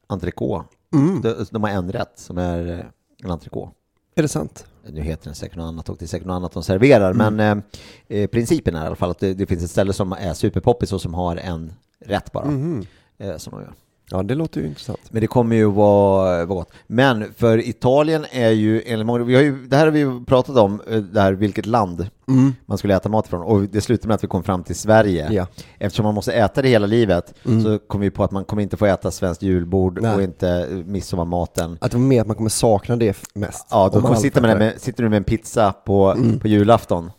entrecote. 0.08 0.65
Mm. 0.93 1.21
De, 1.21 1.45
de 1.52 1.63
har 1.63 1.69
en 1.69 1.91
rätt 1.91 2.13
som 2.15 2.38
är 2.38 2.67
eh, 2.80 2.86
en 3.24 3.32
entrecote. 3.32 3.71
Är 4.15 4.21
det 4.21 4.28
sant? 4.28 4.65
Nu 4.89 5.01
heter 5.01 5.23
den 5.25 5.35
säkert 5.35 5.57
något 5.57 5.63
annat 5.67 5.89
och 5.89 5.97
det 5.99 6.05
är 6.05 6.07
säkert 6.07 6.27
något 6.27 6.35
annat 6.35 6.51
de 6.51 6.63
serverar, 6.63 7.11
Mm. 7.11 7.35
men 7.35 7.63
eh, 8.07 8.17
eh, 8.21 8.27
principen 8.27 8.75
är 8.75 8.83
i 8.83 8.87
alla 8.87 8.95
fall 8.95 9.11
att 9.11 9.19
det, 9.19 9.33
det 9.33 9.45
finns 9.45 9.63
ett 9.63 9.71
ställe 9.71 9.93
som 9.93 10.11
är 10.11 10.33
superpoppis 10.33 10.93
och 10.93 11.01
som 11.01 11.13
har 11.13 11.35
en 11.37 11.73
rätt 12.05 12.31
bara. 12.31 12.45
Mhm. 12.45 12.85
Eh, 13.17 13.37
som 13.37 13.51
de 13.51 13.61
gör. 13.61 13.73
Ja, 14.12 14.24
det 14.24 14.36
låter 14.36 14.62
ju 14.62 14.67
intressant. 14.67 15.00
Men 15.10 15.21
det 15.21 15.28
kommer 15.28 15.56
ju 15.56 15.65
vara, 15.71 16.45
vara 16.45 16.45
gott. 16.45 16.69
Men 16.88 17.34
för 17.38 17.67
Italien 17.69 18.26
är 18.32 18.50
ju, 18.50 18.82
enligt 18.86 19.06
många, 19.08 19.24
vi 19.24 19.36
har 19.36 19.41
ju, 19.41 19.67
det 19.67 19.76
här 19.76 19.86
har 19.86 19.91
vi 19.91 20.00
ju 20.00 20.26
pratat 20.26 20.58
om, 20.58 20.82
eh, 20.89 20.97
det 20.97 21.21
här 21.21 21.34
vilket 21.34 21.65
land 21.65 22.08
Mm. 22.28 22.56
man 22.65 22.78
skulle 22.78 22.95
äta 22.95 23.10
mat 23.10 23.26
ifrån. 23.28 23.41
Och 23.41 23.62
det 23.62 23.82
slutade 23.82 24.08
med 24.08 24.15
att 24.15 24.24
vi 24.24 24.28
kom 24.28 24.43
fram 24.43 24.63
till 24.63 24.76
Sverige. 24.76 25.28
Ja. 25.32 25.47
Eftersom 25.80 26.04
man 26.04 26.15
måste 26.15 26.34
äta 26.34 26.62
det 26.62 26.67
hela 26.67 26.88
livet 26.88 27.34
Mm. 27.45 27.63
så 27.63 27.80
kom 27.80 28.02
vi 28.02 28.10
på 28.10 28.24
att 28.24 28.32
man 28.32 28.43
kommer 28.45 28.63
inte 28.63 28.78
få 28.78 28.86
äta 28.86 29.12
svenskt 29.12 29.41
julbord 29.43 30.00
Nej. 30.02 30.15
och 30.15 30.21
inte 30.21 30.50
eh, 30.50 30.78
midsommarmaten. 30.86 31.78
Att 31.82 31.91
det 31.91 31.97
var 31.97 32.04
mer 32.06 32.21
att 32.21 32.28
man 32.28 32.36
kommer 32.36 32.50
sakna 32.50 32.95
det 32.95 33.17
mest. 33.34 33.67
Ja, 33.71 33.89
då 33.93 34.02
kommer 34.02 34.15
sitta 34.15 34.41
med, 34.41 34.58
med, 34.58 34.82
sitter 34.82 35.04
du 35.04 35.10
med 35.10 35.17
en 35.17 35.24
pizza 35.24 35.74
på, 35.86 36.15
på 36.41 36.47
julafton. 36.47 37.12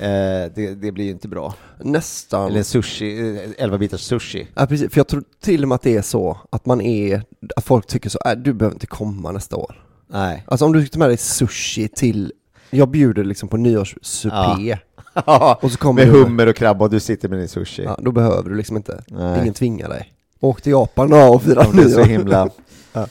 Eh, 0.00 0.52
det, 0.54 0.74
det 0.74 0.92
blir 0.92 1.04
ju 1.04 1.10
inte 1.10 1.28
bra. 1.28 1.54
Nästan. 1.80 2.50
Eller 2.50 2.62
sushi, 2.62 3.36
eh, 3.36 3.50
11 3.64 3.78
bitars 3.78 4.00
sushi. 4.00 4.46
Ja, 4.54 4.66
precis. 4.66 4.92
För 4.92 4.98
jag 5.00 5.08
tror 5.08 5.22
till 5.40 5.62
och 5.62 5.68
med 5.68 5.74
att 5.76 5.82
det 5.82 5.96
är 5.96 6.02
så 6.02 6.38
att 6.50 6.66
man 6.66 6.80
är, 6.80 7.22
att 7.56 7.64
folk 7.64 7.86
tycker 7.86 8.10
så, 8.10 8.18
äh, 8.26 8.32
du 8.32 8.52
behöver 8.52 8.74
inte 8.74 8.86
komma 8.86 9.32
nästa 9.32 9.56
år. 9.56 9.84
Nej. 10.10 10.44
Alltså 10.46 10.64
om 10.64 10.72
du 10.72 10.86
tar 10.86 10.98
med 10.98 11.08
dig 11.08 11.16
sushi 11.16 11.88
till, 11.88 12.32
jag 12.70 12.88
bjuder 12.88 13.24
liksom 13.24 13.48
på 13.48 13.56
nyårssupé. 13.56 14.78
Och 15.60 15.72
så 15.72 15.78
kommer 15.78 16.04
med 16.06 16.14
du- 16.14 16.22
hummer 16.22 16.46
och 16.46 16.56
krabba 16.56 16.84
och 16.84 16.90
du 16.90 17.00
sitter 17.00 17.28
med 17.28 17.38
din 17.38 17.48
sushi. 17.48 17.82
Ja, 17.84 17.98
då 18.02 18.12
behöver 18.12 18.50
du 18.50 18.56
liksom 18.56 18.76
inte. 18.76 19.02
Nej. 19.08 19.40
Ingen 19.40 19.54
tvingar 19.54 19.88
dig. 19.88 20.12
Åk 20.40 20.62
till 20.62 20.72
Japan 20.72 21.12
och 21.12 21.42
fira 21.42 21.64
Ja, 21.64 21.70
det 21.72 21.82
är 21.82 21.88
så 21.88 21.96
nyår. 21.98 22.04
himla... 22.06 22.50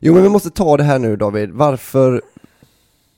Jo 0.00 0.14
men 0.14 0.22
vi 0.22 0.28
måste 0.28 0.50
ta 0.50 0.76
det 0.76 0.82
här 0.84 0.98
nu 0.98 1.16
David, 1.16 1.50
varför 1.50 2.22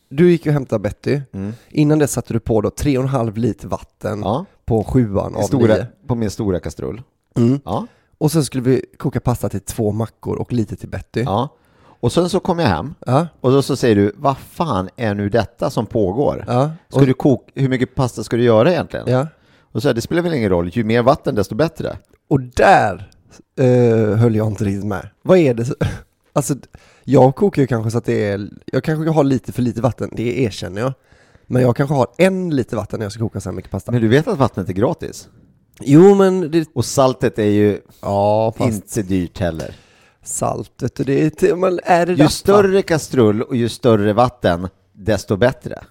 Du 0.08 0.30
gick 0.30 0.46
och 0.46 0.52
hämtade 0.52 0.78
Betty, 0.82 1.20
Mm. 1.32 1.52
innan 1.70 1.98
det 1.98 2.06
satte 2.06 2.32
du 2.32 2.40
på 2.40 2.60
då 2.60 2.68
3,5 2.70 3.36
liter 3.36 3.68
vatten 3.68 4.20
Ja. 4.24 4.44
på 4.64 4.84
sjuan 4.84 5.36
av 5.36 5.42
Stora, 5.42 5.74
nio. 5.74 5.86
på 6.06 6.14
min 6.14 6.30
stora 6.30 6.60
kastrull. 6.60 7.02
Mm. 7.36 7.60
Ja. 7.64 7.86
Och 8.18 8.32
sen 8.32 8.44
skulle 8.44 8.62
vi 8.62 8.84
koka 8.98 9.20
pasta 9.20 9.48
till 9.48 9.60
två 9.60 9.92
mackor 9.92 10.36
och 10.36 10.52
lite 10.52 10.76
till 10.76 10.88
Betty. 10.88 11.22
ja. 11.22 11.48
Och 12.00 12.12
sen 12.12 12.28
så 12.28 12.40
kom 12.40 12.58
jag 12.58 12.68
hem 12.68 12.94
Ja, 13.06 13.26
och 13.40 13.50
då 13.52 13.62
så 13.62 13.76
säger 13.76 13.96
du, 13.96 14.12
vad 14.16 14.38
fan 14.38 14.88
är 14.96 15.14
nu 15.14 15.28
detta 15.28 15.70
som 15.70 15.86
pågår? 15.86 16.44
ja, 16.46 16.70
Ska 16.88 17.00
du 17.00 17.14
koka, 17.14 17.52
hur 17.54 17.68
mycket 17.68 17.94
pasta 17.94 18.24
ska 18.24 18.36
du 18.36 18.42
göra 18.42 18.70
egentligen? 18.72 19.06
ja. 19.08 19.26
Och 19.60 19.82
så 19.82 19.88
här, 19.88 19.94
det 19.94 20.00
spelar 20.00 20.22
väl 20.22 20.34
ingen 20.34 20.50
roll, 20.50 20.68
ju 20.72 20.84
mer 20.84 21.02
vatten 21.02 21.34
desto 21.34 21.54
bättre. 21.54 21.96
Och 22.28 22.40
där 22.40 23.10
eh, 23.58 24.16
höll 24.18 24.36
jag 24.36 24.46
inte 24.46 24.64
riktigt 24.64 24.84
med. 24.86 25.08
Vad 25.22 25.38
är 25.38 25.54
det? 25.54 25.64
så- 25.64 25.74
Alltså, 26.32 26.54
jag 27.08 27.34
kokar 27.36 27.62
ju 27.62 27.66
kanske 27.66 27.90
så 27.90 27.98
att 27.98 28.04
det 28.04 28.24
är, 28.24 28.50
jag 28.66 28.84
kanske 28.84 29.10
har 29.10 29.24
lite 29.24 29.52
för 29.52 29.62
lite 29.62 29.80
vatten, 29.80 30.10
det 30.12 30.40
erkänner 30.42 30.80
jag. 30.80 30.92
Men 31.46 31.62
jag 31.62 31.76
kanske 31.76 31.94
har 31.94 32.06
en 32.18 32.56
liter 32.56 32.76
vatten 32.76 32.98
när 32.98 33.04
jag 33.04 33.12
ska 33.12 33.22
koka 33.22 33.40
så 33.40 33.48
här 33.48 33.56
mycket 33.56 33.70
pasta. 33.70 33.92
Men 33.92 34.00
du 34.00 34.08
vet 34.08 34.28
att 34.28 34.38
vattnet 34.38 34.68
är 34.68 34.72
gratis? 34.72 35.28
Jo 35.80 36.14
men 36.14 36.50
det, 36.50 36.68
Och 36.74 36.84
saltet 36.84 37.38
är 37.38 37.44
ju 37.44 37.80
ja 38.00 38.52
fast 38.56 38.72
inte 38.72 39.02
dyrt 39.02 39.38
heller. 39.38 39.74
salt 40.22 40.72
vet 40.82 40.94
du, 40.94 41.04
det 41.04 41.42
är, 41.42 41.56
man 41.56 41.80
är 41.84 42.06
det 42.06 42.12
Ju 42.12 42.28
större 42.28 42.82
kastrull 42.82 43.42
och 43.42 43.56
ju 43.56 43.68
större 43.68 44.12
vatten, 44.12 44.68
desto 44.92 45.36
bättre. 45.36 45.84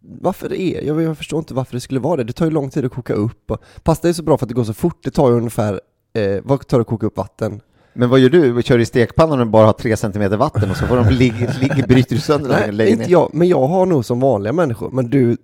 Varför 0.00 0.48
det 0.48 0.60
är? 0.60 0.82
Jag, 0.82 1.02
jag 1.02 1.18
förstår 1.18 1.38
inte 1.38 1.54
varför 1.54 1.74
det 1.74 1.80
skulle 1.80 2.00
vara 2.00 2.16
det. 2.16 2.24
Det 2.24 2.32
tar 2.32 2.44
ju 2.44 2.50
lång 2.50 2.70
tid 2.70 2.84
att 2.84 2.92
koka 2.92 3.14
upp. 3.14 3.50
Och, 3.50 3.60
pasta 3.82 4.08
är 4.08 4.12
så 4.12 4.22
bra 4.22 4.38
för 4.38 4.44
att 4.44 4.48
det 4.48 4.54
går 4.54 4.64
så 4.64 4.74
fort. 4.74 5.04
Det 5.04 5.10
tar 5.10 5.30
ju 5.30 5.36
ungefär, 5.36 5.80
eh, 6.14 6.40
vad 6.44 6.66
tar 6.66 6.78
det 6.78 6.82
att 6.82 6.86
koka 6.88 7.06
upp 7.06 7.16
vatten? 7.16 7.60
Men 7.96 8.08
vad 8.08 8.20
gör 8.20 8.28
du? 8.30 8.62
Kör 8.62 8.78
i 8.78 8.86
stekpannan 8.86 9.40
och 9.40 9.46
bara 9.46 9.66
har 9.66 9.72
tre 9.72 9.96
centimeter 9.96 10.36
vatten 10.36 10.70
och 10.70 10.76
så 10.76 10.86
får 10.86 10.96
de 10.96 11.08
ligga, 11.10 11.52
ligga 11.60 11.86
bryter 11.86 12.14
du 12.14 12.20
sönder 12.20 12.50
Nej, 12.60 12.72
lägger 12.72 12.92
inte 12.92 13.04
ner. 13.04 13.12
jag, 13.12 13.30
men 13.32 13.48
jag 13.48 13.66
har 13.66 13.86
nog 13.86 14.04
som 14.04 14.20
vanliga 14.20 14.52
människor. 14.52 14.90
Men 14.90 15.10
du, 15.10 15.36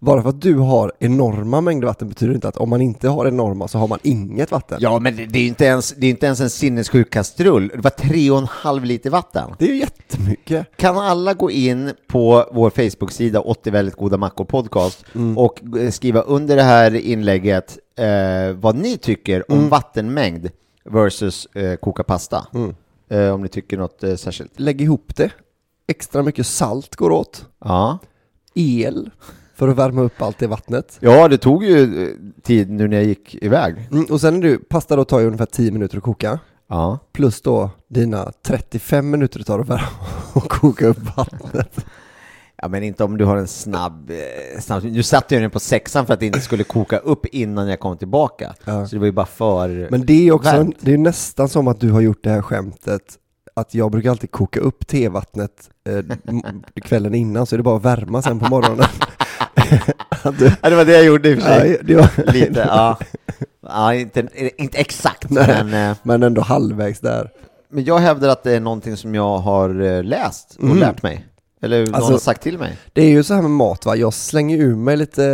bara 0.00 0.22
för 0.22 0.28
att 0.28 0.42
du 0.42 0.54
har 0.54 0.92
enorma 1.00 1.60
mängder 1.60 1.86
vatten 1.86 2.08
betyder 2.08 2.34
inte 2.34 2.48
att 2.48 2.56
om 2.56 2.70
man 2.70 2.80
inte 2.80 3.08
har 3.08 3.26
enorma 3.28 3.68
så 3.68 3.78
har 3.78 3.88
man 3.88 3.98
inget 4.02 4.50
vatten. 4.50 4.78
Ja, 4.80 4.98
men 4.98 5.16
det, 5.16 5.26
det 5.26 5.38
är 5.38 5.42
ju 5.42 5.48
inte 5.48 5.64
ens, 5.64 5.94
det 5.96 6.06
är 6.06 6.10
inte 6.10 6.26
ens 6.26 6.40
en 6.40 6.50
sinnessjuk 6.50 7.10
kastrull. 7.12 7.68
Det 7.74 7.80
var 7.80 7.90
tre 7.90 8.30
och 8.30 8.38
en 8.38 8.46
halv 8.50 8.84
liter 8.84 9.10
vatten. 9.10 9.50
Det 9.58 9.64
är 9.64 9.68
ju 9.68 9.78
jättemycket. 9.78 10.66
Kan 10.76 10.98
alla 10.98 11.34
gå 11.34 11.50
in 11.50 11.90
på 12.08 12.44
vår 12.52 12.70
Facebook-sida 12.70 13.40
80 13.40 13.70
väldigt 13.70 13.94
goda 13.96 14.16
mackor 14.16 14.44
podcast 14.44 15.04
Mm. 15.14 15.38
och 15.38 15.60
eh, 15.80 15.90
skriva 15.90 16.20
under 16.20 16.56
det 16.56 16.62
här 16.62 16.94
inlägget 16.94 17.78
eh, 17.98 18.56
vad 18.56 18.76
ni 18.76 18.96
tycker 18.96 19.50
om 19.52 19.58
Mm. 19.58 19.68
vattenmängd 19.70 20.48
versus 20.90 21.46
eh, 21.46 21.76
koka 21.76 22.02
pasta. 22.02 22.46
Mm. 22.54 22.74
Eh, 23.08 23.34
om 23.34 23.42
ni 23.42 23.48
tycker 23.48 23.78
något 23.78 24.04
eh, 24.04 24.14
särskilt. 24.14 24.60
Lägg 24.60 24.80
ihop 24.80 25.16
det. 25.16 25.30
Extra 25.86 26.22
mycket 26.22 26.46
salt 26.46 26.96
går 26.96 27.10
åt. 27.10 27.46
Ja. 27.64 27.98
El 28.54 29.10
för 29.54 29.68
att 29.68 29.76
värma 29.76 30.02
upp 30.02 30.22
allt 30.22 30.38
det 30.38 30.46
vattnet. 30.46 30.98
ja, 31.00 31.28
det 31.28 31.38
tog 31.38 31.64
ju 31.64 32.04
eh, 32.04 32.14
tid 32.42 32.70
nu 32.70 32.88
när 32.88 32.96
jag 32.96 33.06
gick 33.06 33.34
iväg. 33.34 33.88
Mm, 33.92 34.04
och 34.04 34.20
sen 34.20 34.36
är 34.36 34.42
du, 34.42 34.58
pasta 34.58 34.96
då 34.96 35.04
tar 35.04 35.20
ju 35.20 35.26
ungefär 35.26 35.46
10 35.46 35.70
minuter 35.70 35.96
att 35.96 36.02
koka. 36.02 36.38
Ja. 36.68 36.98
Plus 37.12 37.40
då 37.40 37.70
dina 37.88 38.32
35 38.42 39.10
minuter 39.10 39.38
det 39.38 39.44
tar 39.44 39.58
att 39.58 39.68
värma 39.68 39.88
och 40.32 40.50
koka 40.50 40.86
upp 40.86 41.16
vattnet. 41.16 41.86
Ja, 42.66 42.70
men 42.70 42.82
inte 42.82 43.04
om 43.04 43.18
du 43.18 43.24
har 43.24 43.36
en 43.36 43.46
snabb... 43.48 44.10
Eh, 44.10 44.60
snabb 44.60 44.84
nu 44.84 45.02
satte 45.02 45.34
jag 45.34 45.42
den 45.42 45.50
på 45.50 45.60
sexan 45.60 46.06
för 46.06 46.14
att 46.14 46.20
det 46.20 46.26
inte 46.26 46.40
skulle 46.40 46.64
koka 46.64 46.98
upp 46.98 47.26
innan 47.26 47.68
jag 47.68 47.80
kom 47.80 47.96
tillbaka. 47.98 48.54
Ja. 48.64 48.86
Så 48.86 48.96
det 48.96 48.98
var 49.00 49.06
ju 49.06 49.12
bara 49.12 49.26
för... 49.26 49.88
Men 49.90 50.06
det 50.06 50.28
är 50.28 50.32
också, 50.32 50.50
en, 50.50 50.72
det 50.80 50.92
är 50.94 50.98
nästan 50.98 51.48
som 51.48 51.68
att 51.68 51.80
du 51.80 51.90
har 51.90 52.00
gjort 52.00 52.24
det 52.24 52.30
här 52.30 52.42
skämtet 52.42 53.02
att 53.54 53.74
jag 53.74 53.90
brukar 53.90 54.10
alltid 54.10 54.30
koka 54.30 54.60
upp 54.60 54.86
tevattnet 54.86 55.70
eh, 55.88 56.16
kvällen 56.82 57.14
innan 57.14 57.46
så 57.46 57.54
är 57.54 57.56
det 57.56 57.62
bara 57.62 57.76
att 57.76 57.84
värma 57.84 58.22
sen 58.22 58.38
på 58.38 58.48
morgonen. 58.48 58.86
Du, 60.38 60.50
Ja, 60.62 60.70
det 60.70 60.76
var 60.76 60.84
det 60.84 60.92
jag 60.92 61.04
gjorde 61.04 61.28
i 61.28 61.34
och 61.34 61.42
för 61.42 61.48
sig. 61.60 61.80
ja, 61.86 61.98
var, 61.98 62.32
Lite, 62.32 62.60
ja. 62.68 62.98
ja 63.62 63.94
inte, 63.94 64.28
inte 64.58 64.78
exakt, 64.78 65.30
Nej. 65.30 65.64
men, 65.64 65.90
eh, 65.90 65.96
men 66.02 66.22
ändå 66.22 66.42
halvvägs 66.42 67.00
där. 67.00 67.30
men 67.70 67.84
jag 67.84 67.98
hävdar 67.98 68.28
att 68.28 68.42
det 68.42 68.52
är 68.56 68.60
någonting 68.60 68.96
som 68.96 69.14
jag 69.14 69.38
har 69.38 69.80
eh, 69.82 70.02
läst 70.04 70.56
och 70.58 70.64
Mm. 70.64 70.78
lärt 70.78 71.02
mig. 71.02 71.26
Eller 71.62 71.86
någon 71.86 71.94
Alltså- 71.94 72.12
har 72.12 72.18
sagt 72.18 72.42
till 72.42 72.58
mig. 72.58 72.76
Det 72.92 73.02
är 73.02 73.08
ju 73.08 73.22
så 73.22 73.34
här 73.34 73.42
med 73.42 73.50
mat 73.50 73.84
va, 73.86 73.96
jag 73.96 74.14
slänger 74.14 74.58
ur 74.58 74.76
mig 74.76 74.96
lite, 74.96 75.24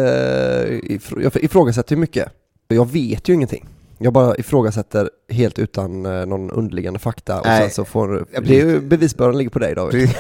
eh, 0.89 0.99
jag 1.23 1.37
ifrågasätter 1.37 1.95
ju 1.95 2.01
mycket. 2.01 2.29
Jag 2.69 2.91
vet 2.93 3.29
ju 3.29 3.33
ingenting. 3.35 3.69
Jag 3.99 4.13
bara 4.13 4.37
ifrågasätter 4.37 5.11
helt 5.29 5.59
utan 5.59 6.07
eh, 6.07 6.27
någon 6.27 6.51
underliggande 6.51 6.99
fakta 6.99 7.41
och 7.41 7.47
Nej. 7.47 7.61
sen 7.63 7.71
så 7.71 7.85
får, 7.85 8.27
Jag 8.33 8.45
det 8.45 8.61
är 8.61 8.67
ju 8.67 8.81
bevisbördan 8.81 9.39
ligger 9.39 9.51
på 9.51 9.59
dig 9.59 9.75
David. 9.75 10.09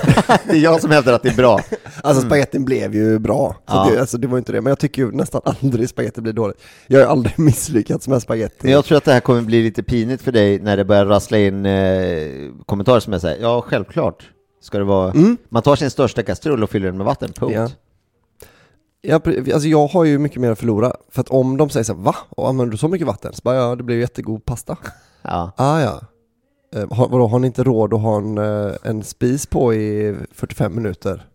det 0.46 0.52
är 0.52 0.56
jag 0.56 0.80
som 0.80 0.90
hävdar 0.90 1.12
att 1.12 1.22
det 1.22 1.28
är 1.28 1.36
bra. 1.36 1.60
Alltså 2.02 2.26
spagettin 2.26 2.64
blev 2.64 2.94
ju 2.94 3.18
bra, 3.18 3.56
så 3.68 3.74
Ja. 3.74 3.90
det, 3.92 4.00
alltså, 4.00 4.18
det 4.18 4.26
var 4.26 4.38
inte 4.38 4.52
det, 4.52 4.60
men 4.60 4.70
jag 4.70 4.78
tycker 4.78 5.02
ju 5.02 5.10
nästan 5.12 5.40
aldrig 5.44 5.88
spagetti 5.88 6.20
blir 6.20 6.32
dåligt. 6.32 6.56
Jag 6.86 7.00
har 7.00 7.06
aldrig 7.06 7.34
misslyckats 7.38 8.08
med 8.08 8.22
spagetti. 8.22 8.70
Jag 8.70 8.84
tror 8.84 8.98
att 8.98 9.04
det 9.04 9.12
här 9.12 9.20
kommer 9.20 9.42
bli 9.42 9.62
lite 9.62 9.82
pinigt 9.82 10.22
för 10.22 10.32
dig 10.32 10.58
när 10.58 10.76
det 10.76 10.84
börjar 10.84 11.06
rassla 11.06 11.38
in 11.38 11.66
eh, 11.66 12.28
kommentarer 12.66 13.00
som 13.00 13.12
är 13.12 13.18
så 13.18 13.28
här, 13.28 13.36
ja 13.40 13.62
självklart 13.68 14.24
ska 14.62 14.78
det 14.78 14.84
vara, 14.84 15.10
Mm. 15.10 15.36
man 15.48 15.62
tar 15.62 15.76
sin 15.76 15.90
största 15.90 16.22
kastrull 16.22 16.62
och 16.62 16.70
fyller 16.70 16.86
den 16.86 16.96
med 16.96 17.06
vatten, 17.06 17.32
punkt. 17.32 17.52
Ja. 17.54 17.68
Ja, 19.04 19.20
alltså 19.54 19.68
jag 19.68 19.86
har 19.86 20.04
ju 20.04 20.18
mycket 20.18 20.40
mer 20.40 20.50
att 20.50 20.58
förlora, 20.58 20.92
för 21.10 21.20
att 21.20 21.28
om 21.28 21.56
de 21.56 21.70
säger 21.70 21.84
så 21.84 21.94
här, 21.94 22.00
va? 22.02 22.16
Och 22.28 22.48
använder 22.48 22.70
du 22.72 22.78
så 22.78 22.88
mycket 22.88 23.06
vatten? 23.06 23.32
Så 23.32 23.40
bara, 23.44 23.56
ja 23.56 23.76
det 23.76 23.82
blir 23.82 23.96
ju 23.96 24.00
jättegod 24.02 24.44
pasta. 24.44 24.76
Ja. 25.24 25.52
Ah 25.56 25.80
ja. 25.80 26.00
Eh, 26.76 26.92
har, 26.96 27.08
vadå, 27.08 27.26
har 27.26 27.38
ni 27.38 27.46
inte 27.46 27.62
råd 27.64 27.94
att 27.94 28.00
ha 28.00 28.16
en, 28.16 28.38
eh, 28.38 28.72
en 28.82 29.02
spis 29.02 29.46
på 29.46 29.74
i 29.74 30.16
45 30.32 30.74
minuter? 30.74 31.26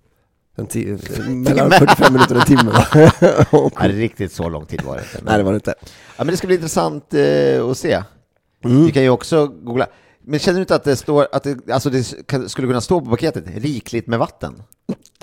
En 0.55 0.67
ti- 0.67 1.29
mellan 1.29 1.71
45 1.71 2.13
minuter 2.13 2.35
och 2.35 2.41
en 2.41 2.57
timme 2.57 2.71
va? 2.71 3.11
Och- 3.59 3.73
Ja, 3.79 3.87
riktigt 3.87 4.31
så 4.31 4.49
lång 4.49 4.65
tid 4.65 4.81
var 4.81 4.95
det 4.95 5.01
inte. 5.01 5.25
Nej 5.25 5.37
det 5.37 5.43
var 5.43 5.51
det 5.51 5.55
inte. 5.55 5.73
Ja, 6.17 6.23
men 6.23 6.27
det 6.27 6.37
ska 6.37 6.47
bli 6.47 6.55
intressant 6.55 7.13
eh, 7.13 7.65
att 7.69 7.77
se. 7.77 8.03
Mm. 8.63 8.85
Vi 8.85 8.91
kan 8.91 9.03
ju 9.03 9.09
också 9.09 9.47
googla. 9.47 9.87
Men 10.29 10.39
känner 10.39 10.55
du 10.57 10.61
inte 10.61 10.75
att 10.75 10.83
det 10.83 10.95
står, 10.95 11.27
att 11.31 11.43
det, 11.43 11.71
alltså 11.71 11.89
det 11.89 12.27
kan- 12.27 12.49
skulle 12.49 12.67
kunna 12.67 12.81
stå 12.81 13.01
på 13.01 13.09
paketet, 13.09 13.43
rikligt 13.55 14.07
med 14.07 14.19
vatten? 14.19 14.53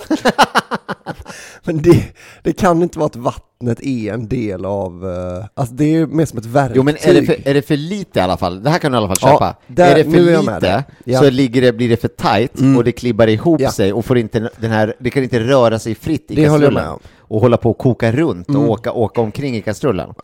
Men 1.64 1.82
det, 1.82 2.04
det 2.42 2.52
kan 2.52 2.82
inte 2.82 2.98
vara 2.98 3.06
att 3.06 3.16
vattnet 3.16 3.80
är 3.82 4.12
en 4.12 4.28
del 4.28 4.64
av, 4.64 5.10
eh, 5.10 5.44
alltså 5.54 5.74
det 5.74 5.94
är 5.96 6.06
mer 6.06 6.24
som 6.26 6.38
ett 6.38 6.46
verktyg. 6.46 6.76
Jo 6.76 6.82
men 6.82 6.96
är 7.00 7.14
det, 7.14 7.26
för, 7.26 7.48
är 7.48 7.54
det 7.54 7.62
för 7.62 7.76
lite 7.76 8.18
i 8.18 8.22
alla 8.22 8.36
fall? 8.36 8.62
Det 8.62 8.70
här 8.70 8.78
kan 8.78 8.92
du 8.92 8.96
i 8.96 8.98
alla 8.98 9.08
fall 9.08 9.16
Ja, 9.20 9.28
köpa. 9.32 9.56
där- 9.66 9.90
är 9.90 9.94
det 10.04 10.10
för 10.10 10.42
lite. 10.54 10.84
Ja. 11.04 11.18
så 11.20 11.30
ligger 11.30 11.62
det, 11.62 11.72
blir 11.72 11.88
det 11.88 11.96
för 11.96 12.08
tight 12.08 12.60
Mm. 12.60 12.76
och 12.76 12.84
det 12.84 12.92
klibbar 12.92 13.26
ihop 13.26 13.60
Ja. 13.60 13.70
sig 13.70 13.92
och 13.92 14.04
får 14.04 14.18
inte 14.18 14.50
den 14.60 14.70
här, 14.70 14.94
det 15.00 15.10
kan 15.10 15.22
inte 15.22 15.40
röra 15.40 15.78
sig 15.78 15.94
fritt 15.94 16.30
i 16.30 16.34
Det 16.34 16.44
kastrullen. 16.44 16.98
Och 17.18 17.40
hålla 17.40 17.56
på 17.56 17.70
och 17.70 17.78
koka 17.78 18.12
runt 18.12 18.48
Mm. 18.48 18.60
och 18.62 18.68
åka, 18.70 18.92
åka 18.92 19.20
omkring 19.20 19.56
i 19.56 19.62
kastrullen. 19.62 20.14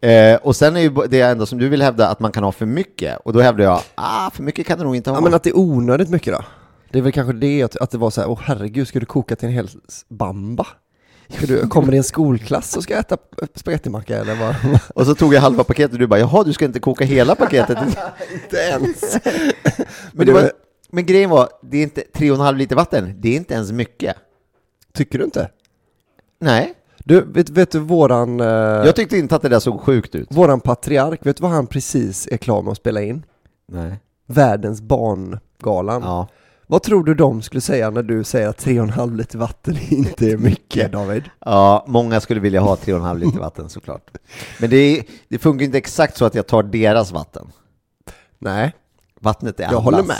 Eh, 0.00 0.36
och 0.36 0.56
sen 0.56 0.76
är 0.76 0.80
ju 0.80 0.90
det 1.08 1.20
enda 1.20 1.46
som 1.46 1.58
du 1.58 1.68
vill 1.68 1.82
hävda 1.82 2.08
att 2.08 2.20
man 2.20 2.32
kan 2.32 2.44
ha 2.44 2.52
för 2.52 2.66
mycket 2.66 3.18
och 3.24 3.32
då 3.32 3.40
hävdar 3.40 3.64
jag, 3.64 3.80
ah 3.94 4.30
för 4.30 4.42
mycket 4.42 4.66
kan 4.66 4.78
du 4.78 4.84
nog 4.84 4.96
inte 4.96 5.10
ha. 5.10 5.16
Ja 5.16 5.20
men 5.20 5.34
att 5.34 5.42
det 5.42 5.50
är 5.50 5.58
onödigt 5.58 6.08
mycket 6.08 6.34
då? 6.34 6.44
Det 6.90 6.98
är 6.98 7.02
väl 7.02 7.12
kanske 7.12 7.32
det 7.32 7.62
att, 7.62 7.76
att 7.76 7.90
det 7.90 7.98
var 7.98 8.10
så 8.10 8.20
här, 8.20 8.30
åh 8.30 8.40
herregud, 8.42 8.88
ska 8.88 9.00
du 9.00 9.06
koka 9.06 9.36
till 9.36 9.48
en 9.48 9.54
hel 9.54 9.68
bamba? 10.08 10.66
Ska 11.28 11.46
du, 11.46 11.68
kommer 11.68 11.90
det 11.90 11.96
en 11.96 12.04
skolklass 12.04 12.76
och 12.76 12.82
ska 12.82 12.94
äta 12.94 13.16
spagettimacka 13.54 14.16
eller 14.16 14.34
vad? 14.34 14.54
Och 14.94 15.06
så 15.06 15.14
tog 15.14 15.34
jag 15.34 15.40
halva 15.40 15.64
paketet 15.64 15.92
och 15.92 15.98
du 15.98 16.06
bara, 16.06 16.20
jaha 16.20 16.44
du 16.44 16.52
ska 16.52 16.64
inte 16.64 16.80
koka 16.80 17.04
hela 17.04 17.34
paketet. 17.34 17.78
inte 18.32 18.56
ens! 18.56 19.18
men, 20.12 20.26
det 20.26 20.32
var, 20.32 20.52
men 20.90 21.06
grejen 21.06 21.30
var, 21.30 21.48
det 21.62 21.78
är 21.78 21.82
inte 21.82 22.02
3,5 22.14 22.56
liter 22.56 22.76
vatten, 22.76 23.14
det 23.20 23.28
är 23.28 23.36
inte 23.36 23.54
ens 23.54 23.72
mycket. 23.72 24.16
Tycker 24.94 25.18
du 25.18 25.24
inte? 25.24 25.50
Nej, 26.40 26.74
Du, 27.08 27.20
vet, 27.20 27.48
vet 27.50 27.70
du 27.70 27.78
våran, 27.78 28.40
eh, 28.40 28.46
jag 28.46 28.96
tyckte 28.96 29.16
inte 29.16 29.36
att 29.36 29.42
det 29.42 29.48
där 29.48 29.60
såg 29.60 29.80
sjukt 29.80 30.14
ut. 30.14 30.28
våran 30.30 30.60
patriark, 30.60 31.26
vet 31.26 31.36
du 31.36 31.42
vad 31.42 31.50
han 31.50 31.66
precis 31.66 32.28
är 32.30 32.36
klar 32.36 32.62
med 32.62 32.70
att 32.70 32.76
spela 32.76 33.02
in? 33.02 33.24
Nej. 33.68 34.00
Världens 34.26 34.82
barngalan. 34.82 36.02
Ja. 36.02 36.28
Vad 36.66 36.82
tror 36.82 37.04
du 37.04 37.14
de 37.14 37.42
skulle 37.42 37.60
säga 37.60 37.90
när 37.90 38.02
du 38.02 38.24
säger 38.24 38.48
att 38.48 38.64
3,5 38.64 39.16
liter 39.16 39.38
vatten 39.38 39.76
inte 39.88 40.30
är 40.30 40.36
mycket 40.36 40.92
David? 40.92 41.22
Ja, 41.38 41.84
många 41.88 42.20
skulle 42.20 42.40
vilja 42.40 42.60
ha 42.60 42.74
3,5 42.74 43.18
liter 43.18 43.38
vatten 43.38 43.68
såklart. 43.68 44.10
Men 44.60 44.70
det, 44.70 44.76
är, 44.76 45.04
det 45.28 45.38
funkar 45.38 45.64
inte 45.64 45.78
exakt 45.78 46.16
så 46.16 46.24
att 46.24 46.34
jag 46.34 46.46
tar 46.46 46.62
deras 46.62 47.12
vatten. 47.12 47.46
Nej, 48.38 48.74
Vattnet 49.20 49.60
är 49.60 49.64
jag 49.64 49.72
allas. 49.72 49.84
håller 49.84 50.02
med. 50.02 50.16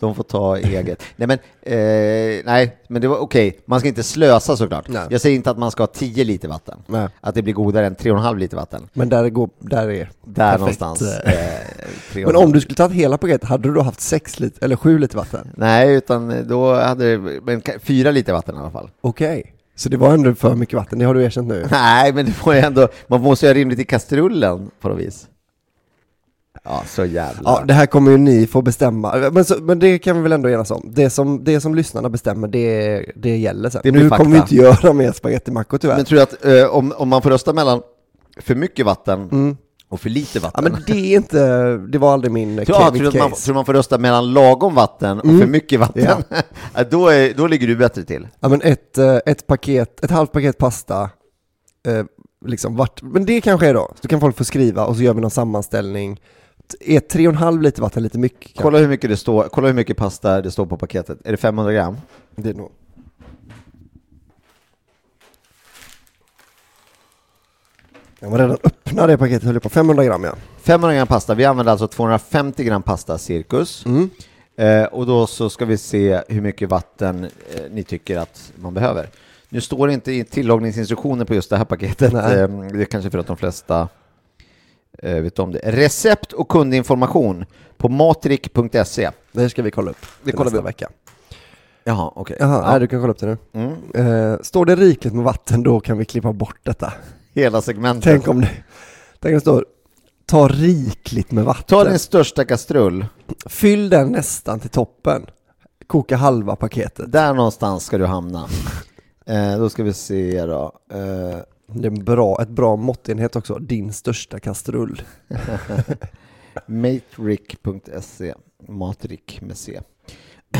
De 0.00 0.14
får 0.14 0.22
ta 0.22 0.56
eget. 0.58 1.02
Nej 1.16 1.28
men, 1.28 1.38
eh, 1.62 2.42
nej, 2.44 2.76
men 2.88 3.02
det 3.02 3.08
var 3.08 3.16
okej. 3.18 3.58
Man 3.66 3.80
ska 3.80 3.88
inte 3.88 4.02
slösa 4.02 4.56
såklart. 4.56 4.88
Nej. 4.88 5.06
Jag 5.10 5.20
säger 5.20 5.36
inte 5.36 5.50
att 5.50 5.58
man 5.58 5.70
ska 5.70 5.82
ha 5.82 5.86
10 5.86 6.24
liter 6.24 6.48
vatten. 6.48 6.78
Nej. 6.86 7.08
Att 7.20 7.34
det 7.34 7.42
blir 7.42 7.54
godare 7.54 7.86
än 7.86 7.96
3,5 7.96 8.38
liter 8.38 8.56
vatten. 8.56 8.88
Men 8.92 9.08
där, 9.08 9.28
går, 9.28 9.50
där 9.58 9.88
är 9.90 10.10
Där 10.24 10.58
perfekt. 10.58 10.58
någonstans. 10.80 11.02
Eh, 11.02 11.32
3,5. 12.12 12.26
Men 12.26 12.36
om 12.36 12.52
du 12.52 12.60
skulle 12.60 12.76
tagit 12.76 12.96
hela 12.96 13.18
paketet, 13.18 13.48
hade 13.48 13.68
du 13.68 13.74
då 13.74 13.80
haft 13.82 14.00
6 14.00 14.40
liter, 14.40 14.64
eller 14.64 14.76
7 14.76 14.98
liter 14.98 15.16
vatten? 15.16 15.48
Nej, 15.56 15.94
utan 15.94 16.48
då 16.48 16.74
hade 16.74 17.16
det, 17.16 17.40
men 17.42 17.62
ka- 17.62 17.78
fyra 17.78 18.10
liter 18.10 18.32
vatten 18.32 18.54
i 18.54 18.58
alla 18.58 18.70
fall. 18.70 18.90
Okej. 19.00 19.54
Så 19.76 19.88
det 19.88 19.96
var 19.96 20.14
ändå 20.14 20.34
för 20.34 20.54
mycket 20.54 20.74
vatten, 20.74 20.98
det 20.98 21.04
har 21.04 21.14
du 21.14 21.24
erkänt 21.24 21.48
nu? 21.48 21.66
Nej, 21.70 22.12
men 22.12 22.26
det 22.26 22.32
får 22.32 22.54
jag 22.54 22.64
ändå, 22.64 22.88
man 23.06 23.20
måste 23.20 23.46
ju 23.46 23.50
ha 23.52 23.54
rimligt 23.54 23.78
i 23.78 23.84
kastrullen 23.84 24.70
på 24.80 24.88
något 24.88 24.98
vis. 25.00 25.26
Ja, 26.62 26.82
så 26.86 27.04
jävla... 27.04 27.42
Ja, 27.50 27.62
det 27.66 27.74
här 27.74 27.86
kommer 27.86 28.10
ju 28.10 28.16
ni 28.18 28.46
få 28.46 28.62
bestämma, 28.62 29.30
men, 29.32 29.44
så, 29.44 29.54
men 29.60 29.78
det 29.78 29.98
kan 29.98 30.16
vi 30.16 30.22
väl 30.22 30.32
ändå 30.32 30.48
enas 30.50 30.70
om. 30.70 30.90
Det 30.94 31.10
som, 31.10 31.44
det 31.44 31.60
som 31.60 31.74
lyssnarna 31.74 32.08
bestämmer, 32.08 32.48
det, 32.48 33.04
det 33.16 33.36
gäller 33.36 33.70
sen. 33.70 33.80
Det 33.84 33.92
blir 33.92 34.02
nu 34.02 34.08
fakta. 34.08 34.24
kommer 34.24 34.36
vi 34.36 34.42
inte 34.42 34.54
göra 34.54 34.92
mer 34.92 35.12
spagettimackor 35.12 35.78
tyvärr. 35.78 35.96
Men 35.96 36.04
tror 36.04 36.16
du 36.16 36.22
att 36.22 36.44
eh, 36.44 36.76
om, 36.76 36.92
om 36.96 37.08
man 37.08 37.22
får 37.22 37.30
rösta 37.30 37.52
mellan 37.52 37.82
för 38.40 38.54
mycket 38.54 38.86
vatten 38.86 39.22
Mm. 39.32 39.56
Och 39.88 40.00
för 40.00 40.10
lite 40.10 40.38
Ja 40.38 40.42
vatten. 40.42 40.64
men 40.64 40.82
det 40.86 40.92
är 40.92 41.16
inte, 41.16 41.76
det 41.76 41.98
var 41.98 42.12
aldrig 42.12 42.32
min 42.32 42.58
eh, 42.58 42.64
Ja, 42.68 42.90
tror 42.90 43.06
att 43.08 43.14
man, 43.14 43.30
case. 43.30 43.44
tror 43.44 43.54
man 43.54 43.64
får 43.64 43.72
rösta 43.74 43.98
mellan 43.98 44.32
lagom 44.32 44.74
vatten 44.74 45.18
och 45.20 45.24
Mm. 45.24 45.40
för 45.40 45.46
mycket 45.46 45.80
vatten? 45.80 46.02
Ja. 46.74 46.84
då, 46.90 47.08
är, 47.08 47.34
då 47.36 47.46
ligger 47.46 47.66
du 47.66 47.76
bättre 47.76 48.02
till. 48.02 48.28
Ja 48.40 48.48
men 48.48 48.62
ett, 48.62 48.98
eh, 48.98 49.16
ett 49.26 49.46
paket, 49.46 50.04
ett 50.04 50.10
halvt 50.10 50.32
paket 50.32 50.58
pasta, 50.58 51.10
eh, 51.88 52.04
liksom 52.46 52.76
vart, 52.76 53.02
men 53.02 53.26
det 53.26 53.40
kanske 53.40 53.66
är 53.68 53.74
då, 53.74 53.92
så 54.02 54.08
kan 54.08 54.20
folk 54.20 54.36
få 54.36 54.44
skriva 54.44 54.84
och 54.86 54.96
så 54.96 55.02
gör 55.02 55.14
vi 55.14 55.20
någon 55.20 55.30
sammanställning. 55.30 56.20
Är 56.80 57.00
tre 57.00 57.28
och 57.28 57.32
en 57.32 57.38
halv 57.38 57.62
liter 57.62 57.82
vatten 57.82 58.02
lite 58.02 58.18
mycket? 58.18 58.40
kanske? 58.40 58.62
Kolla 58.62 58.78
hur 58.78 58.88
mycket 58.88 59.10
det 59.10 59.16
står, 59.16 59.48
kolla 59.48 59.66
hur 59.66 59.74
mycket 59.74 59.96
pasta 59.96 60.42
det 60.42 60.50
står 60.50 60.66
på 60.66 60.76
paketet. 60.76 61.18
Är 61.24 61.30
det 61.30 61.36
500 61.36 61.72
gram? 61.72 61.96
Det 62.36 62.50
är 62.50 62.54
nog. 62.54 62.70
Jag 68.20 68.30
var 68.30 68.38
redan 68.38 68.56
öppna 68.64 69.06
det 69.06 69.18
paketet, 69.18 69.42
höll 69.42 69.60
på 69.60 69.68
500 69.68 70.04
gram 70.04 70.24
ja. 70.24 70.34
500 70.62 70.96
gram 70.96 71.06
pasta, 71.06 71.34
vi 71.34 71.44
använder 71.44 71.72
alltså 71.72 71.88
250 71.88 72.64
gram 72.64 72.82
pasta 72.82 73.18
cirkus. 73.18 73.86
Mm. 73.86 74.10
Eh, 74.56 74.84
och 74.84 75.06
då 75.06 75.26
så 75.26 75.50
ska 75.50 75.64
vi 75.64 75.78
se 75.78 76.22
hur 76.28 76.40
mycket 76.40 76.68
vatten 76.68 77.24
eh, 77.24 77.30
ni 77.70 77.82
tycker 77.82 78.18
att 78.18 78.52
man 78.56 78.74
behöver. 78.74 79.08
Nu 79.48 79.60
står 79.60 79.86
det 79.86 79.94
inte 79.94 80.12
i 80.12 80.24
tillagningsinstruktioner 80.24 81.24
på 81.24 81.34
just 81.34 81.50
det 81.50 81.56
här 81.56 81.64
paketet. 81.64 82.14
Eh, 82.14 82.20
det 82.20 82.80
är 82.80 82.84
kanske 82.84 83.10
för 83.10 83.18
att 83.18 83.26
de 83.26 83.36
flesta 83.36 83.88
vet 85.04 85.38
om 85.38 85.52
det. 85.52 85.60
Recept 85.64 86.32
och 86.32 86.48
kundinformation 86.48 87.44
på 87.76 87.88
matrik.se. 87.88 89.10
Det 89.32 89.40
här 89.40 89.48
ska 89.48 89.62
vi 89.62 89.70
kolla 89.70 89.90
upp 89.90 90.06
Det 90.22 90.32
kollar 90.32 90.44
nästa 90.44 90.60
vi. 90.62 90.64
vecka. 90.66 90.88
Jaha, 91.84 92.12
okej. 92.14 92.36
Jaha, 92.40 92.62
Ja. 92.64 92.70
nej, 92.70 92.80
du 92.80 92.86
kan 92.86 93.00
kolla 93.00 93.10
upp 93.12 93.18
det 93.18 93.26
nu. 93.26 93.38
Mm. 93.94 94.32
Eh, 94.32 94.38
står 94.42 94.66
det 94.66 94.76
rikligt 94.76 95.14
med 95.14 95.24
vatten 95.24 95.62
då 95.62 95.80
kan 95.80 95.98
vi 95.98 96.04
klippa 96.04 96.32
bort 96.32 96.58
detta. 96.62 96.92
Hela 97.34 97.62
segmentet. 97.62 98.04
Tänk 98.04 98.28
om 98.28 98.40
det, 98.40 98.50
tänk 99.20 99.30
om 99.30 99.34
det 99.34 99.40
står 99.40 99.64
ta 100.26 100.48
rikligt 100.48 101.30
med 101.32 101.44
vatten. 101.44 101.64
Ta 101.66 101.84
din 101.84 101.98
största 101.98 102.44
kastrull. 102.44 103.06
Fyll 103.46 103.88
den 103.88 104.12
nästan 104.12 104.60
till 104.60 104.70
toppen. 104.70 105.26
Koka 105.86 106.16
halva 106.16 106.56
paketet. 106.56 107.12
Där 107.12 107.34
någonstans 107.34 107.84
ska 107.84 107.98
du 107.98 108.06
hamna. 108.06 108.48
Eh, 109.26 109.58
då 109.58 109.68
ska 109.68 109.82
vi 109.82 109.92
se 109.92 110.46
då. 110.46 110.72
Eh, 110.92 111.38
Det 111.66 111.88
är 111.88 111.90
en 111.90 112.04
bra, 112.04 112.42
ett 112.42 112.48
bra 112.48 112.76
måttenhet 112.76 113.36
också. 113.36 113.58
Din 113.58 113.92
största 113.92 114.40
kastrull. 114.40 115.02
Matrick.se 116.66 118.34
Matrik 118.68 119.40
med 119.42 119.56
C. 119.56 119.80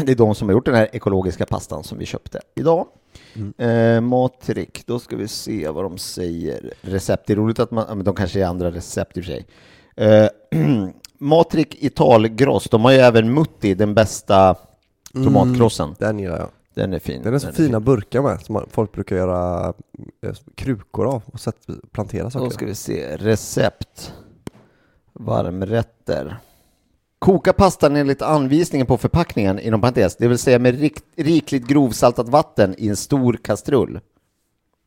Det 0.04 0.12
är 0.12 0.16
de 0.16 0.34
som 0.34 0.48
har 0.48 0.52
gjort 0.52 0.64
den 0.64 0.74
här 0.74 0.88
ekologiska 0.92 1.46
pastan 1.46 1.84
som 1.84 1.98
vi 1.98 2.06
köpte 2.06 2.40
idag. 2.54 2.86
Eh, 3.58 4.00
Matrik, 4.00 4.86
då 4.86 4.98
ska 4.98 5.16
vi 5.16 5.28
se 5.28 5.68
vad 5.68 5.84
de 5.84 5.98
säger. 5.98 6.72
Recept, 6.80 7.26
det 7.26 7.32
är 7.32 7.36
roligt 7.36 7.58
att 7.58 7.70
man, 7.70 7.96
men 7.96 8.04
de 8.04 8.14
kanske 8.14 8.40
är 8.40 8.46
andra 8.46 8.70
recept 8.70 9.16
i 9.16 9.20
och 9.20 9.24
för 9.24 9.32
sig. 9.32 9.46
Eh, 9.96 10.28
Matrik 11.18 11.82
Italgross, 11.82 12.68
de 12.68 12.84
har 12.84 12.92
ju 12.92 12.98
även 12.98 13.34
Mutti, 13.34 13.74
den 13.74 13.94
bästa 13.94 14.56
tomatkrossen. 15.12 15.94
Den 15.98 16.18
gillar 16.18 16.38
jag. 16.38 16.48
Den 16.74 16.92
är 16.92 16.98
fin. 16.98 17.22
Den 17.22 17.34
är 17.34 17.38
så 17.38 17.52
fina 17.52 17.80
burkar 17.80 18.22
med 18.22 18.40
som 18.40 18.66
folk 18.70 18.92
brukar 18.92 19.16
göra 19.16 19.74
eh, 20.22 20.34
krukor 20.54 21.06
av 21.06 21.22
och 21.26 21.40
sätt, 21.40 21.56
plantera 21.92 22.24
Då 22.24 22.30
saker. 22.30 22.50
ska 22.50 22.66
vi 22.66 22.74
se, 22.74 23.16
recept. 23.16 24.12
Varmrätter. 25.12 26.36
Koka 27.18 27.52
pastan 27.52 27.96
enligt 27.96 28.22
anvisningen 28.22 28.86
på 28.86 28.98
förpackningen, 28.98 29.58
inom 29.58 29.80
parentes, 29.80 30.16
det 30.16 30.28
vill 30.28 30.38
säga 30.38 30.58
med 30.58 30.80
rikt, 30.80 31.04
rikligt 31.16 31.66
grovsaltat 31.66 32.28
vatten 32.28 32.74
i 32.78 32.88
en 32.88 32.96
stor 32.96 33.38
kastrull. 33.42 34.00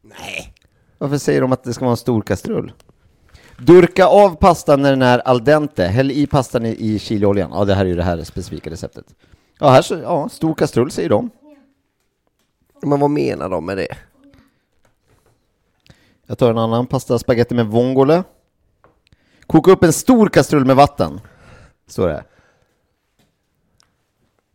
Nej. 0.01 0.53
Varför 0.97 1.17
säger 1.17 1.41
de 1.41 1.51
att 1.51 1.63
det 1.63 1.73
ska 1.73 1.85
vara 1.85 1.91
en 1.91 1.97
stor 1.97 2.21
kastrull? 2.21 2.71
Durka 3.59 4.07
av 4.07 4.35
pastan 4.35 4.81
när 4.81 4.89
den 4.89 5.01
är 5.01 5.19
al 5.19 5.43
dente. 5.43 5.83
Häll 5.83 6.11
i 6.11 6.27
pastan 6.27 6.65
i, 6.65 6.69
i 6.69 6.99
chilioljan. 6.99 7.51
Ja, 7.53 7.65
det 7.65 7.73
här 7.73 7.85
är 7.85 7.89
ju 7.89 7.95
det 7.95 8.03
här 8.03 8.23
specifika 8.23 8.69
receptet. 8.69 9.05
Ja, 9.59 9.69
här 9.69 9.81
så, 9.81 9.95
ja, 9.95 10.29
stor 10.29 10.53
kastrull 10.53 10.91
säger 10.91 11.09
de. 11.09 11.29
Men 12.81 12.99
vad 12.99 13.09
menar 13.09 13.49
de 13.49 13.65
med 13.65 13.77
det? 13.77 13.95
Jag 16.27 16.37
tar 16.37 16.51
en 16.51 16.57
annan 16.57 16.87
pasta 16.87 17.19
spaghetti 17.19 17.55
med 17.55 17.65
vongole. 17.67 18.23
Koka 19.47 19.71
upp 19.71 19.83
en 19.83 19.93
stor 19.93 20.29
kastrull 20.29 20.65
med 20.65 20.75
vatten. 20.75 21.21
Står 21.87 22.07
det 22.07 22.13
här. 22.13 22.23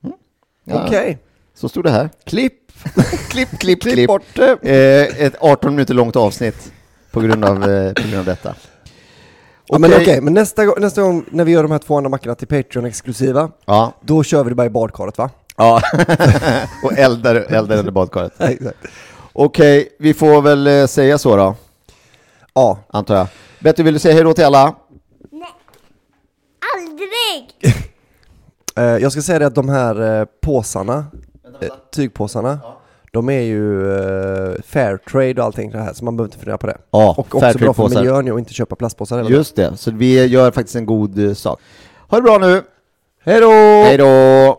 Mm. 0.05 0.17
Ja, 0.65 0.85
Okej, 0.87 1.19
Så 1.55 1.69
stod 1.69 1.85
det 1.85 1.91
här. 1.91 2.11
klipp! 2.25 2.55
Klipp, 3.31 3.49
klipp, 3.59 3.81
Klipp 3.81 3.95
klipp. 3.95 4.07
bort! 4.09 4.39
Eh, 4.39 5.23
ett 5.23 5.35
18 5.41 5.71
minuter 5.75 5.95
långt 5.95 6.17
avsnitt 6.17 6.73
på 7.11 7.21
grund 7.21 7.45
av, 7.45 7.71
eh, 7.71 7.93
på 7.93 8.03
grund 8.03 8.15
av 8.15 8.25
detta. 8.25 8.55
Ja, 9.67 9.79
men 9.79 9.93
Okej. 9.95 10.21
men 10.21 10.35
nästa, 10.35 10.63
nästa 10.65 11.03
gång 11.03 11.25
när 11.31 11.45
vi 11.45 11.53
gör 11.53 11.63
de 11.63 11.73
här 11.73 11.79
två 11.79 11.97
andra 11.97 12.11
mackorna 12.11 12.35
till 12.35 12.49
Patreon-exklusiva, 12.49 13.51
Ja, 13.65 13.93
då 14.01 14.23
kör 14.23 14.45
vi 14.45 14.49
det 14.51 14.55
bara 14.55 14.67
i 14.67 14.71
badkaret 14.71 15.19
va? 15.19 15.31
Ja. 15.63 15.83
och 16.85 16.99
eldar, 16.99 17.35
eldar 17.35 17.77
under 17.77 17.93
badkaret. 17.93 18.33
Exakt. 18.39 18.79
Okej, 19.33 19.89
vi 19.99 20.15
får 20.15 20.43
väl 20.43 20.67
eh, 20.67 20.87
säga 20.87 21.19
så 21.19 21.37
då, 21.37 21.55
Ja, 22.55 22.79
antar 22.89 23.17
jag. 23.17 23.27
Betty, 23.59 23.83
vill 23.83 23.95
du 23.95 24.01
säga 24.01 24.15
hej 24.15 24.25
då 24.25 24.35
till 24.35 24.45
alla? 24.45 24.75
Aldrig! 26.77 27.75
eh, 28.77 28.85
jag 28.85 29.13
ska 29.13 29.23
säga 29.23 29.39
det 29.39 29.47
att 29.47 29.55
de 29.55 29.69
här 29.69 30.21
eh, 30.21 30.27
påsarna, 30.43 31.05
eh, 31.61 31.69
tygpåsarna, 31.95 32.59
de 33.13 33.29
är 33.29 33.41
ju 33.41 33.93
eh, 33.97 34.63
fair 34.67 34.97
trade 34.97 35.35
och 35.41 35.45
allting 35.45 35.71
det 35.71 35.79
här, 35.79 35.93
så 35.93 36.05
man 36.05 36.17
behöver 36.17 36.29
inte 36.29 36.39
fundera 36.39 36.59
på 36.59 36.67
det. 36.67 36.77
Ja, 36.91 37.11
och 37.11 37.19
också 37.19 37.41
Fairtrade 37.41 37.65
bra 37.65 37.75
för 37.75 37.89
miljön 37.89 38.27
ju 38.27 38.33
att 38.33 38.39
inte 38.39 38.53
köpa 38.53 38.77
plastpåsar 38.77 39.17
hela. 39.17 39.31
Just 39.31 39.57
det, 39.57 39.77
så 39.77 39.91
vi 39.91 40.27
gör 40.27 40.51
faktiskt 40.51 40.77
en 40.77 40.87
god 40.87 41.19
eh, 41.19 41.35
sak. 41.35 41.61
Ha 42.09 42.19
det 42.19 42.23
bra 42.23 42.39
nu! 42.39 42.63
Hej 43.25 43.41
då! 43.41 43.51
Hej 43.85 43.97
då! 43.97 44.59